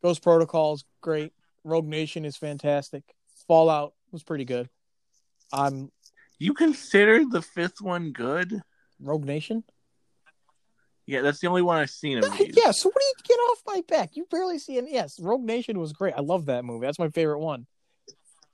Ghost 0.01 0.24
Protocol's 0.24 0.86
great. 1.01 1.34
Rogue 1.64 1.88
Nation 1.88 2.26
is 2.26 2.38
fantastic. 2.38 3.03
Fallout 3.47 3.93
was 4.12 4.24
pretty 4.24 4.45
good. 4.45 4.70
I'm 5.53 5.91
You 6.39 6.53
consider 6.53 7.24
the 7.30 7.41
fifth 7.41 7.82
one 7.82 8.12
good? 8.12 8.62
Rogue 8.99 9.26
Nation. 9.26 9.64
Yeah, 11.05 11.22
that's 11.22 11.39
the 11.39 11.47
only 11.47 11.62
one 11.62 11.78
I've 11.78 11.89
seen 11.89 12.20
of 12.20 12.32
these. 12.38 12.55
Yeah. 12.55 12.72
So 12.72 12.89
what 12.89 12.99
do 13.01 13.05
you 13.05 13.14
get 13.28 13.41
off 13.41 13.62
my 13.68 13.82
back? 13.88 14.16
You 14.16 14.26
barely 14.30 14.59
see 14.59 14.78
it. 14.78 14.86
Yes, 14.88 15.20
Rogue 15.20 15.43
Nation 15.43 15.80
was 15.80 15.93
great. 15.93 16.14
I 16.16 16.22
love 16.22 16.45
that 16.45 16.64
movie. 16.64 16.86
That's 16.86 16.99
my 16.99 17.09
favorite 17.09 17.39
one. 17.39 17.66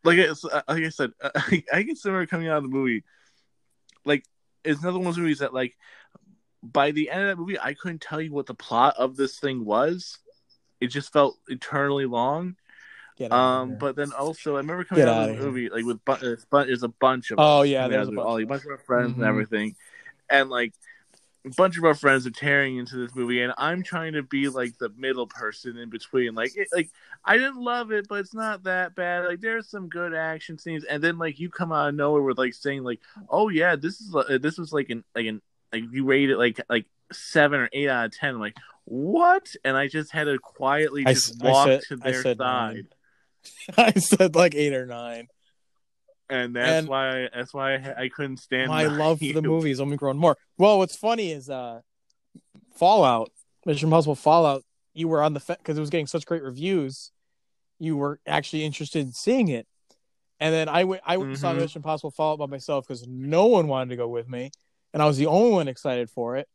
Like, 0.04 0.18
it's, 0.18 0.46
uh, 0.46 0.62
like 0.68 0.84
I 0.84 0.90
said, 0.90 1.12
I, 1.22 1.64
I 1.74 1.84
consider 1.84 2.26
coming 2.26 2.48
out 2.48 2.58
of 2.58 2.64
the 2.64 2.70
movie. 2.70 3.04
Like, 4.06 4.24
it's 4.64 4.82
another 4.82 4.98
one 5.00 5.08
of 5.08 5.16
those 5.16 5.22
movies 5.22 5.40
that, 5.40 5.54
like, 5.54 5.76
by 6.64 6.92
the 6.92 7.10
end 7.10 7.24
of 7.24 7.28
that 7.28 7.42
movie, 7.42 7.60
I 7.60 7.74
couldn't 7.74 8.02
tell 8.02 8.22
you 8.22 8.32
what 8.32 8.46
the 8.46 8.54
plot 8.54 8.96
of 8.98 9.16
this 9.16 9.38
thing 9.38 9.66
was. 9.66 10.18
It 10.80 10.88
just 10.88 11.12
felt 11.12 11.38
eternally 11.48 12.06
long. 12.06 12.56
Um, 13.32 13.78
but 13.78 13.96
then 13.96 14.12
also, 14.14 14.56
I 14.56 14.58
remember 14.58 14.84
coming 14.84 15.06
Get 15.06 15.14
out 15.14 15.30
of 15.30 15.38
the 15.38 15.44
movie 15.46 15.70
like 15.70 15.86
with 15.86 16.04
bu- 16.06 16.38
there's 16.66 16.84
a 16.84 16.88
bunch 16.88 17.32
of 17.32 17.40
Oh, 17.40 17.64
yeah, 17.64 17.88
there's 17.88 18.08
a 18.08 18.12
bunch 18.12 18.26
all 18.26 18.38
of 18.38 18.44
a 18.44 18.46
bunch 18.46 18.64
of 18.64 18.70
our 18.72 18.78
friends 18.78 19.14
Mhm. 19.14 19.16
and 19.18 19.24
everything, 19.26 19.76
and 20.30 20.50
like 20.50 20.74
a 21.46 21.50
bunch 21.56 21.78
of 21.78 21.84
our 21.86 21.94
friends 21.96 22.28
are 22.28 22.32
tearing 22.32 22.78
into 22.78 22.98
this 22.98 23.16
movie, 23.16 23.42
and 23.42 23.54
I'm 23.58 23.82
trying 23.82 24.14
to 24.14 24.24
be 24.24 24.50
like 24.50 24.78
the 24.78 24.90
middle 24.98 25.28
person 25.28 25.78
in 25.78 25.90
between. 25.90 26.36
Like, 26.36 26.56
it, 26.58 26.68
like 26.74 26.90
I 27.24 27.38
didn't 27.38 27.58
love 27.58 27.92
it, 27.92 28.08
but 28.08 28.20
it's 28.20 28.34
not 28.34 28.64
that 28.64 28.96
bad. 28.96 29.26
Like, 29.26 29.40
there's 29.42 29.68
some 29.70 29.88
good 29.88 30.14
action 30.14 30.58
scenes, 30.60 30.84
and 30.84 31.02
then 31.04 31.18
like 31.18 31.40
you 31.40 31.50
come 31.50 31.72
out 31.72 31.90
of 31.90 31.96
nowhere 31.96 32.22
with 32.22 32.38
like 32.38 32.54
saying 32.54 32.84
like, 32.84 33.00
oh 33.30 33.50
yeah, 33.50 33.76
this 33.76 34.00
is 34.02 34.14
uh, 34.14 34.38
this 34.42 34.58
was 34.58 34.74
like 34.74 34.90
an 34.90 35.04
like 35.16 35.26
an 35.26 35.42
like 35.74 35.84
you 35.92 36.06
rate 36.06 36.30
it 36.30 36.38
like 36.38 36.60
like 36.70 36.86
seven 37.12 37.62
or 37.62 37.70
eight 37.74 37.90
out 37.90 38.06
of 38.08 38.12
ten. 38.12 38.36
I'm 38.36 38.40
like 38.42 38.58
what? 38.90 39.54
And 39.66 39.76
I 39.76 39.88
just 39.90 40.12
had 40.14 40.26
to 40.26 40.40
quietly 40.40 41.04
I 41.06 41.14
just 41.14 41.44
I 41.44 41.50
walk 41.52 41.68
said- 41.68 41.82
to 41.90 42.00
I 42.04 42.12
their 42.12 42.22
said 42.24 42.38
side. 42.38 42.74
nine. 42.76 42.88
I 43.78 43.92
said 43.94 44.36
like 44.36 44.56
eight 44.56 44.74
or 44.74 44.86
nine. 44.86 45.28
and 46.30 46.56
that's 46.56 46.70
And- 46.70 46.88
why 46.88 47.30
that's 47.34 47.54
why 47.54 47.76
I, 47.76 48.04
I 48.04 48.10
couldn't 48.10 48.38
stand 48.38 48.70
My 48.70 48.84
nine. 48.86 48.98
love 49.00 49.20
for 49.20 49.34
the 49.34 49.42
movie 49.42 49.70
has 49.70 49.80
only 49.80 49.98
grown 49.98 50.18
more. 50.18 50.38
Well, 50.58 50.78
what's 50.80 50.96
funny 50.96 51.32
is 51.32 51.50
uh, 51.50 51.82
Fallout, 52.76 53.32
Mission 53.66 53.88
Impossible 53.88 54.16
Fallout. 54.16 54.64
You 54.94 55.08
were 55.08 55.22
on 55.22 55.34
the 55.34 55.40
because 55.60 55.78
it 55.78 55.82
was 55.82 55.90
getting 55.90 56.08
such 56.08 56.26
great 56.26 56.44
reviews. 56.44 57.12
You 57.80 57.96
were 57.98 58.20
actually 58.26 58.64
interested 58.66 59.00
in 59.06 59.12
seeing 59.14 59.48
it, 59.50 59.68
and 60.40 60.54
then 60.54 60.68
I 60.70 60.84
went. 60.86 61.04
I 61.06 61.18
went 61.18 61.30
and 61.30 61.40
saw. 61.40 61.54
Mission 61.54 61.80
Impossible 61.80 62.12
Fallout 62.12 62.40
by 62.40 62.48
myself 62.48 62.88
because 62.88 63.06
no 63.08 63.46
one 63.46 63.68
wanted 63.68 63.90
to 63.92 63.96
go 63.96 64.08
with 64.08 64.28
me, 64.28 64.50
and 64.94 65.02
I 65.04 65.06
was 65.06 65.18
the 65.18 65.28
only 65.28 65.52
one 65.52 65.68
excited 65.68 66.10
for 66.10 66.38
it. 66.38 66.48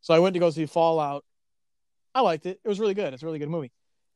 So 0.00 0.14
I 0.14 0.18
went 0.18 0.32
to 0.34 0.40
go 0.40 0.48
see 0.50 0.64
Fallout. 0.66 1.24
I 2.14 2.22
liked 2.22 2.46
it. 2.46 2.58
It 2.64 2.68
was 2.68 2.80
really 2.80 2.94
good. 2.94 3.12
It's 3.12 3.22
a 3.22 3.26
really 3.26 3.38
good 3.38 3.50
movie. 3.50 3.70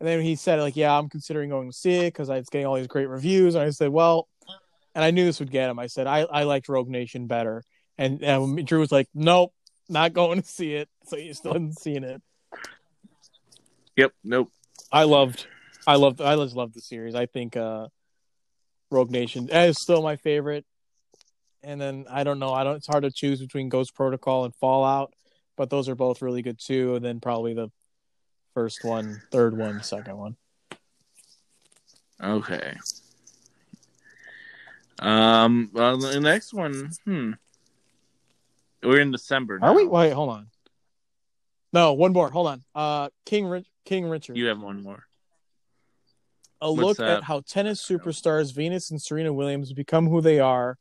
And 0.05 0.11
then 0.11 0.21
he 0.21 0.37
said, 0.37 0.61
like, 0.61 0.77
yeah, 0.77 0.95
I'm 0.95 1.09
considering 1.09 1.49
going 1.49 1.71
to 1.71 1.75
see 1.75 1.95
it 1.95 2.13
because 2.13 2.29
it's 2.29 2.51
getting 2.51 2.67
all 2.67 2.75
these 2.75 2.87
great 2.87 3.09
reviews. 3.09 3.55
And 3.55 3.65
I 3.65 3.71
said, 3.71 3.89
well, 3.89 4.29
and 4.95 5.03
I 5.03 5.13
knew 5.13 5.25
this 5.25 5.41
would 5.41 5.51
get 5.51 5.71
him. 5.71 5.79
I 5.79 5.87
said, 5.87 6.07
I, 6.07 6.25
I 6.25 6.43
liked 6.43 6.69
Rogue 6.69 6.91
Nation 6.91 7.27
better. 7.27 7.63
And 7.97 8.23
um, 8.23 8.57
Drew 8.67 8.81
was 8.81 8.93
like, 8.93 9.09
nope, 9.15 9.55
not 9.89 10.13
going 10.13 10.43
to 10.43 10.47
see 10.47 10.75
it. 10.75 10.91
So 11.07 11.17
he 11.17 11.33
still 11.33 11.55
hasn't 11.55 11.79
seen 11.79 12.05
it. 12.05 12.21
Yep. 13.97 14.13
Nope. 14.23 14.53
I 14.93 15.05
loved, 15.05 15.47
I 15.87 15.97
loved, 15.97 16.21
I 16.21 16.37
just 16.37 16.55
loved 16.55 16.75
the 16.75 16.83
series. 16.83 17.15
I 17.15 17.25
think 17.25 17.57
uh, 17.57 17.89
Rogue 18.91 19.11
Nation 19.11 19.49
is 19.49 19.81
still 19.81 20.03
my 20.03 20.17
favorite. 20.17 20.67
And 21.63 21.81
then 21.81 22.05
I 22.11 22.25
don't 22.25 22.39
know, 22.39 22.53
I 22.53 22.63
don't. 22.63 22.77
It's 22.77 22.87
hard 22.87 23.05
to 23.05 23.11
choose 23.11 23.41
between 23.41 23.71
Ghost 23.71 23.95
Protocol 23.95 24.45
and 24.45 24.55
Fallout, 24.57 25.15
but 25.57 25.71
those 25.71 25.89
are 25.89 25.95
both 25.95 26.21
really 26.21 26.43
good 26.43 26.59
too. 26.59 26.95
And 26.95 27.03
then 27.03 27.21
probably 27.21 27.55
the 27.55 27.71
first 28.55 28.85
one, 28.85 29.21
third 29.31 29.57
one, 29.57 29.83
second 29.83 30.17
one. 30.17 30.37
Okay. 32.23 32.77
Um. 35.01 35.71
Well, 35.73 35.99
the 35.99 36.21
next 36.21 36.55
one. 36.55 36.91
Hmm. 37.05 37.33
We're 38.83 39.01
in 39.01 39.11
December. 39.11 39.59
Now. 39.59 39.69
Are 39.69 39.75
we? 39.75 39.87
Wait, 39.87 40.13
hold 40.13 40.31
on. 40.31 40.47
No, 41.73 41.95
one 41.95 42.13
more. 42.13 42.31
Hold 42.31 42.47
on. 42.47 42.63
Uh, 42.75 43.09
King 43.27 43.47
Rich- 43.47 43.67
King 43.85 44.09
Richard. 44.09 44.37
You 44.37 44.47
have 44.47 44.61
one 44.61 44.83
more. 44.83 45.05
a 46.61 46.73
what's 46.73 46.99
look 46.99 47.01
at 47.01 47.25
how 47.25 47.41
tennis 47.41 47.85
superstars 47.85 48.55
Venus 48.55 48.91
and 48.91 49.03
Serena 49.03 49.33
Williams 49.33 49.73
become 49.73 50.09
who 50.09 50.21
they 50.21 50.39
are 50.39 50.79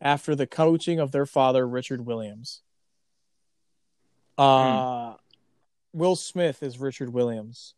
after 0.00 0.36
the 0.36 0.46
coaching 0.46 1.00
of 1.00 1.10
their 1.10 1.26
father, 1.26 1.66
Richard 1.66 2.06
Williams. 2.06 2.62
Uh, 4.38 5.14
Will 5.92 6.16
Smith 6.16 6.62
is 6.62 6.78
Richard 6.78 7.12
Williams. 7.12 7.74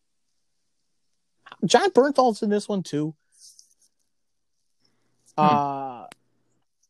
Jon 1.65 1.91
Bernthal's 1.91 2.43
in 2.43 2.51
this 2.51 2.69
one 2.69 2.83
too. 2.83 3.15
Uh, 5.37 6.07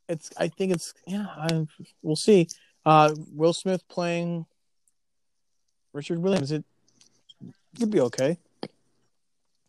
it's. 0.08 0.30
I 0.36 0.48
think 0.48 0.72
it's. 0.72 0.94
Yeah, 1.06 1.26
I, 1.28 1.66
we'll 2.02 2.16
see. 2.16 2.48
Uh, 2.84 3.14
Will 3.32 3.52
Smith 3.52 3.86
playing 3.88 4.46
Richard 5.92 6.18
Williams. 6.18 6.52
It 6.52 6.64
could 7.78 7.90
be 7.90 8.00
okay. 8.00 8.38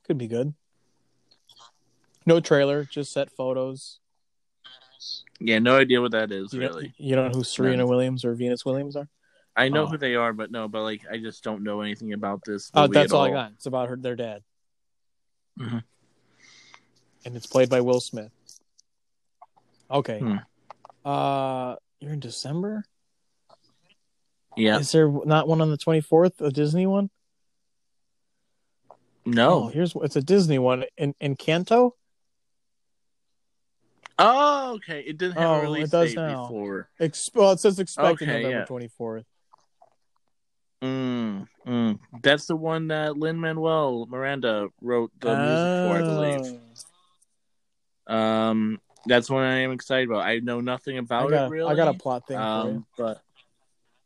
Could 0.08 0.18
be 0.18 0.28
good. 0.28 0.54
No 2.26 2.40
trailer, 2.40 2.84
just 2.86 3.12
set 3.12 3.32
photos. 3.32 4.00
Yeah. 5.40 5.60
No 5.60 5.78
idea 5.78 6.02
what 6.02 6.12
that 6.12 6.32
is 6.32 6.54
You, 6.54 6.60
really. 6.60 6.84
know, 6.88 6.92
you 6.98 7.16
don't 7.16 7.32
know 7.32 7.38
who 7.38 7.44
Serena. 7.44 7.86
Williams 7.88 8.24
or 8.24 8.34
Venus 8.36 8.64
Williams 8.64 8.96
are? 8.96 9.08
I 9.56 9.70
know 9.70 9.84
Oh. 9.84 9.88
who 9.88 9.98
they 9.98 10.16
are, 10.16 10.32
but 10.34 10.50
no. 10.52 10.68
But 10.68 10.84
like, 10.84 11.02
I 11.12 11.18
just 11.18 11.44
don't 11.44 11.64
know 11.64 11.82
anything 11.82 12.14
about 12.14 12.42
this. 12.46 12.72
Oh, 12.74 12.88
that's 12.88 13.12
at 13.12 13.16
all 13.16 13.26
I 13.26 13.32
got. 13.32 13.52
It's 13.54 13.66
about 13.66 13.90
her, 13.90 13.96
their 13.98 14.16
dad, 14.16 14.44
Mhm. 15.60 15.84
and 17.26 17.36
it's 17.36 17.48
played 17.48 17.70
by 17.70 17.82
Will 17.82 18.00
Smith. 18.00 18.32
Okay. 19.90 20.20
Hmm. 20.20 20.38
Uh, 21.06 21.76
you're 22.00 22.14
in 22.14 22.20
December. 22.22 22.86
Yeah. 24.56 24.80
Is 24.80 24.92
there 24.92 25.10
not 25.10 25.48
one 25.48 25.60
on 25.62 25.70
the 25.70 25.78
twenty 25.78 26.02
fourth? 26.02 26.40
A 26.42 26.50
Disney 26.52 26.86
one? 26.88 27.10
Oh, 28.90 28.96
No. 29.26 29.68
here's 29.68 29.94
it's 29.96 30.16
a 30.16 30.22
Disney 30.22 30.60
one 30.60 30.86
in 30.98 31.14
Encanto. 31.22 31.92
Oh, 34.18 34.74
okay. 34.76 35.02
It 35.02 35.18
didn't 35.18 35.34
have 35.38 35.50
Oh, 35.50 35.54
a 35.56 35.60
it 35.60 35.64
release 35.64 35.90
does 35.90 36.10
date 36.10 36.16
now. 36.18 36.44
before. 36.44 36.90
Ex- 37.00 37.30
well, 37.34 37.52
it 37.52 37.60
says 37.60 37.80
expected 37.80 38.30
Okay, 38.30 38.38
November 38.44 38.50
yeah. 38.60 38.66
twenty 38.66 38.88
fourth. 38.88 39.26
Mm, 40.82 41.48
mm. 41.68 42.00
That's 42.24 42.48
the 42.48 42.56
one 42.56 42.88
that 42.88 43.18
Lin 43.18 43.40
Manuel 43.40 44.08
Miranda 44.08 44.70
wrote 44.82 45.12
the 45.20 45.36
music 45.36 45.84
for, 45.84 45.98
I 45.98 46.02
believe. 46.02 46.60
Oh. 48.08 48.16
Um, 48.16 48.82
that's 49.06 49.30
one 49.30 49.44
I 49.44 49.60
am 49.60 49.72
excited 49.72 50.10
about. 50.10 50.26
I 50.26 50.40
know 50.40 50.60
nothing 50.60 50.98
about 50.98 51.30
got, 51.30 51.48
it 51.48 51.50
really. 51.50 51.72
I 51.72 51.76
got 51.76 51.88
a 51.88 51.94
plot 51.94 52.28
thing 52.28 52.38
for 52.38 52.42
you. 52.42 52.48
um, 52.48 52.86
but 52.98 53.22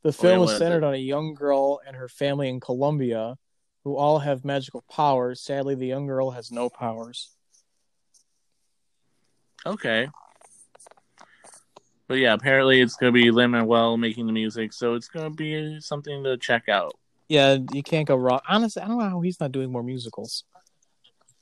The 0.04 0.12
film 0.12 0.40
what 0.40 0.52
is 0.52 0.58
centered 0.58 0.84
on 0.84 0.94
a 0.94 0.98
young 0.98 1.34
girl 1.34 1.80
and 1.86 1.96
her 1.96 2.10
family 2.10 2.50
in 2.50 2.60
Colombia 2.60 3.38
who 3.84 3.96
all 3.96 4.20
have 4.20 4.44
magical 4.44 4.84
powers. 4.92 5.42
Sadly, 5.42 5.76
the 5.76 5.86
young 5.86 6.08
girl 6.08 6.32
has 6.32 6.52
no 6.52 6.70
powers. 6.70 7.32
okay. 9.66 10.10
But 12.08 12.16
yeah, 12.16 12.34
apparently 12.34 12.82
it's 12.82 12.96
gonna 12.96 13.12
be 13.12 13.32
Lin 13.32 13.52
Manuel 13.52 13.98
making 13.98 14.28
the 14.28 14.34
music, 14.34 14.74
so 14.74 14.94
it's 14.94 15.08
gonna 15.08 15.32
be 15.32 15.80
something 15.80 16.24
to 16.24 16.38
check 16.38 16.70
out. 16.70 16.94
Yeah, 17.28 17.58
you 17.74 17.82
can't 17.82 18.08
go 18.08 18.16
wrong. 18.16 18.42
Honestly, 18.48 18.82
I 18.82 18.88
don't 18.88 19.00
know 19.00 19.10
how 19.10 19.22
he's 19.22 19.40
not 19.40 19.52
doing 19.52 19.72
more 19.72 19.82
musicals. 19.82 20.44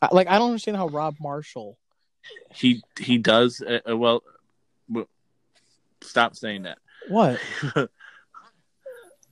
I, 0.02 0.10
like, 0.12 0.28
I 0.28 0.38
don't 0.38 0.48
understand 0.48 0.78
how 0.78 0.88
Rob 0.88 1.16
Marshall. 1.20 1.78
He 2.54 2.82
he 2.98 3.18
does 3.18 3.62
uh, 3.62 3.80
uh, 3.90 3.98
well. 3.98 4.24
Stop 6.02 6.36
saying 6.36 6.64
that. 6.64 6.80
What? 7.08 7.40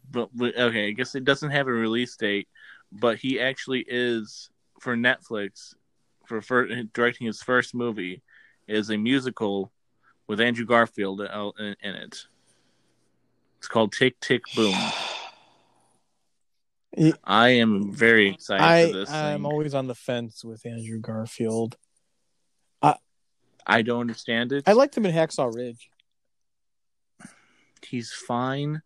but, 0.10 0.30
but 0.34 0.58
okay, 0.58 0.88
I 0.88 0.92
guess 0.92 1.16
it 1.16 1.26
doesn't 1.26 1.52
have 1.52 1.68
a 1.68 1.72
release 1.72 2.16
date, 2.16 2.48
but 2.92 3.18
he 3.18 3.42
actually 3.42 3.86
is 3.88 4.50
for 4.80 4.96
Netflix 4.96 5.76
for, 6.26 6.42
for 6.42 6.68
directing 6.94 7.28
his 7.28 7.42
first 7.42 7.76
movie 7.76 8.22
is 8.68 8.90
a 8.90 8.98
musical 8.98 9.70
with 10.32 10.40
Andrew 10.40 10.66
Garfield 10.66 11.20
uh, 11.20 11.52
in, 11.60 11.76
in 11.84 11.94
it. 11.94 12.26
It's 13.58 13.68
called 13.68 13.92
Tick 13.92 14.18
Tick 14.22 14.44
Boom. 14.56 14.74
I 17.26 17.50
am 17.50 17.92
very 17.92 18.30
excited 18.30 18.64
I 18.64 18.88
for 18.88 18.98
this 19.00 19.10
I'm 19.10 19.44
thing. 19.44 19.52
always 19.52 19.74
on 19.74 19.88
the 19.88 19.96
fence 19.96 20.46
with 20.46 20.66
Andrew 20.66 21.00
Garfield. 21.00 21.76
I 23.68 23.84
don't 23.84 24.02
understand 24.02 24.54
it. 24.54 24.64
I 24.68 24.72
liked 24.72 24.98
him 24.98 25.06
in 25.06 25.14
Hacksaw 25.14 25.54
Ridge. 25.54 25.92
he's 27.86 28.12
fine. 28.12 28.82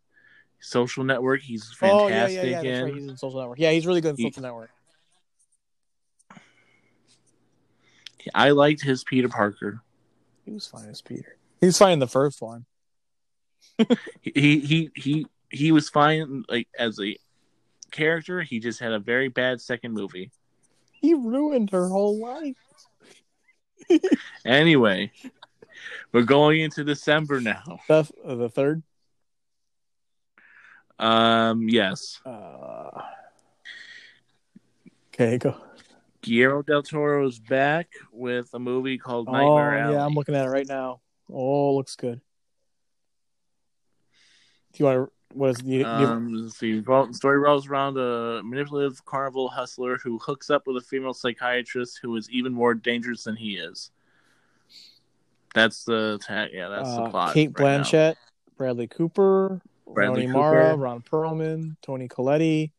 Social 0.59 1.03
Network, 1.05 1.41
he's 1.41 1.73
Oh 1.81 2.07
yeah, 2.07 2.27
fantastic 2.27 2.51
yeah, 2.51 2.61
yeah. 2.61 2.77
In. 2.79 2.83
right. 2.83 2.93
He's 2.95 3.03
in 3.07 3.17
Social 3.17 3.39
Network. 3.39 3.59
Yeah, 3.59 3.71
he's 3.71 3.85
really 3.87 4.01
good 4.01 4.09
in 4.09 4.17
He- 4.17 4.23
Social 4.23 4.41
Network. 4.41 4.71
I 8.33 8.49
liked 8.49 8.81
his 8.81 9.03
Peter 9.03 9.29
Parker. 9.29 9.81
He 10.45 10.51
was 10.51 10.67
fine 10.67 10.87
as 10.89 11.01
Peter. 11.01 11.37
He 11.59 11.65
was 11.65 11.77
fine 11.77 11.93
in 11.93 11.99
the 11.99 12.07
first 12.07 12.41
one. 12.41 12.65
he 14.21 14.59
he 14.59 14.91
he 14.95 15.25
he 15.49 15.71
was 15.71 15.89
fine 15.89 16.43
like 16.47 16.67
as 16.77 16.99
a 17.01 17.17
character 17.91 18.41
he 18.41 18.59
just 18.59 18.79
had 18.79 18.91
a 18.91 18.99
very 18.99 19.27
bad 19.27 19.59
second 19.59 19.93
movie 19.93 20.31
He 20.91 21.13
ruined 21.13 21.71
her 21.71 21.89
whole 21.89 22.19
life. 22.19 22.55
anyway 24.45 25.11
we're 26.11 26.23
going 26.23 26.61
into 26.61 26.83
december 26.83 27.39
now 27.41 27.79
The 27.87 28.09
uh, 28.23 28.35
the 28.35 28.49
third. 28.49 28.83
um 30.99 31.67
yes 31.67 32.19
Uh, 32.25 33.01
okay, 35.13 35.37
go. 35.37 35.55
Guillermo 36.25 36.63
del 36.63 36.81
toro 36.81 37.27
is 37.27 37.39
back 37.39 37.87
with 38.11 38.49
a 38.53 38.59
movie 38.59 38.97
called 38.97 39.27
Oh 39.29 39.31
nightmare 39.31 39.77
alley 39.77 39.93
yeah, 39.93 40.05
I'm 40.05 40.13
looking 40.13 40.35
at 40.35 40.45
it 40.45 40.49
right 40.49 40.67
now. 40.67 41.01
Oh, 41.31 41.75
looks 41.75 41.95
good. 41.95 42.19
Do 44.73 44.83
you 44.83 44.85
want 44.85 45.07
to 45.07 45.11
what 45.35 45.49
is 45.49 45.57
the, 45.57 45.83
the 45.83 45.87
Um, 45.87 46.33
let's 46.33 46.57
see. 46.57 46.81
Story 47.11 47.37
revolves 47.37 47.67
around 47.67 47.97
a 47.97 48.41
manipulative 48.43 49.03
carnival 49.05 49.49
hustler 49.49 49.97
who 49.97 50.17
hooks 50.17 50.49
up 50.49 50.65
with 50.65 50.77
a 50.77 50.81
female 50.81 51.13
psychiatrist 51.13 51.99
who 52.01 52.15
is 52.15 52.29
even 52.31 52.53
more 52.53 52.73
dangerous 52.73 53.25
than 53.25 53.35
he 53.35 53.57
is. 53.57 53.91
That's 55.53 55.83
the 55.83 56.19
yeah. 56.51 56.69
That's 56.69 56.89
the 56.89 57.03
uh, 57.03 57.09
plot. 57.09 57.33
Cate 57.33 57.51
right. 57.59 57.81
Blanchett, 57.81 58.15
Bradley 58.57 58.87
Cooper, 58.87 59.61
Bradley 59.87 60.21
Rooney 60.21 60.33
Mara, 60.33 60.75
Ron 60.75 61.01
Perlman, 61.01 61.75
Toni 61.81 62.07
Collette, 62.07 62.71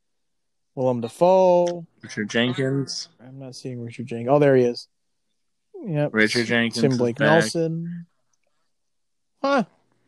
Willem 0.76 1.00
Dafoe. 1.00 1.86
Richard 2.02 2.30
Jenkins. 2.30 3.08
I'm 3.20 3.38
not 3.40 3.56
seeing 3.56 3.80
Richard 3.82 4.06
Jenkins. 4.06 4.28
Oh, 4.30 4.38
there 4.38 4.54
he 4.54 4.64
is. 4.64 4.86
Yep. 5.84 6.10
Richard 6.14 6.46
Jenkins. 6.46 6.80
Tim 6.80 6.96
Blake. 6.98 7.18
Nelson. 7.18 8.06
Huh. 9.42 9.64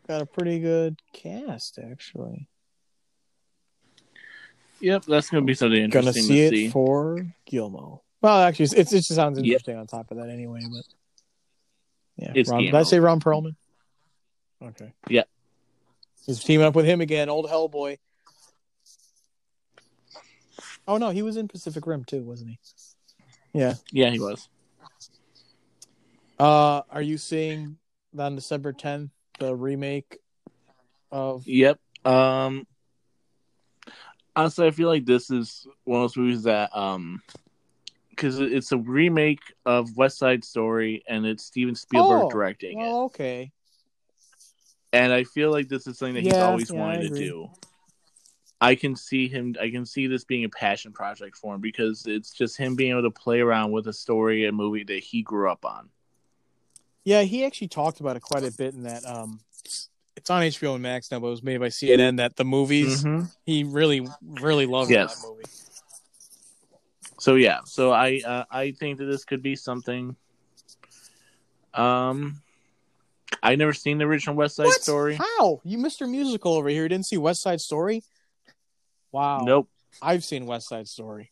Got 0.07 0.21
a 0.21 0.25
pretty 0.25 0.59
good 0.59 0.99
cast, 1.11 1.79
actually. 1.79 2.47
Yep, 4.81 5.05
that's 5.05 5.29
gonna 5.29 5.43
be 5.45 5.53
something 5.55 5.81
interesting 5.81 6.13
Gonna 6.13 6.27
see 6.27 6.35
to 6.37 6.45
it 6.45 6.49
see. 6.51 6.69
for 6.69 7.25
Gilmo. 7.51 7.99
Well, 8.21 8.39
actually, 8.41 8.65
it's, 8.65 8.73
it 8.73 8.89
just 8.89 9.13
sounds 9.13 9.37
Yep. 9.37 9.45
interesting 9.45 9.77
on 9.77 9.87
top 9.87 10.09
of 10.11 10.17
that 10.17 10.29
anyway. 10.29 10.61
But 10.61 10.85
yeah, 12.15 12.31
It's 12.33 12.49
Ron, 12.49 12.63
did 12.63 12.75
I 12.75 12.83
say 12.83 12.99
Ron 12.99 13.19
Perlman? 13.19 13.55
Okay. 14.61 14.93
Yeah. 15.09 15.23
He's 16.25 16.43
teaming 16.43 16.65
up 16.65 16.75
with 16.75 16.85
him 16.85 17.01
again, 17.01 17.27
old 17.29 17.49
Hellboy. 17.49 17.97
Oh 20.89 20.97
no, 20.97 21.11
he 21.11 21.21
was 21.21 21.37
in 21.37 21.47
Pacific 21.47 21.85
Rim 21.85 22.03
too, 22.03 22.23
wasn't 22.23 22.49
he? 22.49 22.59
Yeah. 23.53 23.75
Yeah, 23.91 24.09
he 24.09 24.19
was. 24.19 24.49
Uh, 26.39 26.81
are 26.89 27.01
you 27.03 27.19
seeing 27.19 27.77
on 28.17 28.35
December 28.35 28.73
10th 28.73 29.11
the 29.37 29.55
remake 29.55 30.17
of? 31.11 31.45
Yep. 31.45 31.79
Um. 32.05 32.65
Honestly, 34.35 34.65
I 34.65 34.71
feel 34.71 34.87
like 34.87 35.05
this 35.05 35.29
is 35.29 35.67
one 35.83 36.01
of 36.01 36.03
those 36.05 36.17
movies 36.17 36.43
that 36.43 36.75
um, 36.75 37.21
because 38.09 38.39
it's 38.39 38.71
a 38.71 38.77
remake 38.77 39.41
of 39.67 39.95
West 39.95 40.17
Side 40.17 40.43
Story 40.43 41.03
and 41.07 41.23
it's 41.23 41.43
Steven 41.43 41.75
Spielberg 41.75 42.23
Oh, 42.23 42.29
directing 42.31 42.79
it. 42.79 42.87
Okay. 42.87 43.51
and 44.91 45.13
I 45.13 45.23
feel 45.23 45.51
like 45.51 45.67
this 45.67 45.85
is 45.85 45.99
something 45.99 46.15
that 46.15 46.23
he's 46.23 46.33
Yeah, 46.33 46.45
always 46.45 46.71
yeah, 46.71 46.79
wanted 46.79 47.09
to 47.11 47.19
do. 47.19 47.51
I 48.61 48.75
can 48.75 48.95
see 48.95 49.27
him. 49.27 49.55
I 49.59 49.69
can 49.69 49.85
see 49.85 50.07
this 50.07 50.23
being 50.25 50.43
a 50.43 50.49
passion 50.49 50.91
project 50.91 51.37
for 51.37 51.55
him 51.55 51.61
because 51.61 52.05
it's 52.05 52.31
just 52.31 52.57
him 52.57 52.75
being 52.75 52.91
able 52.91 53.03
to 53.03 53.11
play 53.11 53.39
around 53.39 53.71
with 53.71 53.87
a 53.87 53.93
story 53.93 54.45
and 54.45 54.55
movie 54.57 54.83
that 54.83 54.99
he 54.99 55.21
grew 55.21 55.49
up 55.49 55.63
on. 55.65 55.89
Yeah, 57.05 57.21
he 57.21 57.45
actually 57.45 57.69
talked 57.69 58.01
about 58.01 58.17
it 58.17 58.21
quite 58.21 58.43
a 58.43 58.51
bit 58.51 58.73
in 58.73 58.83
that. 58.83 59.05
Um, 59.05 59.39
it's 60.17 60.29
on 60.29 60.41
HBO 60.43 60.73
and 60.73 60.83
Max 60.83 61.09
now, 61.11 61.19
but 61.19 61.27
it 61.27 61.31
was 61.31 61.43
made 61.43 61.59
by 61.59 61.67
CNN. 61.69 62.17
That 62.17 62.35
the 62.35 62.43
movies 62.43 63.05
he 63.45 63.63
really, 63.63 64.05
really 64.21 64.65
loved 64.65 64.91
Yes. 64.91 65.21
that 65.21 65.27
movie. 65.27 65.43
So 67.19 67.35
yeah, 67.35 67.59
so 67.65 67.91
I 67.91 68.21
uh, 68.25 68.43
I 68.51 68.71
think 68.71 68.97
that 68.99 69.05
this 69.05 69.23
could 69.23 69.41
be 69.41 69.55
something. 69.55 70.15
Um, 71.73 72.41
I 73.41 73.55
never 73.55 73.73
seen 73.73 73.97
the 73.99 74.05
original 74.05 74.35
West 74.35 74.55
Side 74.57 74.65
What? 74.65 74.81
Story. 74.81 75.15
How 75.15 75.61
you 75.63 75.77
Mr. 75.77 76.09
Musical 76.09 76.53
over 76.55 76.67
here 76.69 76.87
didn't 76.89 77.05
see 77.05 77.17
West 77.17 77.41
Side 77.41 77.61
Story? 77.61 78.03
Wow. 79.11 79.41
Nope, 79.43 79.69
I've 80.01 80.23
seen 80.23 80.45
West 80.45 80.67
Side 80.69 80.87
Story. 80.87 81.31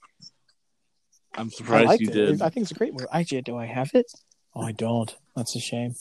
I'm 1.36 1.52
surprised 1.52 2.02
you 2.02 2.10
it. 2.10 2.14
did. 2.14 2.42
I 2.42 2.50
think 2.50 2.64
it's 2.64 2.72
a 2.72 2.76
great 2.76 2.94
movie. 2.94 3.06
Actually, 3.14 3.42
do 3.44 3.58
I 3.58 3.66
have 3.66 3.92
it? 3.94 4.12
Oh, 4.56 4.62
I 4.62 4.72
don't. 4.72 5.16
That's 5.36 5.56
a 5.56 5.60
shame. 5.60 5.94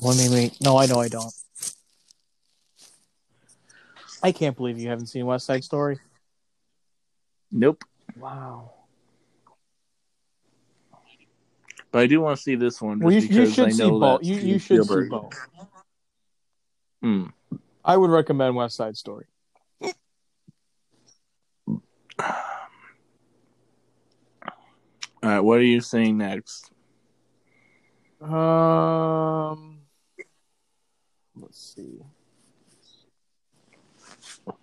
Let 0.00 0.16
me 0.16 0.28
wait. 0.30 0.60
No, 0.60 0.76
I 0.78 0.86
know 0.86 1.00
I 1.00 1.08
don't. 1.08 1.32
I 4.22 4.32
can't 4.32 4.56
believe 4.56 4.78
you 4.78 4.88
haven't 4.88 5.06
seen 5.06 5.26
West 5.26 5.46
Side 5.46 5.64
Story. 5.64 5.98
Nope, 7.50 7.82
Wow. 8.16 8.70
but 11.90 11.98
I 12.02 12.06
do 12.06 12.20
want 12.20 12.36
to 12.36 12.42
see 12.42 12.54
this 12.54 12.80
one 12.80 13.00
Well, 13.00 13.12
you, 13.12 13.20
you 13.20 13.42
I 13.42 13.50
should 13.50 13.72
see 13.72 13.78
know 13.82 13.98
both. 13.98 14.22
You, 14.22 14.36
you 14.36 14.58
should 14.60 14.84
see 14.84 15.08
both. 15.08 15.34
Hmm. 17.02 17.24
I 17.84 17.96
would 17.96 18.10
recommend 18.10 18.54
West 18.54 18.76
Side 18.76 18.96
Story. 18.96 19.26
All 25.22 25.28
right, 25.30 25.40
what 25.40 25.58
are 25.58 25.64
you 25.64 25.80
saying 25.80 26.16
next? 26.18 26.70
Um, 28.22 29.80
let's 31.36 31.74
see. 31.74 32.00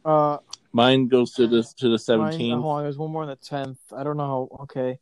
Uh, 0.04 0.38
Mine 0.72 1.08
goes 1.08 1.34
to 1.34 1.48
the 1.48 1.64
to 1.78 1.90
the 1.90 2.00
seventeenth. 2.00 2.62
hold 2.62 2.78
on, 2.78 2.84
there's 2.84 2.98
one 2.98 3.12
more 3.12 3.24
on 3.24 3.30
the 3.30 3.36
tenth. 3.36 3.80
I 3.96 4.04
don't 4.04 4.18
know 4.18 4.50
how. 4.52 4.64
Okay, 4.64 5.00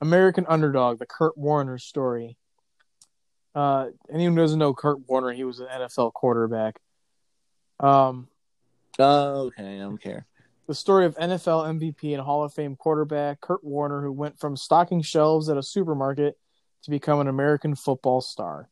American 0.00 0.46
Underdog, 0.48 0.98
the 0.98 1.06
Kurt 1.06 1.36
Warner 1.36 1.78
story. 1.78 2.36
Uh, 3.54 3.88
anyone 4.12 4.36
who 4.36 4.42
doesn't 4.42 4.58
know 4.58 4.72
Kurt 4.72 5.08
Warner, 5.08 5.32
he 5.32 5.44
was 5.44 5.60
an 5.60 5.66
NFL 5.66 6.12
quarterback. 6.12 6.78
Um, 7.80 8.28
Oh, 8.98 9.46
okay, 9.46 9.76
I 9.76 9.78
don't 9.78 10.00
care. 10.00 10.26
The 10.70 10.74
story 10.76 11.04
of 11.04 11.16
NFL 11.16 11.66
MVP 11.80 12.12
and 12.12 12.22
Hall 12.22 12.44
of 12.44 12.54
Fame 12.54 12.76
quarterback 12.76 13.40
Kurt 13.40 13.64
Warner, 13.64 14.02
who 14.02 14.12
went 14.12 14.38
from 14.38 14.56
stocking 14.56 15.02
shelves 15.02 15.48
at 15.48 15.56
a 15.56 15.64
supermarket 15.64 16.38
to 16.84 16.90
become 16.90 17.18
an 17.18 17.26
American 17.26 17.74
football 17.74 18.20
star. 18.20 18.68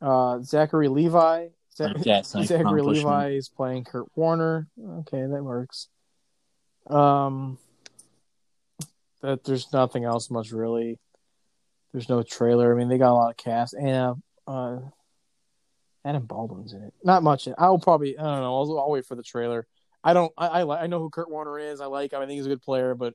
Uh, 0.00 0.40
Zachary 0.40 0.88
Levi. 0.88 1.50
Zachary. 1.76 2.82
Levi 2.82 3.30
is 3.34 3.48
playing 3.48 3.84
Kurt 3.84 4.06
Warner. 4.16 4.66
Okay, 4.84 5.20
that 5.20 5.44
works. 5.44 5.86
Um, 6.88 7.56
that 9.20 9.44
there's 9.44 9.72
nothing 9.72 10.02
else 10.02 10.28
much 10.28 10.50
really. 10.50 10.98
There's 11.92 12.08
no 12.08 12.24
trailer. 12.24 12.74
I 12.74 12.76
mean, 12.76 12.88
they 12.88 12.98
got 12.98 13.12
a 13.12 13.14
lot 13.14 13.30
of 13.30 13.36
cast. 13.36 13.74
and 13.74 14.20
uh, 14.48 14.78
Adam 16.04 16.26
Baldwin's 16.26 16.72
in 16.72 16.82
it. 16.82 16.94
Not 17.04 17.22
much. 17.22 17.46
I'll 17.56 17.78
probably. 17.78 18.18
I 18.18 18.24
don't 18.24 18.40
know. 18.40 18.56
I'll, 18.56 18.80
I'll 18.80 18.90
wait 18.90 19.06
for 19.06 19.14
the 19.14 19.22
trailer. 19.22 19.68
I 20.04 20.12
don't. 20.12 20.32
I 20.36 20.46
I, 20.48 20.62
li- 20.64 20.78
I 20.80 20.86
know 20.86 20.98
who 20.98 21.10
Kurt 21.10 21.30
Warner 21.30 21.58
is. 21.58 21.80
I 21.80 21.86
like 21.86 22.12
him. 22.12 22.20
I 22.20 22.26
think 22.26 22.36
he's 22.36 22.46
a 22.46 22.50
good 22.50 22.62
player, 22.62 22.94
but 22.94 23.14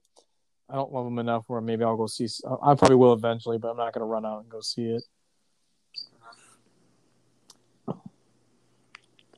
I 0.69 0.75
don't 0.75 0.91
love 0.91 1.07
him 1.07 1.19
enough 1.19 1.43
where 1.47 1.61
maybe 1.61 1.83
I'll 1.83 1.97
go 1.97 2.07
see. 2.07 2.27
I 2.61 2.75
probably 2.75 2.95
will 2.95 3.13
eventually, 3.13 3.57
but 3.57 3.69
I'm 3.69 3.77
not 3.77 3.93
going 3.93 4.01
to 4.01 4.05
run 4.05 4.25
out 4.25 4.41
and 4.41 4.49
go 4.49 4.61
see 4.61 4.97
it. 4.97 5.03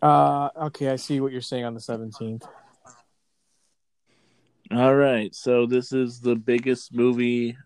Uh, 0.02 0.50
okay, 0.64 0.89
I 0.89 0.95
see 0.95 1.20
what 1.20 1.32
you're 1.32 1.41
saying 1.41 1.66
on 1.66 1.74
the 1.74 1.80
17th. 1.80 2.43
All 4.72 4.95
right, 4.95 5.34
so 5.34 5.66
this 5.66 5.91
is 5.91 6.22
the 6.22 6.36
biggest 6.36 6.93
movie, 6.93 7.58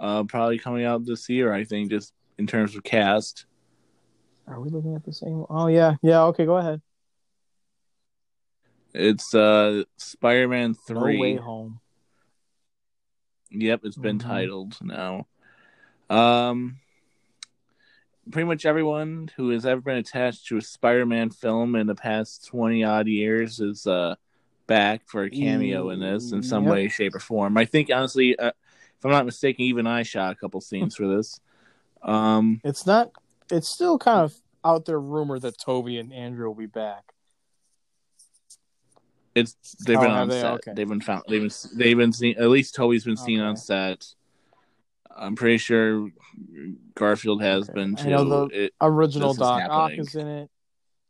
uh, 0.00 0.24
probably 0.24 0.58
coming 0.58 0.84
out 0.84 1.04
this 1.04 1.28
year. 1.28 1.52
I 1.52 1.64
think, 1.64 1.90
just 1.90 2.12
in 2.38 2.46
terms 2.46 2.74
of 2.74 2.82
cast. 2.82 3.46
Are 4.46 4.60
we 4.60 4.70
looking 4.70 4.94
at 4.94 5.04
the 5.04 5.12
same? 5.12 5.44
Oh 5.50 5.66
yeah, 5.66 5.96
yeah. 6.02 6.22
Okay, 6.24 6.46
go 6.46 6.56
ahead. 6.56 6.80
It's 8.98 9.32
uh, 9.32 9.84
Spider-Man 9.96 10.74
3. 10.74 11.14
No 11.14 11.20
way 11.20 11.36
home. 11.36 11.80
Yep, 13.50 13.80
it's 13.84 13.96
been 13.96 14.18
Mhm. 14.18 14.22
titled 14.22 14.76
now. 14.82 15.26
Um, 16.10 16.78
pretty 18.30 18.46
much 18.46 18.66
everyone 18.66 19.30
who 19.36 19.50
has 19.50 19.64
ever 19.64 19.80
been 19.80 19.96
attached 19.98 20.46
to 20.48 20.56
a 20.56 20.60
Spider-Man 20.62 21.30
film 21.30 21.76
in 21.76 21.86
the 21.86 21.94
past 21.94 22.46
twenty 22.46 22.82
odd 22.84 23.06
years 23.06 23.60
is 23.60 23.86
uh 23.86 24.16
back 24.66 25.02
for 25.06 25.22
a 25.22 25.30
cameo 25.30 25.88
in 25.90 26.00
this 26.00 26.32
in 26.32 26.42
some 26.42 26.64
Yep. 26.64 26.72
way, 26.72 26.88
shape, 26.88 27.14
or 27.14 27.20
form. 27.20 27.56
I 27.56 27.64
think 27.64 27.90
honestly, 27.90 28.38
uh, 28.38 28.48
if 28.98 29.04
I'm 29.04 29.12
not 29.12 29.24
mistaken, 29.24 29.62
even 29.64 29.86
I 29.86 30.02
shot 30.02 30.32
a 30.32 30.36
couple 30.36 30.60
scenes 30.60 30.96
for 30.96 31.06
this. 31.06 31.40
Um, 32.02 32.60
It's 32.64 32.84
not. 32.84 33.12
It's 33.50 33.68
still 33.68 33.96
kind 33.98 34.20
of 34.24 34.34
out 34.64 34.84
there 34.84 35.00
rumor 35.00 35.38
that 35.38 35.56
Tobey 35.56 35.98
and 35.98 36.12
Andrew 36.12 36.48
will 36.48 36.54
be 36.54 36.66
back. 36.66 37.14
It's 39.38 39.74
they've 39.86 39.96
Oh, 39.98 40.02
been 40.02 40.10
on 40.10 40.28
they? 40.28 40.40
set. 40.40 40.52
Okay. 40.54 40.72
They've 40.74 40.88
been 40.88 41.00
found. 41.00 41.24
They've 41.28 41.40
been 41.42 41.50
they've 41.78 41.96
been 41.96 42.12
seen. 42.12 42.36
At 42.38 42.48
least 42.48 42.74
Tobey's 42.74 43.04
been 43.04 43.16
seen 43.16 43.40
on 43.40 43.56
set. 43.56 44.06
I'm 45.16 45.34
pretty 45.34 45.58
sure 45.58 46.08
Garfield 46.94 47.42
has 47.42 47.64
Okay. 47.68 47.72
been 47.74 47.96
I 47.98 48.02
too. 48.02 48.08
know 48.10 48.48
It- 48.52 48.72
Original 48.80 49.34
Doc 49.34 49.62
Ock 49.68 49.92
is 49.92 50.14
in 50.14 50.26
it. 50.28 50.50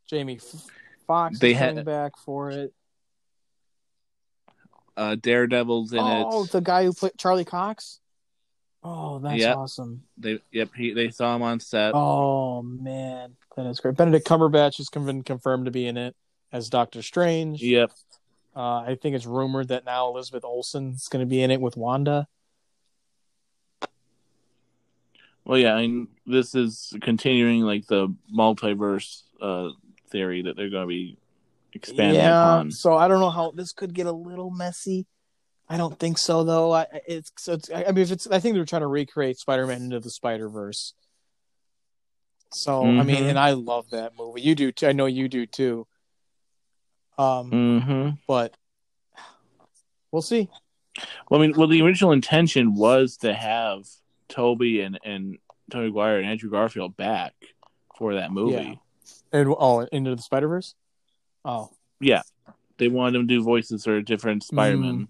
Jamie 0.07 0.39
Foxx 1.05 1.37
They 1.39 1.51
is 1.51 1.57
had- 1.57 1.85
back 1.85 2.17
for 2.17 2.49
it. 2.49 2.73
uh, 4.97 5.15
Daredevil's 5.15 5.93
in 5.93 5.99
oh, 5.99 6.21
it. 6.21 6.27
Oh, 6.29 6.45
the 6.45 6.61
guy 6.61 6.83
who 6.85 6.93
played 6.93 7.13
Charlie 7.17 7.45
Cox. 7.45 7.99
Oh, 8.83 9.19
that's 9.19 9.39
Yep. 9.39 9.57
awesome. 9.57 10.03
They 10.17 10.39
yep, 10.51 10.69
he, 10.75 10.93
they 10.93 11.09
saw 11.09 11.35
him 11.35 11.41
on 11.41 11.59
set. 11.59 11.91
Oh 11.93 12.61
man, 12.61 13.35
that 13.55 13.65
is 13.65 13.79
great. 13.79 13.95
Benedict 13.95 14.25
Cumberbatch 14.27 14.77
has 14.77 14.89
been 14.89 15.21
confirmed 15.23 15.65
to 15.65 15.71
be 15.71 15.85
in 15.85 15.97
it 15.97 16.15
as 16.51 16.69
Doctor 16.69 17.01
Strange. 17.01 17.61
Yep. 17.61 17.91
Uh, 18.59 18.81
I 18.81 18.97
think 19.01 19.15
it's 19.15 19.25
rumored 19.25 19.69
that 19.69 19.85
now 19.85 20.09
Elizabeth 20.09 20.43
Olsen 20.43 20.89
is 20.89 21.07
going 21.07 21.21
to 21.21 21.29
be 21.29 21.41
in 21.41 21.49
it 21.49 21.61
with 21.61 21.77
Wanda. 21.77 22.27
Well, 25.45 25.57
yeah, 25.57 25.75
I 25.75 25.83
and 25.83 26.09
this 26.25 26.53
is 26.55 26.93
continuing 26.99 27.61
like 27.61 27.87
the 27.87 28.13
multiverse 28.37 29.21
uh, 29.41 29.69
theory 30.09 30.41
that 30.41 30.57
they're 30.57 30.69
going 30.69 30.83
to 30.83 30.89
be 30.89 31.17
expanding 31.71 32.15
yeah. 32.15 32.37
upon. 32.37 32.71
So 32.71 32.97
I 32.97 33.07
don't 33.07 33.21
know 33.21 33.29
how 33.29 33.51
this 33.51 33.71
could 33.71 33.93
get 33.93 34.07
a 34.07 34.11
little 34.11 34.51
messy. 34.51 35.07
I 35.69 35.77
don't 35.77 35.97
think 35.97 36.17
so 36.17 36.43
though. 36.43 36.73
I 36.73 36.85
it's 37.07 37.31
so 37.37 37.53
it's, 37.53 37.71
I 37.71 37.85
mean 37.93 37.99
if 37.99 38.11
it's 38.11 38.27
I 38.27 38.39
think 38.39 38.55
they're 38.55 38.65
trying 38.65 38.81
to 38.81 38.87
recreate 38.87 39.37
Spider-Man 39.37 39.83
into 39.83 40.01
the 40.01 40.09
Spider-Verse. 40.09 40.95
So 42.51 42.83
I 42.83 43.03
mean, 43.03 43.23
Mhm. 43.23 43.29
and 43.29 43.39
I 43.39 43.51
love 43.51 43.89
that 43.91 44.17
movie. 44.17 44.41
You 44.41 44.53
do 44.53 44.73
too. 44.73 44.87
I 44.87 44.91
know 44.91 45.05
you 45.05 45.29
do 45.29 45.45
too. 45.45 45.87
Um, 47.19 47.51
hmm 47.51 48.09
but 48.27 48.55
we'll 50.11 50.21
see. 50.21 50.49
Well, 51.29 51.41
I 51.41 51.47
mean, 51.47 51.57
well, 51.57 51.67
the 51.67 51.81
original 51.81 52.13
intention 52.13 52.75
was 52.75 53.17
to 53.17 53.33
have 53.33 53.85
Tobey 54.29 54.81
and 54.81 54.97
and 55.03 55.37
Tobey 55.69 55.87
Maguire 55.87 56.19
and 56.19 56.27
Andrew 56.27 56.49
Garfield 56.49 56.95
back 56.95 57.33
for 57.97 58.15
that 58.15 58.31
movie. 58.31 58.79
Yeah. 59.31 59.39
And 59.39 59.53
oh, 59.59 59.81
into 59.91 60.15
the 60.15 60.21
Spider-Verse. 60.21 60.75
Oh, 61.45 61.69
yeah. 61.99 62.21
They 62.77 62.87
wanted 62.87 63.15
them 63.15 63.27
to 63.27 63.35
do 63.35 63.43
voices 63.43 63.83
for 63.83 64.01
different 64.01 64.43
Spider-Man. 64.43 65.09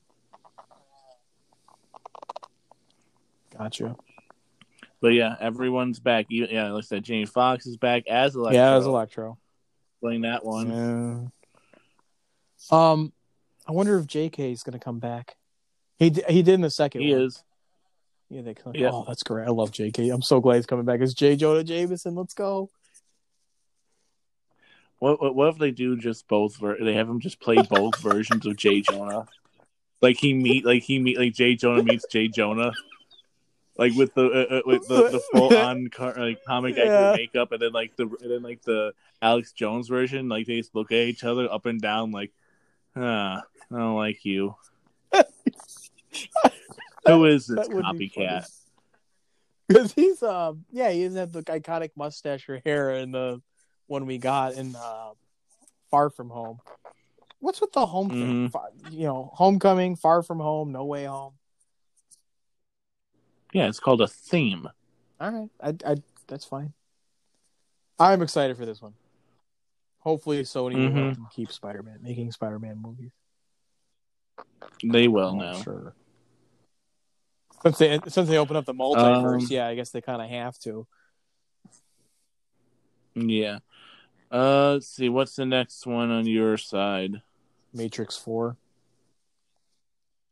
Mm. 3.53 3.57
gotcha. 3.57 3.95
But 5.01 5.09
yeah, 5.09 5.35
everyone's 5.39 5.99
back. 5.99 6.25
Yeah, 6.29 6.71
like 6.71 6.83
I 6.83 6.85
said, 6.85 7.03
Jamie 7.03 7.25
Foxx 7.25 7.65
is 7.67 7.77
back 7.77 8.07
as 8.07 8.35
Electro. 8.35 8.59
Yeah, 8.59 8.75
as 8.75 8.85
Electro. 8.85 9.37
playing 10.01 10.21
that 10.21 10.43
one. 10.43 10.69
Yeah. 10.69 11.38
Um, 12.71 13.13
I 13.67 13.71
wonder 13.71 13.97
if 13.99 14.07
J.K. 14.07 14.51
is 14.51 14.63
going 14.63 14.77
to 14.77 14.83
come 14.83 14.99
back. 14.99 15.35
He 15.97 16.09
d- 16.09 16.23
he 16.29 16.41
did 16.41 16.55
in 16.55 16.61
the 16.61 16.69
second. 16.69 17.01
He 17.01 17.13
one. 17.13 17.23
is. 17.23 17.43
Yeah, 18.29 18.41
they 18.41 18.53
come. 18.53 18.73
Yeah. 18.75 18.89
Oh, 18.91 19.05
that's 19.07 19.23
great. 19.23 19.47
I 19.47 19.51
love 19.51 19.71
J.K. 19.71 20.09
I'm 20.09 20.21
so 20.21 20.39
glad 20.39 20.55
he's 20.55 20.65
coming 20.65 20.85
back. 20.85 21.01
It's 21.01 21.13
J. 21.13 21.35
Jonah 21.35 21.63
Jameson. 21.63 22.15
Let's 22.15 22.33
go. 22.33 22.69
What, 24.99 25.21
what 25.21 25.35
what 25.35 25.49
if 25.49 25.57
they 25.57 25.71
do 25.71 25.97
just 25.97 26.27
both? 26.27 26.57
Ver- 26.57 26.77
they 26.83 26.93
have 26.93 27.09
him 27.09 27.19
just 27.19 27.39
play 27.39 27.57
both 27.69 27.97
versions 28.01 28.45
of 28.45 28.57
Jay 28.57 28.81
Jonah. 28.81 29.25
Like 30.01 30.17
he 30.17 30.33
meet 30.33 30.65
like 30.65 30.83
he 30.83 30.99
meet 30.99 31.17
like 31.17 31.33
Jay 31.33 31.55
Jonah 31.55 31.83
meets 31.83 32.05
Jay 32.07 32.27
Jonah. 32.27 32.73
Like 33.77 33.93
with 33.93 34.13
the 34.13 34.25
uh, 34.25 34.55
uh, 34.55 34.61
with 34.65 34.87
the, 34.89 35.09
the 35.09 35.21
full 35.31 35.55
on 35.57 35.87
car, 35.89 36.13
like 36.17 36.43
comic 36.45 36.75
Yeah. 36.75 37.13
makeup, 37.15 37.53
and 37.53 37.61
then 37.61 37.71
like 37.71 37.95
the 37.95 38.03
and 38.21 38.29
then 38.31 38.43
like 38.43 38.61
the 38.63 38.93
Alex 39.21 39.53
Jones 39.53 39.87
version, 39.87 40.27
like 40.27 40.47
they 40.47 40.57
just 40.57 40.75
look 40.75 40.91
at 40.91 40.97
each 40.97 41.23
other 41.23 41.49
up 41.51 41.65
and 41.65 41.81
down, 41.81 42.11
like, 42.11 42.31
ah, 42.99 43.41
I 43.71 43.77
don't 43.77 43.95
like 43.95 44.23
you. 44.25 44.55
Who 47.05 47.25
is 47.25 47.47
this 47.47 47.67
copycat? 47.67 48.47
Because 49.67 49.93
he's 49.93 50.21
um 50.23 50.65
yeah 50.71 50.89
he 50.91 51.03
doesn't 51.03 51.17
have 51.19 51.31
the 51.31 51.43
iconic 51.43 51.91
mustache 51.95 52.47
or 52.49 52.61
hair 52.65 52.91
in 52.91 53.11
the 53.11 53.41
one 53.87 54.05
we 54.05 54.17
got 54.17 54.53
in 54.53 54.75
uh, 54.75 55.11
Far 55.91 56.09
From 56.09 56.29
Home. 56.29 56.59
What's 57.39 57.61
with 57.61 57.71
the 57.71 57.85
home 57.85 58.09
thing? 58.09 58.47
Mhm. 58.47 58.51
Far- 58.51 58.69
You 58.89 59.07
know, 59.07 59.31
Homecoming, 59.33 59.95
Far 59.95 60.21
From 60.23 60.39
Home, 60.39 60.71
No 60.71 60.85
Way 60.85 61.05
Home. 61.05 61.33
Yeah, 63.53 63.67
it's 63.67 63.79
called 63.79 64.01
a 64.01 64.07
theme. 64.07 64.67
All 65.19 65.31
right, 65.31 65.49
I, 65.61 65.91
I 65.91 65.95
that's 66.27 66.45
fine. 66.45 66.73
I'm 67.97 68.21
excited 68.21 68.57
for 68.57 68.65
this 68.65 68.81
one. 68.81 68.93
Hopefully, 69.99 70.41
Sony 70.43 70.75
will 70.75 70.91
Mhm. 70.91 71.05
let 71.07 71.13
them 71.15 71.27
keep 71.31 71.51
Spider-Man 71.51 71.99
making 72.01 72.31
Spider-Man 72.31 72.81
movies. 72.81 73.11
They 74.83 75.07
will 75.07 75.35
now. 75.35 75.61
Sure. 75.61 75.93
Since 77.63 77.77
they 77.77 77.99
since 78.07 78.29
they 78.29 78.37
open 78.37 78.55
up 78.55 78.65
the 78.65 78.73
multiverse, 78.73 79.41
Um, 79.41 79.47
yeah, 79.49 79.67
I 79.67 79.75
guess 79.75 79.89
they 79.91 79.99
kind 80.01 80.21
of 80.21 80.29
have 80.29 80.57
to. 80.59 80.87
Yeah. 83.15 83.59
Uh, 84.31 84.73
let's 84.73 84.87
see. 84.87 85.09
What's 85.09 85.35
the 85.35 85.45
next 85.45 85.85
one 85.85 86.11
on 86.11 86.25
your 86.25 86.55
side? 86.57 87.21
Matrix 87.73 88.15
Four. 88.15 88.55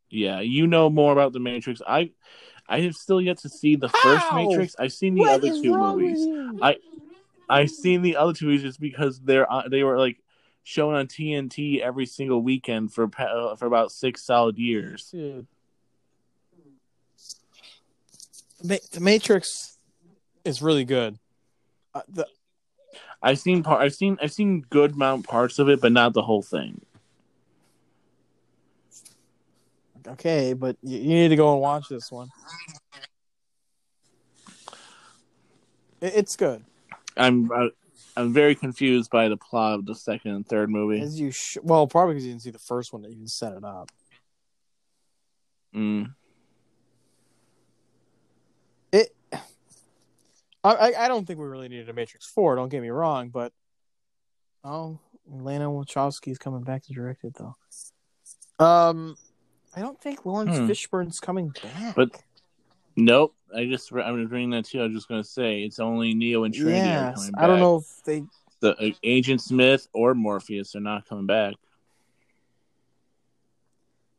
Yeah, 0.10 0.40
you 0.40 0.68
know 0.68 0.90
more 0.90 1.12
about 1.12 1.34
the 1.34 1.40
Matrix. 1.40 1.82
I, 1.86 2.12
I 2.70 2.80
have 2.82 2.96
still 2.96 3.20
yet 3.20 3.40
to 3.40 3.50
see 3.50 3.76
the 3.76 3.90
first 3.90 4.26
How? 4.28 4.36
Matrix. 4.38 4.76
I've 4.80 4.94
seen 4.94 5.16
the 5.16 5.26
other 5.26 5.50
two 5.50 5.78
movies. 5.78 6.26
I- 6.62 6.78
I've 7.50 7.70
seen 7.70 8.02
the 8.02 8.16
other 8.16 8.34
two 8.34 8.46
movies 8.48 8.64
just 8.64 8.80
because 8.80 9.20
they're 9.20 9.48
they 9.70 9.84
were 9.84 9.98
like 9.98 10.18
shown 10.64 10.96
on 10.96 11.08
TNT 11.08 11.80
every 11.80 12.06
single 12.06 12.42
weekend 12.42 12.94
for 12.94 13.10
uh, 13.18 13.56
for 13.56 13.66
about 13.66 13.92
six 13.92 14.24
solid 14.24 14.58
years. 14.58 15.14
Ma- 18.64 18.76
the 18.92 19.00
Matrix 19.00 19.78
is 20.44 20.62
really 20.62 20.86
good. 20.86 21.18
Uh, 21.94 22.02
the, 22.10 22.28
I've 23.22 23.40
seen 23.40 23.64
part. 23.64 23.82
I've 23.82 23.96
seen 23.96 24.18
I've 24.22 24.34
seen 24.34 24.66
good 24.70 24.94
amount 24.94 25.28
parts 25.28 25.60
of 25.60 25.70
it, 25.70 25.82
but 25.82 25.92
not 25.92 26.14
the 26.14 26.22
whole 26.22 26.42
thing. 26.42 26.82
okay, 30.08 30.54
but 30.54 30.78
you, 30.82 30.98
you 30.98 31.10
need 31.10 31.30
to 31.30 31.36
go 31.36 31.54
and 31.54 31.62
watch 31.62 31.90
this 31.90 32.12
one. 32.12 32.30
It, 36.02 36.14
it's 36.16 36.36
good. 36.36 36.64
I'm 37.18 37.50
I'm 38.16 38.34
very 38.34 38.56
confused 38.56 39.10
by 39.12 39.28
the 39.30 39.38
plot 39.38 39.76
of 39.80 39.86
the 39.86 39.96
second 39.96 40.32
and 40.32 40.48
third 40.48 40.70
movie. 40.70 41.02
As 41.02 41.20
you 41.20 41.32
sh- 41.32 41.58
well, 41.62 41.88
probably 41.88 42.16
because 42.16 42.26
you 42.26 42.32
didn't 42.32 42.44
see 42.44 42.52
the 42.52 42.60
first 42.60 42.94
one 42.94 43.02
that 43.04 43.12
even 43.12 43.28
set 43.28 43.54
it 43.54 43.64
up. 43.64 43.90
Mm. 45.76 46.14
It. 48.92 49.14
I, 50.64 50.74
I 50.74 51.06
I 51.06 51.08
don't 51.08 51.26
think 51.26 51.40
we 51.40 51.46
really 51.46 51.70
needed 51.70 51.90
a 51.90 51.94
Matrix 51.94 52.26
Four. 52.26 52.56
Don't 52.56 52.70
get 52.70 52.82
me 52.82 52.90
wrong, 52.90 53.30
but 53.30 53.52
oh, 54.64 55.00
Lana 55.30 55.66
Wachowski's 55.66 56.38
coming 56.38 56.64
back 56.64 56.84
to 56.84 56.94
direct 56.94 57.24
it 57.24 57.36
though. 57.38 57.56
Um, 58.66 59.16
I 59.76 59.82
don't 59.82 60.00
think 60.02 60.26
Laurence 60.26 60.58
Hmm. 60.58 60.68
Fishburne's 60.68 61.20
coming 61.20 61.50
back. 61.50 61.96
But- 61.96 62.22
Nope. 62.98 63.36
I 63.56 63.66
just 63.66 63.92
I'm 63.94 64.28
reading 64.28 64.50
that 64.50 64.66
too. 64.66 64.82
I 64.82 64.84
was 64.84 64.94
just 64.94 65.08
gonna 65.08 65.24
say 65.24 65.62
it's 65.62 65.80
only 65.80 66.14
Neo 66.14 66.44
and 66.44 66.54
Trinity 66.54 66.90
are 66.90 67.06
yes, 67.06 67.16
coming 67.16 67.32
back. 67.32 67.44
I 67.44 67.48
don't 67.48 67.60
know 67.60 67.78
if 67.78 68.04
they. 68.04 68.24
The 68.60 68.76
uh, 68.76 68.90
Agent 69.04 69.40
Smith 69.40 69.88
or 69.94 70.16
Morpheus 70.16 70.76
are 70.76 70.82
not 70.82 71.08
coming 71.08 71.28
back. 71.28 71.54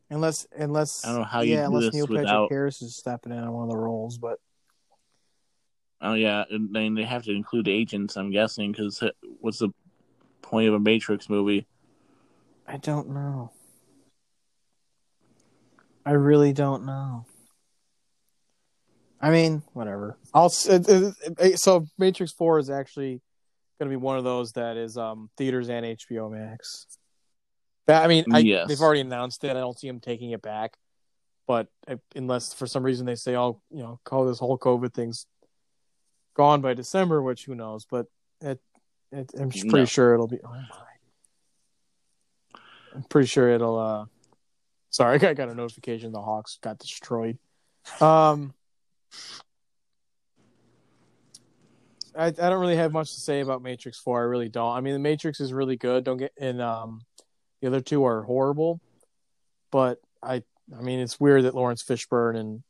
Unless, 0.09 0.47
unless 0.57 1.05
I 1.05 1.09
don't 1.09 1.19
know 1.19 1.23
how 1.25 1.41
you 1.41 1.53
yeah, 1.53 1.67
do 1.67 1.75
unless 1.75 1.83
this 1.83 1.93
Neil 1.93 2.07
without- 2.07 2.25
Patrick 2.25 2.49
Harris 2.49 2.81
is 2.81 2.95
stepping 2.95 3.31
in 3.31 3.37
on 3.37 3.51
one 3.53 3.63
of 3.65 3.69
the 3.69 3.77
roles, 3.77 4.17
but 4.17 4.39
Oh 6.01 6.13
yeah, 6.13 6.45
and 6.49 6.73
then 6.73 6.95
they 6.95 7.03
have 7.03 7.23
to 7.23 7.31
include 7.31 7.67
agents. 7.67 8.15
I'm 8.15 8.31
guessing 8.31 8.71
because 8.71 9.03
what's 9.41 9.59
the 9.59 9.69
point 10.41 10.69
of 10.69 10.73
a 10.73 10.79
Matrix 10.79 11.29
movie? 11.29 11.67
I 12.65 12.77
don't 12.77 13.09
know. 13.09 13.51
I 16.05 16.11
really 16.11 16.53
don't 16.53 16.85
know. 16.85 17.25
I 19.21 19.31
mean, 19.31 19.63
whatever. 19.73 20.17
I'll 20.33 20.49
so 20.49 21.85
Matrix 21.97 22.31
Four 22.31 22.59
is 22.59 22.69
actually 22.69 23.21
going 23.79 23.89
to 23.89 23.97
be 23.97 23.97
one 23.97 24.17
of 24.17 24.23
those 24.23 24.51
that 24.53 24.77
is 24.77 24.97
um 24.97 25.29
theaters 25.37 25.69
and 25.69 25.85
HBO 25.85 26.31
Max. 26.31 26.85
That, 27.87 28.03
I 28.03 28.07
mean, 28.07 28.25
I, 28.33 28.39
Yes. 28.39 28.67
they've 28.67 28.79
already 28.81 29.01
announced 29.01 29.43
it. 29.43 29.51
I 29.51 29.59
don't 29.59 29.77
see 29.77 29.87
them 29.87 29.99
taking 29.99 30.31
it 30.31 30.41
back, 30.41 30.77
but 31.47 31.67
unless 32.15 32.53
for 32.53 32.67
some 32.67 32.83
reason 32.83 33.05
they 33.05 33.15
say, 33.15 33.35
"Oh, 33.35 33.61
you 33.71 33.79
know, 33.83 33.99
call 34.03 34.25
this 34.25 34.39
whole 34.39 34.57
COVID 34.59 34.93
thing's 34.93 35.25
gone 36.35 36.61
by 36.61 36.73
December," 36.73 37.21
which 37.21 37.45
who 37.45 37.55
knows? 37.55 37.85
But 37.89 38.05
it, 38.41 38.59
it 39.11 39.31
I'm 39.39 39.49
pretty 39.49 39.67
No. 39.79 39.85
sure 39.85 40.13
it'll 40.13 40.27
be. 40.27 40.39
Oh 40.45 40.49
my. 40.49 40.63
I'm 42.95 43.03
pretty 43.03 43.27
sure 43.27 43.49
it'll. 43.49 43.77
uh 43.79 44.05
Sorry, 44.91 45.15
I 45.15 45.17
got, 45.19 45.29
I 45.29 45.33
got 45.35 45.49
a 45.49 45.55
notification. 45.55 46.11
The 46.11 46.21
Hawks 46.21 46.57
got 46.61 46.79
destroyed. 46.79 47.37
Um, 48.01 48.53
I 52.15 52.27
I 52.27 52.31
don't 52.31 52.59
really 52.59 52.75
have 52.75 52.91
much 52.91 53.13
to 53.13 53.21
say 53.21 53.39
about 53.39 53.61
Matrix 53.61 53.97
Four. 53.99 54.19
I 54.19 54.25
really 54.25 54.49
don't. 54.49 54.75
I 54.75 54.81
mean, 54.81 54.93
the 54.93 54.99
Matrix 54.99 55.39
is 55.39 55.53
really 55.53 55.77
good. 55.77 56.03
Don't 56.03 56.17
get 56.17 56.33
and 56.39 56.61
um, 56.61 57.01
the 57.61 57.67
other 57.67 57.81
two 57.81 58.03
are 58.05 58.23
horrible. 58.23 58.81
But 59.71 59.99
I 60.21 60.43
I 60.77 60.81
mean, 60.81 60.99
it's 60.99 61.19
weird 61.19 61.45
that 61.45 61.55
Laurence 61.55 61.83
Fishburne 61.83 62.37
and 62.37 62.63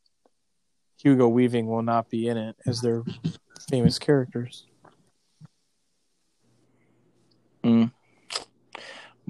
Hugo 1.01 1.27
Weaving 1.27 1.67
will 1.67 1.81
not 1.81 2.09
be 2.09 2.27
in 2.27 2.37
it 2.37 2.55
as 2.65 2.81
their 2.81 3.03
famous 3.69 3.97
characters. 3.97 4.65
Mm. 7.63 7.91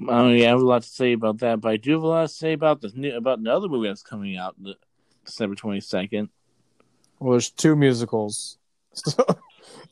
Oh 0.08 0.28
yeah, 0.28 0.46
I 0.46 0.50
have 0.50 0.60
a 0.60 0.66
lot 0.66 0.82
to 0.82 0.88
say 0.88 1.12
about 1.12 1.38
that, 1.38 1.60
but 1.60 1.70
I 1.70 1.76
do 1.76 1.92
have 1.92 2.02
a 2.02 2.06
lot 2.06 2.22
to 2.22 2.28
say 2.28 2.52
about 2.52 2.80
the 2.80 2.90
new 2.94 3.16
about 3.16 3.38
another 3.38 3.68
movie 3.68 3.88
that's 3.88 4.02
coming 4.02 4.36
out 4.36 4.56
December 5.24 5.54
twenty 5.54 5.80
second. 5.80 6.30
Well, 7.20 7.32
there's 7.32 7.50
two 7.50 7.76
musicals. 7.76 8.56
So, 8.92 9.24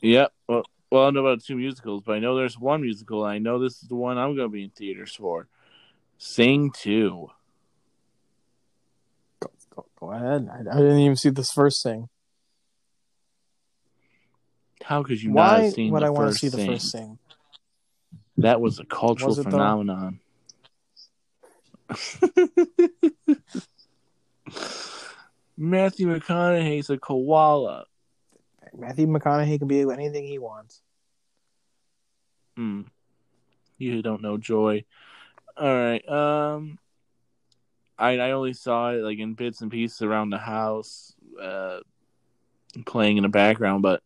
Yep. 0.01 0.33
Well, 0.47 0.63
well, 0.91 1.03
I 1.03 1.05
don't 1.05 1.13
know 1.13 1.25
about 1.25 1.43
two 1.43 1.55
musicals, 1.55 2.03
but 2.05 2.13
I 2.13 2.19
know 2.19 2.35
there's 2.35 2.59
one 2.59 2.81
musical. 2.81 3.25
And 3.25 3.33
I 3.33 3.37
know 3.37 3.59
this 3.59 3.81
is 3.81 3.87
the 3.87 3.95
one 3.95 4.17
I'm 4.17 4.35
going 4.35 4.49
to 4.49 4.51
be 4.51 4.63
in 4.63 4.71
theaters 4.71 5.15
for. 5.15 5.47
Sing 6.17 6.71
two. 6.71 7.29
go, 9.39 9.85
go 9.99 10.11
ahead. 10.11 10.49
I, 10.51 10.59
I 10.59 10.77
didn't 10.79 10.99
even 10.99 11.15
see 11.15 11.29
this 11.29 11.51
first 11.51 11.81
thing. 11.81 12.09
How 14.83 15.03
could 15.03 15.21
you 15.21 15.29
not 15.29 15.35
Why 15.35 15.63
have 15.63 15.73
seen 15.73 15.93
would 15.93 16.03
I 16.03 16.09
want 16.09 16.33
to 16.33 16.37
see 16.37 16.49
the 16.49 16.57
Sing? 16.57 16.71
first 16.71 16.91
thing? 16.91 17.19
That 18.37 18.59
was 18.59 18.79
a 18.79 18.85
cultural 18.85 19.35
Was 19.35 19.43
phenomenon. 19.43 20.19
Matthew 25.59 26.07
McConaughey's 26.07 26.89
a 26.89 26.97
koala. 26.97 27.83
Matthew 28.77 29.07
McConaughey 29.07 29.59
can 29.59 29.67
be 29.67 29.81
anything 29.81 30.25
he 30.25 30.39
wants. 30.39 30.81
Hmm. 32.55 32.83
You 33.77 34.01
don't 34.01 34.21
know 34.21 34.37
joy. 34.37 34.85
All 35.57 35.67
right. 35.67 36.07
Um, 36.07 36.79
I 37.97 38.17
I 38.19 38.31
only 38.31 38.53
saw 38.53 38.91
it 38.91 39.03
like 39.03 39.19
in 39.19 39.33
bits 39.33 39.59
and 39.59 39.69
pieces 39.69 40.01
around 40.01 40.29
the 40.29 40.37
house, 40.37 41.13
uh, 41.41 41.79
playing 42.85 43.17
in 43.17 43.23
the 43.23 43.29
background, 43.29 43.81
but 43.81 44.01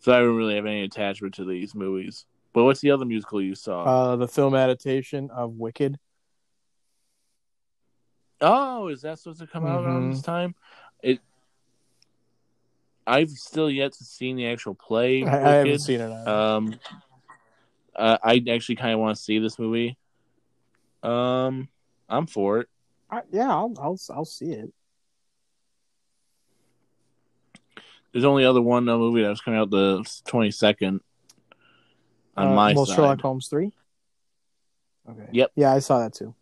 so 0.00 0.12
I 0.12 0.18
don't 0.18 0.36
really 0.36 0.56
have 0.56 0.66
any 0.66 0.82
attachment 0.82 1.34
to 1.34 1.44
these 1.44 1.76
movies. 1.76 2.26
But 2.52 2.64
what's 2.64 2.80
the 2.80 2.90
other 2.90 3.04
musical 3.04 3.40
you 3.40 3.54
saw? 3.54 3.84
Uh, 3.84 4.16
the 4.16 4.26
film 4.26 4.56
adaptation 4.56 5.30
of 5.30 5.52
Wicked. 5.52 5.96
oh, 8.44 8.88
is 8.88 9.02
that 9.02 9.20
supposed 9.20 9.38
to 9.38 9.46
come 9.46 9.64
out 9.64 9.84
around 9.84 10.02
Mhm. 10.08 10.14
this 10.14 10.22
time? 10.22 10.56
It. 11.02 11.20
I've 13.06 13.30
still 13.30 13.70
yet 13.70 13.92
to 13.94 14.04
see 14.04 14.32
the 14.32 14.46
actual 14.46 14.74
play. 14.74 15.24
I, 15.24 15.36
I 15.36 15.54
haven't 15.56 15.80
seen 15.80 16.00
it. 16.00 16.28
Um, 16.28 16.78
uh, 17.94 18.18
I 18.22 18.42
actually 18.50 18.76
kind 18.76 18.94
of 18.94 19.00
want 19.00 19.16
to 19.16 19.22
see 19.22 19.38
this 19.38 19.58
movie. 19.58 19.96
Um, 21.02 21.68
I'm 22.08 22.26
for 22.26 22.60
it. 22.60 22.68
I, 23.10 23.22
yeah, 23.30 23.50
I'll, 23.50 23.74
I'll 23.78 23.98
I'll 24.10 24.24
see 24.24 24.52
it. 24.52 24.72
There's 28.12 28.24
only 28.24 28.44
other 28.44 28.62
one 28.62 28.88
uh, 28.88 28.96
movie 28.96 29.22
that 29.22 29.28
was 29.28 29.40
coming 29.40 29.58
out 29.58 29.70
the 29.70 30.00
22nd 30.26 31.00
on 32.36 32.46
Uh, 32.46 32.54
my 32.54 32.74
well, 32.74 32.86
side. 32.86 32.96
Sherlock 32.96 33.20
Holmes 33.20 33.48
three. 33.48 33.72
Okay. 35.08 35.28
Yep. 35.32 35.52
Yeah, 35.56 35.72
I 35.72 35.80
saw 35.80 35.98
that 36.00 36.14
too. 36.14 36.34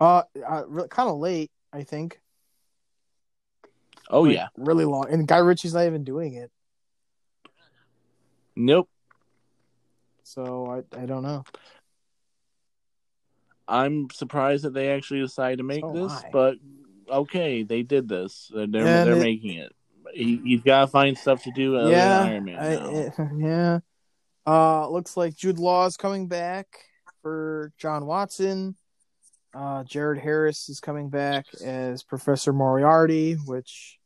Uh, 0.00 0.22
uh 0.46 0.64
kind 0.88 1.08
of 1.08 1.18
late, 1.18 1.50
I 1.72 1.84
think. 1.84 2.20
Oh 4.10 4.22
Like, 4.22 4.34
yeah, 4.34 4.48
really 4.56 4.84
long. 4.84 5.06
And 5.10 5.26
Guy 5.26 5.38
Ritchie's 5.38 5.74
not 5.74 5.86
even 5.86 6.04
doing 6.04 6.34
it, 6.34 6.50
nope. 8.54 8.88
so 10.22 10.66
I 10.94 11.00
I 11.02 11.06
don't 11.06 11.22
know. 11.22 11.44
I'm 13.68 14.08
surprised 14.10 14.64
that 14.64 14.74
they 14.74 14.90
actually 14.92 15.20
decided 15.20 15.58
to 15.58 15.64
make 15.64 15.80
So 15.82 15.92
this, 15.92 16.12
I. 16.12 16.28
but 16.32 16.56
okay, 17.10 17.62
they 17.64 17.82
did 17.82 18.08
this. 18.08 18.50
They're 18.54 18.66
they're, 18.66 19.04
they're 19.04 19.16
it- 19.16 19.20
making 19.20 19.54
it. 19.58 19.72
He, 20.14 20.40
he's 20.44 20.62
got 20.62 20.82
to 20.82 20.86
find 20.86 21.18
stuff 21.18 21.42
to 21.42 21.50
do 21.50 21.76
other 21.76 21.90
yeah, 21.90 22.22
Iron 22.22 22.44
Man. 22.44 22.58
I, 22.58 22.74
it- 22.74 23.12
yeah. 23.38 23.80
Uh, 24.46 24.88
looks 24.88 25.16
like 25.16 25.34
Jude 25.34 25.58
Law 25.58 25.84
is 25.86 25.96
coming 25.96 26.28
back 26.28 26.68
for 27.22 27.72
John 27.76 28.06
Watson. 28.06 28.76
Uh, 29.56 29.84
Jared 29.84 30.18
Harris 30.20 30.68
is 30.68 30.80
coming 30.80 31.08
back 31.08 31.46
as 31.64 32.02
Professor 32.02 32.52
Moriarty, 32.52 33.34
which 33.46 33.98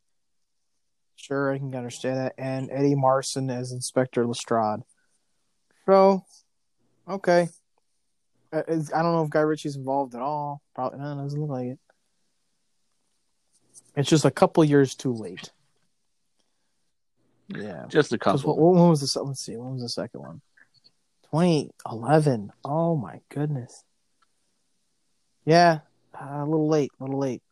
sure 1.17 1.53
I 1.53 1.59
can 1.59 1.75
understand 1.75 2.19
that, 2.19 2.35
and 2.39 2.71
Eddie 2.71 2.95
Marsan 2.95 3.51
as 3.51 3.73
Inspector 3.73 4.25
Lestrade. 4.25 4.81
So, 5.87 6.25
okay. 7.09 7.49
Uh, 8.53 8.63
is- 8.69 8.93
I 8.93 9.03
don't 9.03 9.13
know 9.13 9.25
if 9.25 9.31
Guy 9.31 9.41
Ritchie's 9.41 9.75
involved 9.77 10.15
at 10.15 10.21
all. 10.23 10.63
Probably 10.75 11.01
not. 11.01 11.21
Doesn't 11.21 11.41
look 11.41 11.51
like 11.51 11.67
it. 11.67 11.79
It's 13.97 14.09
just 14.09 14.25
a 14.25 14.31
couple 14.31 14.63
years 14.65 14.95
too 14.95 15.13
late. 15.13 15.51
Yeah. 17.49 17.87
Just 17.89 18.13
a 18.13 18.19
couple. 18.19 18.57
What, 18.57 18.75
when 18.75 18.89
was 18.89 19.01
the 19.01 19.23
let's 19.25 19.41
see? 19.45 19.57
When 19.57 19.73
was 19.73 19.83
the 19.83 19.89
second 19.89 20.21
one? 20.21 20.41
2011. 21.33 22.53
Oh 22.65 22.97
my 22.97 23.21
goodness. 23.29 23.83
Yeah, 25.51 25.81
uh, 26.15 26.45
a 26.45 26.45
little 26.45 26.69
late. 26.69 26.93
A 27.01 27.03
little 27.03 27.19
late. 27.19 27.43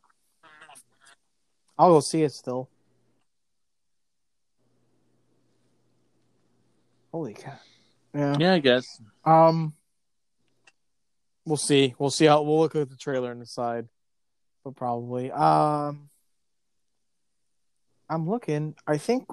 I'll 1.77 1.95
go 1.95 1.99
see 1.99 2.23
it 2.23 2.31
still. 2.31 2.71
Holy 7.11 7.35
cow. 7.35 7.59
Yeah. 8.15 8.37
yeah, 8.39 8.53
I 8.53 8.61
guess. 8.61 9.01
Um. 9.25 9.75
We'll 11.45 11.57
see. 11.57 11.97
We'll 11.99 12.11
see 12.11 12.27
how 12.27 12.43
we'll 12.43 12.61
look 12.61 12.77
at 12.77 12.89
the 12.89 12.95
trailer 12.95 13.33
and 13.33 13.41
decide. 13.41 13.89
But 14.63 14.77
probably. 14.77 15.33
Um. 15.33 16.09
I'm 18.09 18.31
looking. 18.31 18.77
I 18.87 18.99
think 18.99 19.27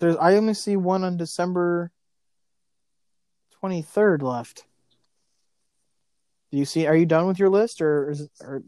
there's. 0.00 0.16
I 0.16 0.34
only 0.34 0.54
see 0.54 0.74
one 0.74 1.04
on 1.04 1.16
December 1.16 1.92
twenty 3.52 3.82
third 3.82 4.20
left. 4.20 4.64
Do 6.50 6.58
you 6.58 6.64
see? 6.64 6.86
Are 6.86 6.96
you 6.96 7.06
done 7.06 7.26
with 7.26 7.38
your 7.38 7.50
list, 7.50 7.82
or 7.82 8.10
is? 8.10 8.28
Or, 8.40 8.62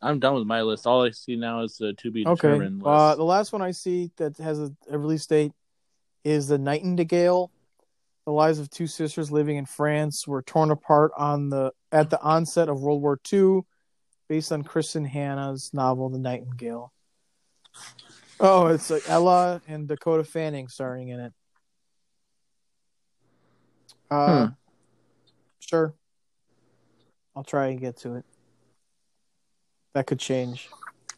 I'm 0.00 0.18
done 0.18 0.34
with 0.34 0.46
my 0.46 0.62
list. 0.62 0.86
All 0.86 1.02
I 1.04 1.10
see 1.10 1.36
now 1.36 1.62
is 1.62 1.76
the 1.76 1.92
to 1.94 2.10
be 2.10 2.26
okay. 2.26 2.48
determined 2.48 2.82
Uh, 2.84 3.08
list. 3.08 3.18
the 3.18 3.24
last 3.24 3.52
one 3.52 3.62
I 3.62 3.70
see 3.70 4.10
that 4.16 4.36
has 4.38 4.60
a, 4.60 4.70
a 4.90 4.98
release 4.98 5.26
date 5.26 5.52
is 6.24 6.48
the 6.48 6.58
Nightingale. 6.58 7.50
The 8.26 8.32
lives 8.32 8.58
of 8.58 8.70
two 8.70 8.86
sisters 8.86 9.30
living 9.30 9.56
in 9.56 9.66
France 9.66 10.26
were 10.26 10.42
torn 10.42 10.70
apart 10.70 11.12
on 11.16 11.50
the 11.50 11.72
at 11.92 12.08
the 12.10 12.20
onset 12.22 12.68
of 12.68 12.80
World 12.80 13.02
War 13.02 13.20
II, 13.30 13.60
based 14.28 14.50
on 14.50 14.64
Kristin 14.64 15.06
Hannah's 15.06 15.70
novel 15.74 16.08
The 16.08 16.18
Nightingale. 16.18 16.92
Oh, 18.40 18.66
it's 18.68 18.90
like 18.90 19.08
Ella 19.08 19.60
and 19.68 19.86
Dakota 19.86 20.24
Fanning 20.24 20.68
starring 20.68 21.08
in 21.08 21.20
it. 21.20 21.32
Uh, 24.10 24.46
Hmm. 24.46 24.52
sure. 25.60 25.94
I'll 27.36 27.44
try 27.44 27.68
and 27.68 27.80
get 27.80 27.96
to 27.98 28.16
it. 28.16 28.24
That 29.94 30.06
could 30.06 30.18
change. 30.18 30.68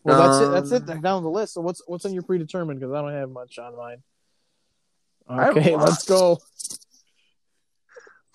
Well, 0.05 0.19
that's 0.19 0.41
it. 0.41 0.51
That's 0.51 0.73
it. 0.73 0.91
Um, 0.91 1.01
Down 1.01 1.23
the 1.23 1.31
list. 1.31 1.55
So 1.55 1.61
what's 1.61 1.83
what's 1.87 2.05
on 2.05 2.13
your 2.13 2.23
predetermined? 2.23 2.79
Because 2.79 2.95
I 2.95 3.03
don't 3.03 3.13
have 3.13 3.31
much 3.31 3.59
on 3.59 3.77
mine. 3.77 4.03
I 5.29 5.45
have 5.47 5.57
a 5.57 5.61
Okay, 5.61 5.77
let's 5.77 6.05
go. 6.05 6.39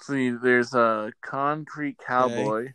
see, 0.01 0.31
there's 0.31 0.73
a 0.73 1.13
Concrete 1.21 1.97
Cowboy. 2.05 2.73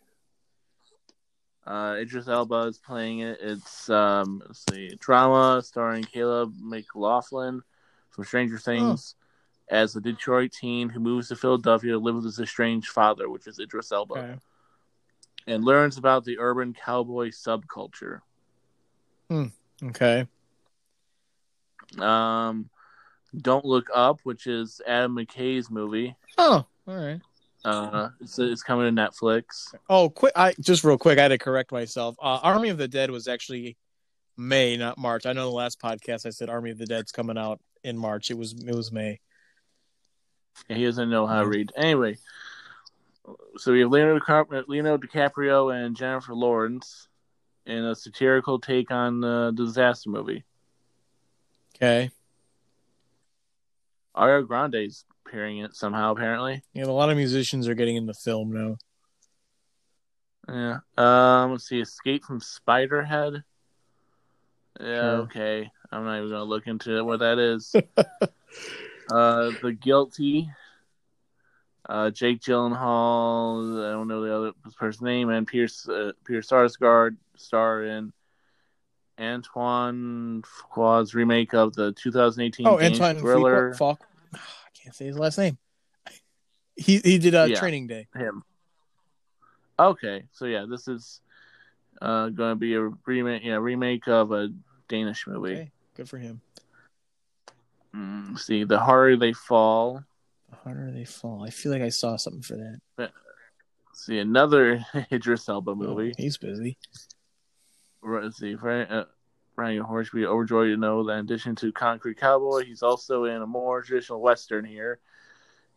Uh, 1.66 1.96
Idris 1.98 2.28
Elba 2.28 2.61
is 2.68 2.78
playing 2.78 3.18
it. 3.20 3.38
It's 3.42 3.90
um, 3.90 4.40
let's 4.46 4.64
see, 4.70 4.96
drama 5.00 5.61
starring 5.62 6.04
Caleb 6.04 6.54
McLaughlin 6.61 7.62
from 8.11 8.24
Stranger 8.24 8.59
Things 8.59 9.16
as 9.68 9.96
a 9.96 10.00
Detroit 10.00 10.52
teen 10.52 10.88
who 10.88 11.00
moves 11.00 11.28
to 11.28 11.36
Philadelphia 11.36 11.92
to 11.92 11.98
live 11.98 12.14
with 12.14 12.24
his 12.24 12.38
estranged 12.38 12.88
father, 12.88 13.28
which 13.28 13.48
is 13.48 13.59
Idris 13.59 13.90
Elba, 13.90 14.14
Okay. 14.14 14.34
And 15.47 15.64
learns 15.64 15.97
about 15.97 16.24
the 16.24 16.38
urban 16.38 16.74
cowboy 16.74 17.30
subculture. 17.30 18.20
Okay. 19.82 20.26
Um, 21.99 22.68
Don't 23.36 23.64
Look 23.64 23.88
Up, 23.94 24.20
which 24.24 24.47
is 24.47 24.80
Adam 24.86 25.16
McKay's 25.16 25.70
movie. 25.70 26.16
Oh, 26.38 26.66
all 26.86 26.97
right. 26.97 27.20
Uh, 27.64 28.11
it's, 28.20 28.38
it's 28.38 28.62
coming 28.62 28.94
to 28.94 29.03
Netflix. 29.03 29.74
Oh, 29.90 30.09
quick! 30.09 30.32
I 30.36 30.55
just 30.61 30.84
real 30.84 30.99
quick. 30.99 31.18
I 31.18 31.22
had 31.22 31.28
to 31.28 31.38
correct 31.38 31.72
myself. 31.72 32.14
Uh, 32.22 32.38
Army 32.42 32.68
of 32.68 32.78
the 32.78 32.86
Dead 32.86 33.11
was 33.11 33.26
actually 33.26 33.76
May, 34.36 34.76
not 34.76 34.99
March. 34.99 35.26
I 35.26 35.32
know 35.32 35.49
the 35.49 35.57
last 35.57 35.80
podcast 35.80 36.26
I 36.26 36.30
said 36.30 36.49
Army 36.49 36.70
of 36.70 36.78
the 36.78 36.86
Dead's 36.86 37.11
coming 37.11 37.36
out 37.36 37.61
in 37.82 37.99
March. 37.99 38.30
It 38.30 38.38
was 38.38 38.53
it 38.53 38.74
was 38.74 38.92
May. 38.92 39.18
Yeah, 40.68 40.76
he 40.76 40.84
doesn't 40.84 41.11
know 41.11 41.26
how 41.26 41.42
to 41.42 41.49
read. 41.49 41.72
Anyway, 41.76 42.18
so 43.57 43.72
we 43.72 43.81
have 43.81 43.91
Leonardo, 43.91 44.64
Leonardo 44.68 45.07
DiCaprio 45.07 45.74
and 45.74 45.97
Jennifer 45.97 46.35
Lawrence 46.35 47.09
in 47.64 47.85
a 47.85 47.95
satirical 47.95 48.61
take 48.61 48.91
on 48.91 49.20
the 49.20 49.53
disaster 49.55 50.11
movie. 50.11 50.45
Okay. 51.77 52.11
Ariana 54.16 54.47
Grande's 54.47 55.05
appearing 55.27 55.59
in 55.59 55.66
it 55.66 55.74
somehow, 55.74 56.12
apparently. 56.12 56.62
Yeah, 56.72 56.85
a 56.85 56.87
lot 56.87 57.11
of 57.11 57.16
musicians 57.16 57.68
are 57.68 57.74
getting 57.74 57.97
in 57.97 58.07
the 58.07 58.14
film 58.14 58.53
now. 58.53 58.77
Yeah. 60.49 60.79
Um. 60.97 61.53
Let's 61.53 61.68
see. 61.68 61.81
Escape 61.81 62.24
from 62.24 62.41
Spiderhead. 62.41 63.43
Yeah. 64.81 64.87
Sure. 64.87 65.16
Okay. 65.22 65.70
I'm 65.91 66.05
not 66.05 66.18
even 66.18 66.31
gonna 66.31 66.45
look 66.45 66.66
into 66.66 67.05
what 67.05 67.18
that 67.18 67.39
is. 67.39 67.74
uh, 69.11 69.51
The 69.62 69.77
Guilty. 69.79 70.49
Uh, 71.89 72.11
Jake 72.11 72.41
Gyllenhaal. 72.41 73.87
I 73.89 73.93
don't 73.93 74.09
know 74.09 74.22
the 74.22 74.37
other 74.37 74.53
person's 74.76 75.03
name, 75.03 75.30
and 75.30 75.47
Pierce 75.47 75.89
uh, 75.89 76.12
Pierce 76.24 76.49
Sarsgaard 76.49 77.16
star 77.37 77.84
in 77.84 78.12
Antoine 79.20 80.43
Fuqua's 80.43 81.14
remake 81.14 81.55
of 81.55 81.74
the 81.74 81.93
2018 81.93 82.66
Oh, 82.66 82.80
Antoine 82.80 83.18
thriller. 83.18 83.74
Fuqua. 83.74 83.99
I 84.34 84.39
can't 84.74 84.95
say 84.95 85.07
his 85.07 85.18
last 85.18 85.39
name. 85.39 85.59
He 86.78 86.99
he 86.99 87.16
did 87.18 87.34
a 87.34 87.49
Yeah. 87.49 87.59
Training 87.59 87.87
Day. 87.87 88.07
him. 88.14 88.43
Okay, 89.78 90.24
so 90.32 90.45
yeah, 90.45 90.66
this 90.68 90.89
is 90.89 91.20
uh, 92.03 92.28
going 92.28 92.51
to 92.53 92.57
be 92.57 92.74
a 92.74 92.82
remake, 93.07 93.43
yeah, 93.45 93.55
remake 93.55 94.07
of 94.09 94.32
a 94.32 94.51
Danish 94.89 95.26
movie. 95.26 95.53
Okay, 95.53 95.70
good 95.95 96.07
for 96.09 96.18
him. 96.18 96.43
Mm, 97.95 98.39
see, 98.39 98.64
the 98.64 98.78
harder 98.78 99.16
they 99.16 99.32
fall. 99.32 100.03
Harder 100.64 100.90
they 100.92 101.04
fall. 101.04 101.44
I 101.44 101.50
feel 101.50 101.72
like 101.72 101.82
I 101.82 101.88
saw 101.90 102.16
something 102.16 102.42
for 102.42 102.57
that. 102.57 103.11
See 103.94 104.18
another 104.18 104.84
Idris 105.12 105.48
Elba 105.48 105.70
Oh, 105.70 105.74
movie. 105.74 106.14
he's 106.18 106.36
busy. 106.36 106.76
Let's 108.02 108.36
see, 108.38 108.54
Frank, 108.54 108.90
uh, 108.90 109.04
Hornsby 109.57 110.26
overjoyed 110.26 110.68
to 110.70 110.76
know 110.76 111.02
that 111.04 111.14
in 111.14 111.18
addition 111.20 111.57
to 111.57 111.72
Concrete 111.72 112.18
Cowboy, 112.18 112.64
he's 112.64 112.82
also 112.82 113.24
in 113.24 113.40
a 113.42 113.46
more 113.46 113.82
traditional 113.82 114.20
Western 114.20 114.64
here. 114.64 114.98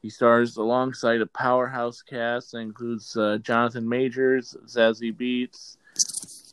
He 0.02 0.10
stars 0.10 0.58
alongside 0.58 1.22
a 1.22 1.26
powerhouse 1.26 2.02
cast 2.02 2.52
that 2.52 2.60
includes 2.60 3.16
uh, 3.18 3.38
Jonathan 3.42 3.88
Majors, 3.88 4.56
Zazie 4.66 5.16
Beetz, 5.16 5.78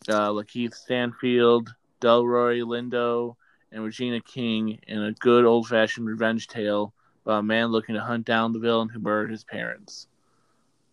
uh, 0.09 0.31
Lakeith 0.31 0.75
Stanfield, 0.75 1.75
Delroy 2.01 2.63
Lindo, 2.63 3.37
and 3.73 3.85
Regina 3.85 4.21
King 4.21 4.79
in 4.87 5.03
a 5.03 5.13
good 5.13 5.45
old 5.45 5.69
fashioned 5.69 6.07
revenge 6.07 6.47
tale 6.49 6.95
about 7.27 7.41
a 7.41 7.43
man 7.43 7.67
looking 7.69 7.97
to 7.97 8.01
hunt 8.01 8.25
down 8.25 8.53
the 8.53 8.59
villain 8.61 8.89
who 8.89 9.01
murdered 9.01 9.31
his 9.33 9.43
parents. 9.43 10.07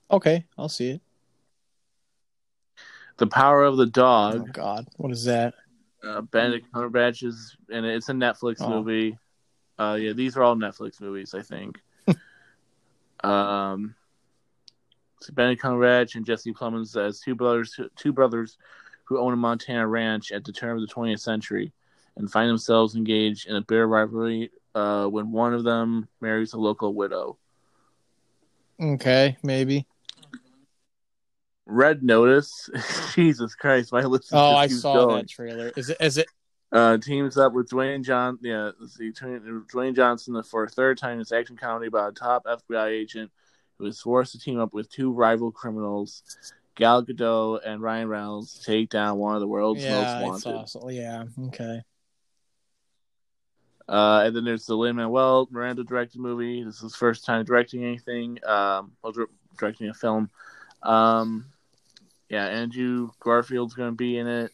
Okay, 0.09 0.45
I'll 0.57 0.67
see 0.69 0.89
it. 0.91 1.01
The 3.17 3.27
Power 3.27 3.63
of 3.63 3.77
the 3.77 3.83
Oh 3.83 3.89
Dog. 3.89 4.53
God, 4.53 4.87
what 4.97 5.11
is 5.11 5.25
that? 5.25 5.53
Uh, 6.03 6.21
Benedict 6.21 6.67
Cumberbatch 6.73 7.23
is, 7.23 7.55
and 7.71 7.85
it's 7.85 8.09
a 8.09 8.13
Netflix 8.13 8.57
Oh. 8.61 8.69
movie. 8.69 9.17
Uh, 9.77 9.97
yeah, 9.99 10.13
these 10.13 10.35
are 10.35 10.43
all 10.43 10.55
Netflix 10.55 10.99
movies, 10.99 11.33
I 11.35 11.41
think. 11.43 11.79
um, 13.23 13.95
so 15.21 15.33
Benedict 15.33 15.61
Cumberbatch 15.61 16.15
and 16.15 16.25
Jesse 16.25 16.51
Plemons 16.53 16.97
as 16.99 17.19
two 17.19 17.35
brothers, 17.35 17.79
two 17.95 18.11
brothers 18.11 18.57
who 19.05 19.19
own 19.19 19.33
a 19.33 19.37
Montana 19.37 19.87
ranch 19.87 20.31
at 20.31 20.43
the 20.43 20.51
turn 20.51 20.75
of 20.75 20.81
the 20.81 20.93
20th 20.93 21.19
century, 21.19 21.71
and 22.17 22.31
find 22.31 22.49
themselves 22.49 22.95
engaged 22.95 23.47
in 23.47 23.55
a 23.55 23.61
bitter 23.61 23.87
rivalry 23.87 24.49
uh, 24.75 25.07
when 25.07 25.31
one 25.31 25.53
of 25.53 25.63
them 25.63 26.07
marries 26.21 26.53
a 26.53 26.57
local 26.57 26.93
widow. 26.93 27.37
Okay, 28.81 29.37
maybe. 29.43 29.85
Red 31.65 32.03
Notice, 32.03 32.69
Jesus 33.15 33.55
Christ, 33.55 33.91
my 33.93 34.01
list. 34.01 34.29
Oh, 34.31 34.55
I 34.55 34.67
saw 34.67 35.05
going. 35.05 35.21
that 35.21 35.29
trailer. 35.29 35.71
Is 35.75 35.89
it? 35.89 35.97
Is 35.99 36.17
it? 36.17 36.27
Uh, 36.71 36.97
teams 36.97 37.37
up 37.37 37.53
with 37.53 37.69
Dwayne 37.69 38.03
John. 38.03 38.37
Yeah, 38.41 38.71
see, 38.87 39.11
Dwayne 39.11 39.95
Johnson 39.95 40.41
for 40.43 40.63
a 40.63 40.69
third 40.69 40.97
time 40.97 41.13
in 41.13 41.19
this 41.19 41.31
action 41.31 41.55
comedy 41.55 41.87
about 41.87 42.11
a 42.11 42.15
top 42.15 42.45
FBI 42.45 42.87
agent 42.87 43.31
who 43.77 43.85
is 43.85 44.01
forced 44.01 44.33
to 44.33 44.39
team 44.39 44.59
up 44.59 44.73
with 44.73 44.89
two 44.89 45.11
rival 45.11 45.51
criminals, 45.51 46.23
Gal 46.75 47.05
Gadot 47.05 47.59
and 47.65 47.81
Ryan 47.81 48.07
Reynolds, 48.07 48.55
to 48.55 48.63
take 48.63 48.89
down 48.89 49.19
one 49.19 49.35
of 49.35 49.41
the 49.41 49.47
world's 49.47 49.83
Yeah, 49.83 50.19
most 50.19 50.45
wanted. 50.45 50.67
So, 50.67 50.89
yeah. 50.89 51.25
Okay. 51.47 51.81
Uh, 53.87 54.23
and 54.25 54.35
then 54.35 54.45
there's 54.45 54.65
the 54.65 54.75
Lin 54.75 54.95
Manuel 54.95 55.47
Miranda 55.51 55.83
directed 55.83 56.19
movie. 56.21 56.63
This 56.63 56.75
is 56.75 56.81
his 56.81 56.95
first 56.95 57.25
time 57.25 57.43
directing 57.43 57.83
anything. 57.83 58.39
Um, 58.45 58.93
well, 59.01 59.13
directing 59.57 59.89
a 59.89 59.93
film. 59.93 60.29
Um, 60.81 61.45
yeah, 62.29 62.45
Andrew 62.45 63.09
Garfield's 63.19 63.73
going 63.73 63.91
to 63.91 63.95
be 63.95 64.17
in 64.17 64.27
it. 64.27 64.51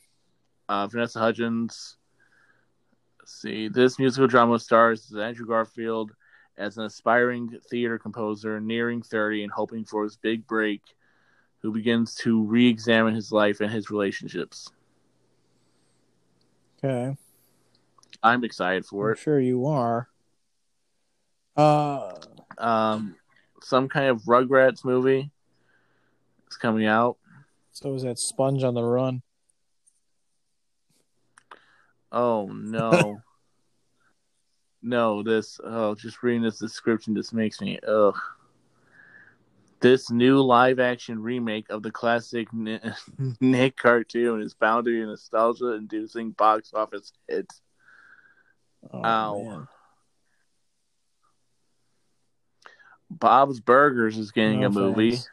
Uh, 0.68 0.88
Vanessa 0.88 1.20
Hudgens. 1.20 1.98
Let's 3.20 3.42
see, 3.42 3.68
this 3.68 4.00
musical 4.00 4.28
drama 4.28 4.58
stars 4.60 5.14
Andrew 5.14 5.46
Garfield 5.46 6.12
as 6.58 6.78
an 6.78 6.86
aspiring 6.86 7.58
theater 7.70 7.98
composer 7.98 8.60
nearing 8.60 9.02
30 9.02 9.44
and 9.44 9.52
hoping 9.52 9.86
for 9.86 10.04
his 10.04 10.18
big 10.18 10.46
break, 10.46 10.82
who 11.62 11.72
begins 11.72 12.16
to 12.16 12.44
re 12.44 12.68
examine 12.68 13.16
his 13.16 13.32
life 13.32 13.62
and 13.62 13.72
his 13.72 13.90
relationships. 13.90 14.72
Okay. 16.84 17.16
I'm 18.22 18.44
excited 18.44 18.86
for 18.86 19.10
I'm 19.10 19.14
it. 19.14 19.20
sure 19.20 19.40
you 19.40 19.66
are. 19.66 20.10
Uh, 21.56 22.14
Um, 22.58 23.16
some 23.62 23.88
kind 23.90 24.08
of 24.08 24.22
Rugrats 24.24 24.84
movie 24.86 25.32
is 26.50 26.58
coming 26.58 26.86
out. 26.86 27.18
so 27.72 27.94
is 27.94 28.04
that 28.04 28.20
Sponge 28.20 28.64
on 28.64 28.74
the 28.74 28.84
Run? 28.84 29.22
Oh 32.12 32.48
no. 32.48 33.22
no, 34.82 35.24
this 35.24 35.60
oh 35.64 35.96
just 35.96 36.24
reading 36.24 36.42
this 36.42 36.60
description 36.60 37.16
just 37.16 37.34
makes 37.34 37.62
me 37.62 37.80
ugh. 37.88 38.18
This 39.82 40.12
new 40.12 40.42
live 40.42 40.80
action 40.80 41.22
remake 41.22 41.70
of 41.70 41.84
the 41.84 41.92
classic 41.92 42.48
Nick 43.40 43.78
cartoon 43.78 44.42
is 44.42 44.54
bound 44.54 44.86
to 44.86 44.92
be 44.92 45.02
a 45.02 45.06
nostalgia 45.06 45.74
inducing 45.74 46.32
box 46.32 46.72
office 46.74 47.14
hit. 47.30 47.48
Oh, 48.92 49.04
Ow. 49.04 49.44
man. 49.44 49.68
Bob's 53.12 53.60
Burgers 53.60 54.18
is 54.18 54.32
getting 54.32 54.62
No 54.62 54.68
a 54.68 54.70
movie. 54.70 55.12
thanks. 55.12 55.30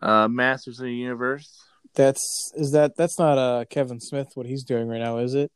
Uh 0.00 0.28
Masters 0.28 0.78
of 0.78 0.84
the 0.86 0.92
Universe. 0.94 1.64
That's 1.94 2.52
is 2.56 2.72
that 2.72 2.96
that's 2.96 3.18
not 3.18 3.38
uh 3.38 3.64
Kevin 3.70 4.00
Smith 4.00 4.28
what 4.34 4.46
he's 4.46 4.64
doing 4.64 4.88
right 4.88 5.00
now, 5.00 5.18
is 5.18 5.34
it? 5.34 5.50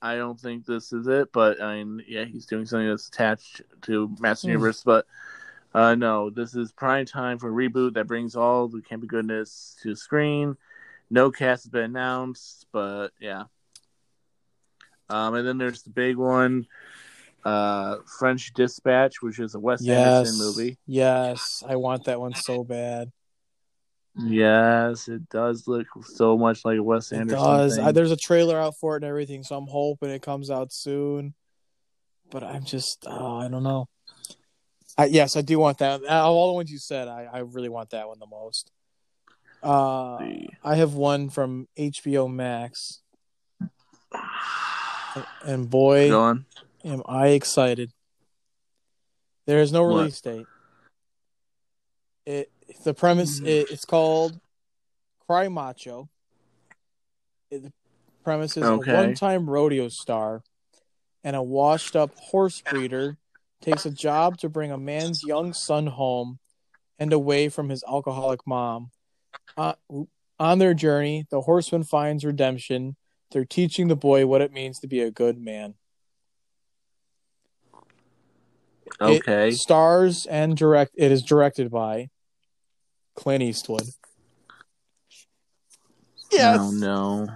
I 0.00 0.14
don't 0.16 0.38
think 0.38 0.64
this 0.64 0.92
is 0.92 1.08
it, 1.08 1.32
but 1.32 1.60
I 1.60 1.82
mean, 1.82 2.04
yeah, 2.06 2.24
he's 2.24 2.46
doing 2.46 2.66
something 2.66 2.88
that's 2.88 3.08
attached 3.08 3.62
to 3.82 4.14
Master 4.20 4.46
Hmm. 4.46 4.52
Universe. 4.52 4.82
But 4.84 5.06
uh, 5.74 5.94
no, 5.96 6.30
this 6.30 6.54
is 6.54 6.70
prime 6.72 7.04
time 7.04 7.38
for 7.38 7.48
a 7.48 7.52
reboot 7.68 7.94
that 7.94 8.06
brings 8.06 8.36
all 8.36 8.68
the 8.68 8.78
campy 8.80 9.06
goodness 9.08 9.76
to 9.82 9.90
the 9.90 9.96
screen. 9.96 10.56
No 11.10 11.30
cast 11.32 11.64
has 11.64 11.70
been 11.70 11.84
announced, 11.84 12.66
but 12.72 13.08
yeah. 13.20 13.44
Um, 15.10 15.34
and 15.34 15.46
then 15.46 15.58
there's 15.58 15.82
the 15.82 15.90
big 15.90 16.16
one, 16.16 16.66
uh, 17.44 17.96
French 18.18 18.52
Dispatch, 18.54 19.22
which 19.22 19.38
is 19.38 19.54
a 19.54 19.58
Wes 19.60 19.82
Yes. 19.82 20.26
Anderson 20.26 20.38
movie. 20.46 20.78
Yes, 20.86 21.62
I 21.66 21.76
want 21.76 22.04
that 22.04 22.20
one 22.20 22.34
so 22.34 22.64
bad. 22.64 23.10
Yes, 24.20 25.06
it 25.08 25.28
does 25.28 25.68
look 25.68 25.86
so 26.02 26.36
much 26.36 26.64
like 26.64 26.78
a 26.78 26.82
Wes 26.82 27.12
It 27.12 27.16
Anderson. 27.18 27.38
does. 27.44 27.76
thing. 27.76 27.84
I, 27.86 27.92
there's 27.92 28.10
a 28.10 28.16
trailer 28.16 28.58
out 28.58 28.74
for 28.80 28.94
it 28.94 29.02
and 29.02 29.08
everything, 29.08 29.44
so 29.44 29.56
I'm 29.56 29.68
hoping 29.68 30.10
it 30.10 30.22
comes 30.22 30.50
out 30.50 30.72
soon. 30.72 31.34
But 32.30 32.42
I'm 32.42 32.64
just, 32.64 33.06
oh, 33.08 33.36
I 33.38 33.48
don't 33.48 33.62
know. 33.62 33.88
I, 34.98 35.04
yes, 35.06 35.36
I 35.36 35.40
do 35.42 35.58
want 35.58 35.78
that. 35.78 36.02
Of 36.02 36.10
all 36.10 36.48
the 36.48 36.54
ones 36.54 36.70
you 36.70 36.78
said, 36.78 37.06
I, 37.08 37.28
I 37.32 37.38
really 37.38 37.68
want 37.68 37.90
that 37.90 38.08
one 38.08 38.18
the 38.18 38.26
most. 38.26 38.70
Uh, 39.62 40.16
I 40.64 40.74
have 40.76 40.94
one 40.94 41.30
from 41.30 41.68
HBO 41.78 42.30
Max, 42.32 43.00
and 45.44 45.68
boy, 45.68 46.08
am 46.84 47.02
I 47.06 47.28
excited. 47.28 47.92
There 49.46 49.60
is 49.60 49.72
no 49.72 49.82
What? 49.84 49.96
release 49.96 50.20
date. 50.20 50.46
It 52.26 52.50
the 52.84 52.92
premise 52.94 53.40
Mm. 53.40 53.46
it, 53.46 53.70
it's 53.70 53.84
called 53.84 54.38
Cry 55.26 55.48
Macho. 55.48 56.08
It, 57.50 57.62
the 57.62 57.72
premise 58.22 58.56
is 58.56 58.64
Okay. 58.66 58.90
a 58.90 58.94
one-time 58.94 59.48
rodeo 59.48 59.88
star 59.88 60.42
and 61.24 61.34
a 61.34 61.42
washed-up 61.42 62.14
horse 62.16 62.60
breeder 62.60 63.16
takes 63.62 63.86
a 63.86 63.90
job 63.90 64.38
to 64.38 64.48
bring 64.48 64.70
a 64.70 64.78
man's 64.78 65.24
young 65.24 65.52
son 65.52 65.86
home 65.86 66.38
and 66.98 67.12
away 67.12 67.48
from 67.48 67.70
his 67.70 67.82
alcoholic 67.88 68.46
mom. 68.46 68.90
Uh, 69.56 69.72
on 70.38 70.58
their 70.58 70.74
journey, 70.74 71.26
the 71.30 71.40
horseman 71.40 71.82
finds 71.84 72.24
redemption. 72.24 72.96
They're 73.30 73.44
teaching 73.44 73.88
the 73.88 73.96
boy 73.96 74.26
what 74.26 74.40
it 74.40 74.52
means 74.52 74.78
to 74.80 74.86
be 74.86 75.00
a 75.00 75.10
good 75.10 75.38
man. 75.38 75.74
It 79.00 79.22
Okay. 79.28 79.50
stars 79.52 80.26
and 80.26 80.56
direct. 80.56 80.92
It 80.96 81.12
is 81.12 81.22
directed 81.22 81.70
by 81.70 82.08
Clint 83.14 83.42
Eastwood. 83.42 83.84
Yes. 86.32 86.58
Oh 86.60 86.70
no. 86.70 87.28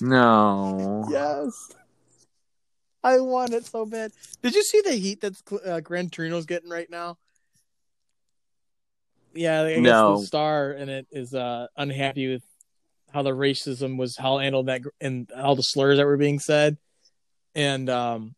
No. 0.00 1.06
Yes. 1.10 1.70
I 3.02 3.20
want 3.20 3.52
it 3.52 3.66
so 3.66 3.84
bad. 3.84 4.12
Did 4.42 4.54
you 4.54 4.62
see 4.62 4.80
the 4.80 4.94
heat 4.94 5.20
that 5.20 5.34
uh, 5.64 5.80
Gran 5.80 6.08
Torino's 6.08 6.46
getting 6.46 6.70
right 6.70 6.88
now? 6.88 7.18
Yeah, 9.34 9.62
I 9.62 9.74
guess 9.74 9.82
No. 9.82 10.16
the 10.20 10.26
star 10.26 10.72
in 10.72 10.88
it 10.88 11.06
is 11.10 11.34
uh, 11.34 11.66
unhappy 11.76 12.32
with 12.32 12.42
how 13.14 13.22
the 13.22 13.30
racism 13.30 13.96
was 13.96 14.16
how 14.16 14.38
handled 14.38 14.66
that 14.66 14.82
and 15.00 15.30
all 15.32 15.54
the 15.56 15.62
slurs 15.62 15.96
that 15.98 16.04
were 16.06 16.16
being 16.18 16.40
said. 16.40 16.76
And 17.54 17.88
um, 17.88 18.34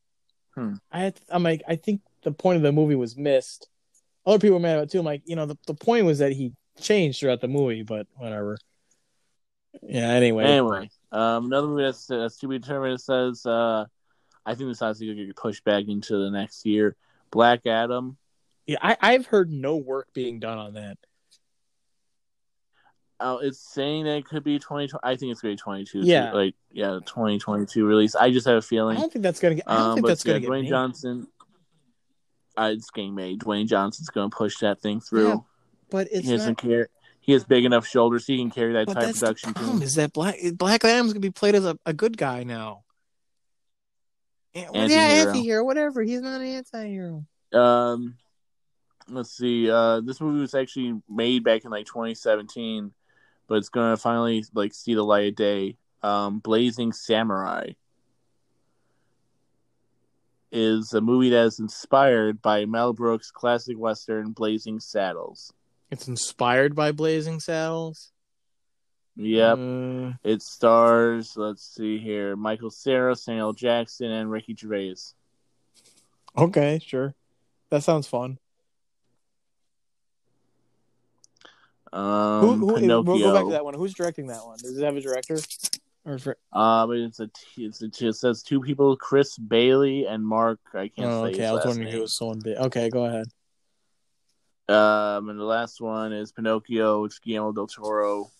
Hmm. 0.54 0.74
I 0.90 1.12
I'm 1.28 1.42
like, 1.42 1.62
I 1.68 1.76
think 1.76 2.00
the 2.22 2.32
point 2.32 2.56
of 2.56 2.62
the 2.62 2.72
movie 2.72 2.94
was 2.94 3.16
missed. 3.16 3.68
Other 4.24 4.38
people 4.38 4.54
were 4.54 4.60
mad 4.60 4.74
about 4.76 4.84
it 4.84 4.90
too. 4.90 5.00
I'm 5.00 5.04
like, 5.04 5.22
you 5.26 5.36
know, 5.36 5.46
the, 5.46 5.58
the 5.66 5.74
point 5.74 6.06
was 6.06 6.18
that 6.20 6.32
he 6.32 6.52
changed 6.80 7.20
throughout 7.20 7.40
the 7.42 7.48
movie, 7.48 7.82
but 7.82 8.06
whatever. 8.16 8.56
Yeah. 9.82 10.08
Anyway, 10.10 10.44
Anyway, 10.44 10.90
um, 11.12 11.46
another 11.46 11.66
movie 11.68 11.82
that's, 11.84 12.06
that's 12.06 12.38
to 12.38 12.48
be 12.48 12.58
determined. 12.58 12.94
It 12.94 13.00
says, 13.02 13.44
uh, 13.44 13.84
I 14.46 14.54
think 14.54 14.70
this 14.70 14.80
has 14.80 14.98
to 14.98 15.14
get 15.14 15.36
pushed 15.36 15.64
back 15.64 15.84
into 15.88 16.16
the 16.16 16.30
next 16.30 16.64
year. 16.64 16.96
Black 17.30 17.66
Adam. 17.66 18.16
yeah, 18.66 18.78
I, 18.80 18.96
I've 19.00 19.26
heard 19.26 19.50
no 19.50 19.76
work 19.76 20.08
being 20.14 20.38
done 20.40 20.58
on 20.58 20.74
that. 20.74 20.96
Oh, 23.18 23.38
it's 23.38 23.58
saying 23.58 24.04
that 24.04 24.16
it 24.18 24.26
could 24.26 24.44
be 24.44 24.58
twenty. 24.58 24.90
I 25.02 25.16
think 25.16 25.32
it's 25.32 25.40
gonna 25.40 25.52
be 25.54 25.58
twenty 25.58 25.84
two. 25.84 26.00
Yeah. 26.00 26.32
like 26.32 26.54
yeah, 26.70 26.98
twenty 27.06 27.38
twenty 27.38 27.64
two 27.66 27.86
release. 27.86 28.14
I 28.14 28.30
just 28.30 28.46
have 28.46 28.56
a 28.58 28.62
feeling. 28.62 28.96
I 28.98 29.00
don't 29.00 29.12
think 29.12 29.22
that's 29.22 29.40
gonna 29.40 29.54
get. 29.56 29.64
I 29.66 29.76
don't 29.76 29.86
Um, 29.90 29.94
think 29.96 30.06
that's 30.06 30.22
gonna 30.24 30.40
get 30.40 30.50
Dwayne 30.50 30.62
made. 30.62 30.68
Johnson. 30.68 31.26
Uh, 32.58 32.70
it's 32.74 32.90
getting 32.90 33.14
made. 33.14 33.40
Dwayne 33.40 33.66
Johnson's 33.66 34.08
gonna 34.10 34.28
push 34.30 34.58
that 34.58 34.80
thing 34.80 35.00
through. 35.00 35.28
Yeah, 35.28 35.36
but 35.90 36.08
it's 36.10 36.26
he 36.26 36.32
doesn't 36.32 36.62
not. 36.62 36.70
care. 36.70 36.88
He 37.20 37.32
has 37.32 37.44
big 37.44 37.64
enough 37.64 37.86
shoulders. 37.86 38.26
He 38.26 38.36
can 38.38 38.50
carry 38.50 38.74
that 38.74 38.86
But 38.86 38.94
type 38.94 39.02
of 39.02 39.06
that's 39.08 39.20
the 39.20 39.26
production 39.26 39.54
problem 39.54 39.78
team. 39.78 39.82
is 39.82 39.94
that 39.96 40.12
Black 40.12 40.36
Black 40.54 40.84
Adam's 40.84 41.12
gonna 41.12 41.20
be 41.20 41.30
played 41.30 41.54
as 41.54 41.64
a, 41.64 41.78
a 41.86 41.92
good 41.94 42.16
guy 42.18 42.44
now. 42.44 42.84
Yeah, 44.54 44.62
yeah, 44.72 44.78
Anti-hero. 44.80 45.28
anti-hero, 45.30 45.64
whatever. 45.64 46.02
He's 46.02 46.20
not 46.22 46.40
an 46.40 46.46
anti-hero. 46.46 47.26
Um, 47.52 48.16
let's 49.08 49.30
see. 49.36 49.70
Uh, 49.70 50.00
this 50.00 50.20
movie 50.20 50.40
was 50.40 50.54
actually 50.54 51.00
made 51.10 51.44
back 51.44 51.64
in 51.66 51.70
like 51.70 51.84
2017, 51.86 52.90
but 53.48 53.56
it's 53.56 53.68
gonna 53.68 53.96
finally 53.96 54.44
like 54.54 54.74
see 54.74 54.94
the 54.94 55.02
light 55.04 55.28
of 55.28 55.34
day. 55.36 55.76
Um, 56.02 56.38
Blazing 56.38 56.92
Samurai 56.92 57.70
is 60.52 60.92
a 60.92 61.00
movie 61.00 61.30
that 61.30 61.46
is 61.46 61.58
inspired 61.58 62.40
by 62.40 62.64
Mel 62.64 62.92
Brooks' 62.92 63.30
classic 63.30 63.76
western 63.78 64.32
Blazing 64.32 64.78
Saddles. 64.80 65.52
It's 65.90 66.08
inspired 66.08 66.74
by 66.74 66.92
Blazing 66.92 67.40
Saddles. 67.40 68.12
Yep, 69.16 69.58
Uh, 69.58 70.12
it 70.24 70.42
stars. 70.42 71.32
Let's 71.36 71.62
see 71.74 71.98
here: 71.98 72.36
Michael 72.36 72.70
Cera, 72.70 73.16
Samuel 73.16 73.54
Jackson, 73.54 74.10
and 74.10 74.30
Ricky 74.30 74.54
Gervais. 74.54 74.96
okay, 76.36 76.78
sure. 76.84 77.14
That 77.70 77.82
sounds 77.82 78.06
fun. 78.06 78.38
Um, 81.92 82.40
who, 82.40 82.56
who, 82.68 82.74
Pinocchio. 82.80 83.02
we'll 83.02 83.18
go 83.18 83.32
back 83.34 83.44
to 83.44 83.50
that 83.52 83.64
one. 83.64 83.74
Who's 83.74 83.94
directing 83.94 84.26
that 84.28 84.44
one? 84.44 84.58
Does 84.58 84.76
it 84.76 84.84
have 84.84 84.96
a 84.96 85.00
director? 85.00 85.38
Or 86.04 86.18
for, 86.18 86.36
Um, 86.52 86.92
it's 86.92 87.20
a 87.20 87.26
t- 87.28 87.64
it's 87.64 87.82
a, 87.82 87.86
it 88.08 88.14
says 88.14 88.42
two 88.42 88.60
people: 88.60 88.96
Chris 88.96 89.36
Bailey 89.38 90.06
and 90.06 90.24
Mark. 90.24 90.60
I 90.74 90.88
can't 90.88 91.08
oh, 91.10 91.24
say. 91.24 91.30
okay, 91.30 91.40
his 91.42 91.48
I 91.48 91.52
was 91.52 91.58
last 91.58 91.66
wondering 91.66 91.88
who 91.88 91.92
name. 91.94 92.02
was 92.02 92.16
someone 92.16 92.40
big. 92.42 92.56
Okay, 92.58 92.90
go 92.90 93.04
ahead. 93.06 93.26
Um, 94.68 95.28
and 95.28 95.38
the 95.38 95.44
last 95.44 95.80
one 95.80 96.12
is 96.12 96.32
Pinocchio. 96.32 97.02
which 97.02 97.20
Guillermo 97.22 97.52
del 97.52 97.66
Toro. 97.66 98.30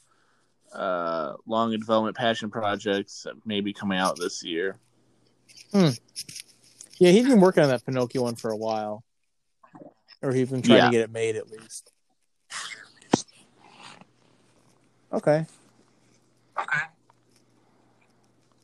Uh, 0.72 1.34
long 1.46 1.72
in 1.72 1.78
development 1.80 2.16
passion 2.16 2.50
projects 2.50 3.26
maybe 3.44 3.72
coming 3.72 3.98
out 3.98 4.18
this 4.18 4.42
year. 4.44 4.76
Hmm. 5.72 5.90
Yeah, 6.98 7.10
he's 7.12 7.26
been 7.26 7.40
working 7.40 7.62
on 7.62 7.68
that 7.68 7.84
Pinocchio 7.86 8.22
one 8.22 8.34
for 8.34 8.50
a 8.50 8.56
while, 8.56 9.04
or 10.22 10.32
he's 10.32 10.50
been 10.50 10.62
trying 10.62 10.78
Yeah. 10.78 10.84
to 10.86 10.90
get 10.90 11.00
it 11.02 11.10
made 11.12 11.36
at 11.36 11.48
least. 11.50 11.92
Okay. 15.16 15.46
Okay. 16.60 16.78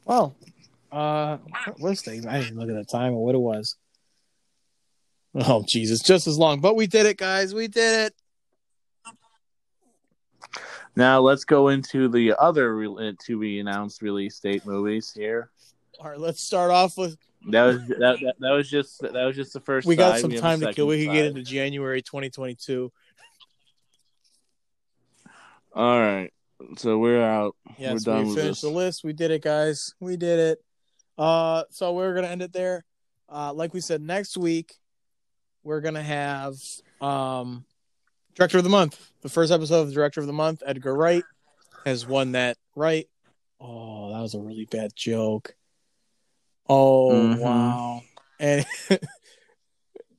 Well, 0.05 0.37
uh, 0.93 1.39
what 1.65 1.81
was 1.81 2.03
the? 2.03 2.13
I 2.13 2.15
didn't 2.17 2.43
even 2.43 2.59
look 2.59 2.69
at 2.69 2.77
the 2.77 2.85
time 2.85 3.15
or 3.15 3.25
what 3.25 3.35
it 3.35 3.39
was. 3.39 3.77
Oh, 5.35 5.65
Jesus, 5.67 6.03
just 6.03 6.27
as 6.27 6.37
long, 6.37 6.61
but 6.61 6.77
we 6.77 6.87
did 6.87 7.07
it, 7.07 7.17
guys. 7.17 7.55
We 7.55 7.67
did 7.67 8.07
it. 8.07 8.15
Now 10.95 11.21
let's 11.21 11.45
go 11.45 11.69
into 11.69 12.09
the 12.09 12.35
other 12.39 12.77
re- 12.77 13.17
to 13.19 13.41
be 13.41 13.59
announced 13.61 14.03
release 14.03 14.39
date 14.39 14.67
movies 14.67 15.11
here. 15.17 15.51
All 15.99 16.11
right, 16.11 16.19
let's 16.19 16.43
start 16.43 16.71
off 16.71 16.99
with. 16.99 17.17
That 17.49 17.65
was 17.65 17.89
that, 17.89 17.99
that, 17.99 18.35
that 18.41 18.51
was 18.51 18.69
just 18.69 19.01
that 19.01 19.25
was 19.25 19.35
just 19.35 19.55
the 19.55 19.61
first. 19.61 19.87
We 19.87 19.97
got 19.97 20.13
side. 20.13 20.21
some 20.21 20.31
have 20.33 20.39
a 20.39 20.43
time 20.43 20.61
to 20.61 20.75
kill. 20.75 20.87
We 20.87 21.05
can 21.05 21.15
get 21.15 21.25
into 21.25 21.43
January 21.43 22.03
2022. 22.03 22.93
All 25.75 26.01
right, 26.01 26.31
so 26.77 26.99
we're 26.99 27.23
out. 27.23 27.57
Yes, 27.79 28.07
We're 28.07 28.13
done 28.15 28.23
we 28.23 28.29
with 28.31 28.37
finished 28.39 28.63
this. 28.63 28.71
the 28.71 28.77
list. 28.77 29.05
We 29.05 29.13
did 29.13 29.31
it, 29.31 29.43
guys. 29.43 29.95
We 30.01 30.17
did 30.17 30.39
it. 30.39 30.59
Uh, 31.19 31.65
so 31.71 31.93
we're 31.93 32.15
gonna 32.15 32.29
end 32.29 32.43
it 32.43 32.53
there. 32.53 32.85
Uh, 33.29 33.53
like 33.53 33.73
we 33.75 33.81
said, 33.81 34.01
next 34.03 34.37
week 34.37 34.75
we're 35.63 35.81
gonna 35.81 36.03
have 36.03 36.55
um, 37.01 37.65
director 38.35 38.59
of 38.59 38.65
the 38.65 38.71
month. 38.71 38.99
The 39.23 39.29
first 39.29 39.53
episode 39.53 39.83
of 39.89 39.93
director 39.95 40.21
of 40.21 40.27
the 40.27 40.33
month, 40.33 40.63
Edgar 40.67 40.95
Wright, 40.95 41.25
has 41.85 42.07
won 42.07 42.33
that 42.33 42.57
right. 42.75 43.09
Oh, 43.61 44.13
that 44.13 44.21
was 44.21 44.35
a 44.35 44.41
really 44.41 44.67
bad 44.71 44.91
joke. 44.97 45.55
Oh 46.69 47.11
Mhm. 47.13 47.39
wow! 47.39 48.03
And 48.41 48.65
wasn't 48.89 49.01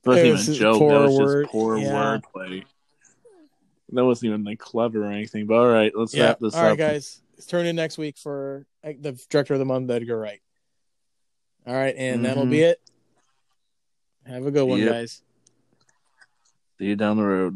It 0.06 0.18
even 0.26 0.30
was 0.32 0.48
a 0.48 0.54
joke. 0.54 0.78
poor 0.78 0.92
That 0.92 1.06
was 1.08 1.18
word- 1.18 1.42
just 1.44 1.52
poor 1.52 1.78
yeah. 1.78 2.18
wordplay. 2.34 2.64
That 3.94 4.04
wasn't 4.04 4.30
even 4.30 4.44
like 4.44 4.58
clever 4.58 5.04
or 5.04 5.12
anything. 5.12 5.46
But 5.46 5.54
all 5.54 5.68
right, 5.68 5.92
let's 5.94 6.14
yeah, 6.14 6.26
wrap 6.26 6.40
this 6.40 6.54
all 6.54 6.60
up. 6.60 6.64
All 6.64 6.70
right, 6.70 6.78
guys. 6.78 7.20
turn 7.46 7.66
in 7.66 7.76
next 7.76 7.98
week 7.98 8.16
for 8.16 8.66
the 8.82 9.18
director 9.28 9.54
of 9.54 9.58
the 9.60 9.64
month, 9.64 9.90
Edgar 9.90 10.18
Wright. 10.18 10.40
All 11.66 11.74
right, 11.74 11.94
and 11.96 12.24
that'll 12.24 12.46
Mhm. 12.46 12.50
be 12.50 12.60
it. 12.62 12.80
Have 14.26 14.46
a 14.46 14.50
good 14.50 14.64
one, 14.64 14.80
Yep. 14.80 14.90
guys. 14.92 15.22
See 16.78 16.86
you 16.86 16.96
down 16.96 17.16
the 17.18 17.22
road. 17.24 17.52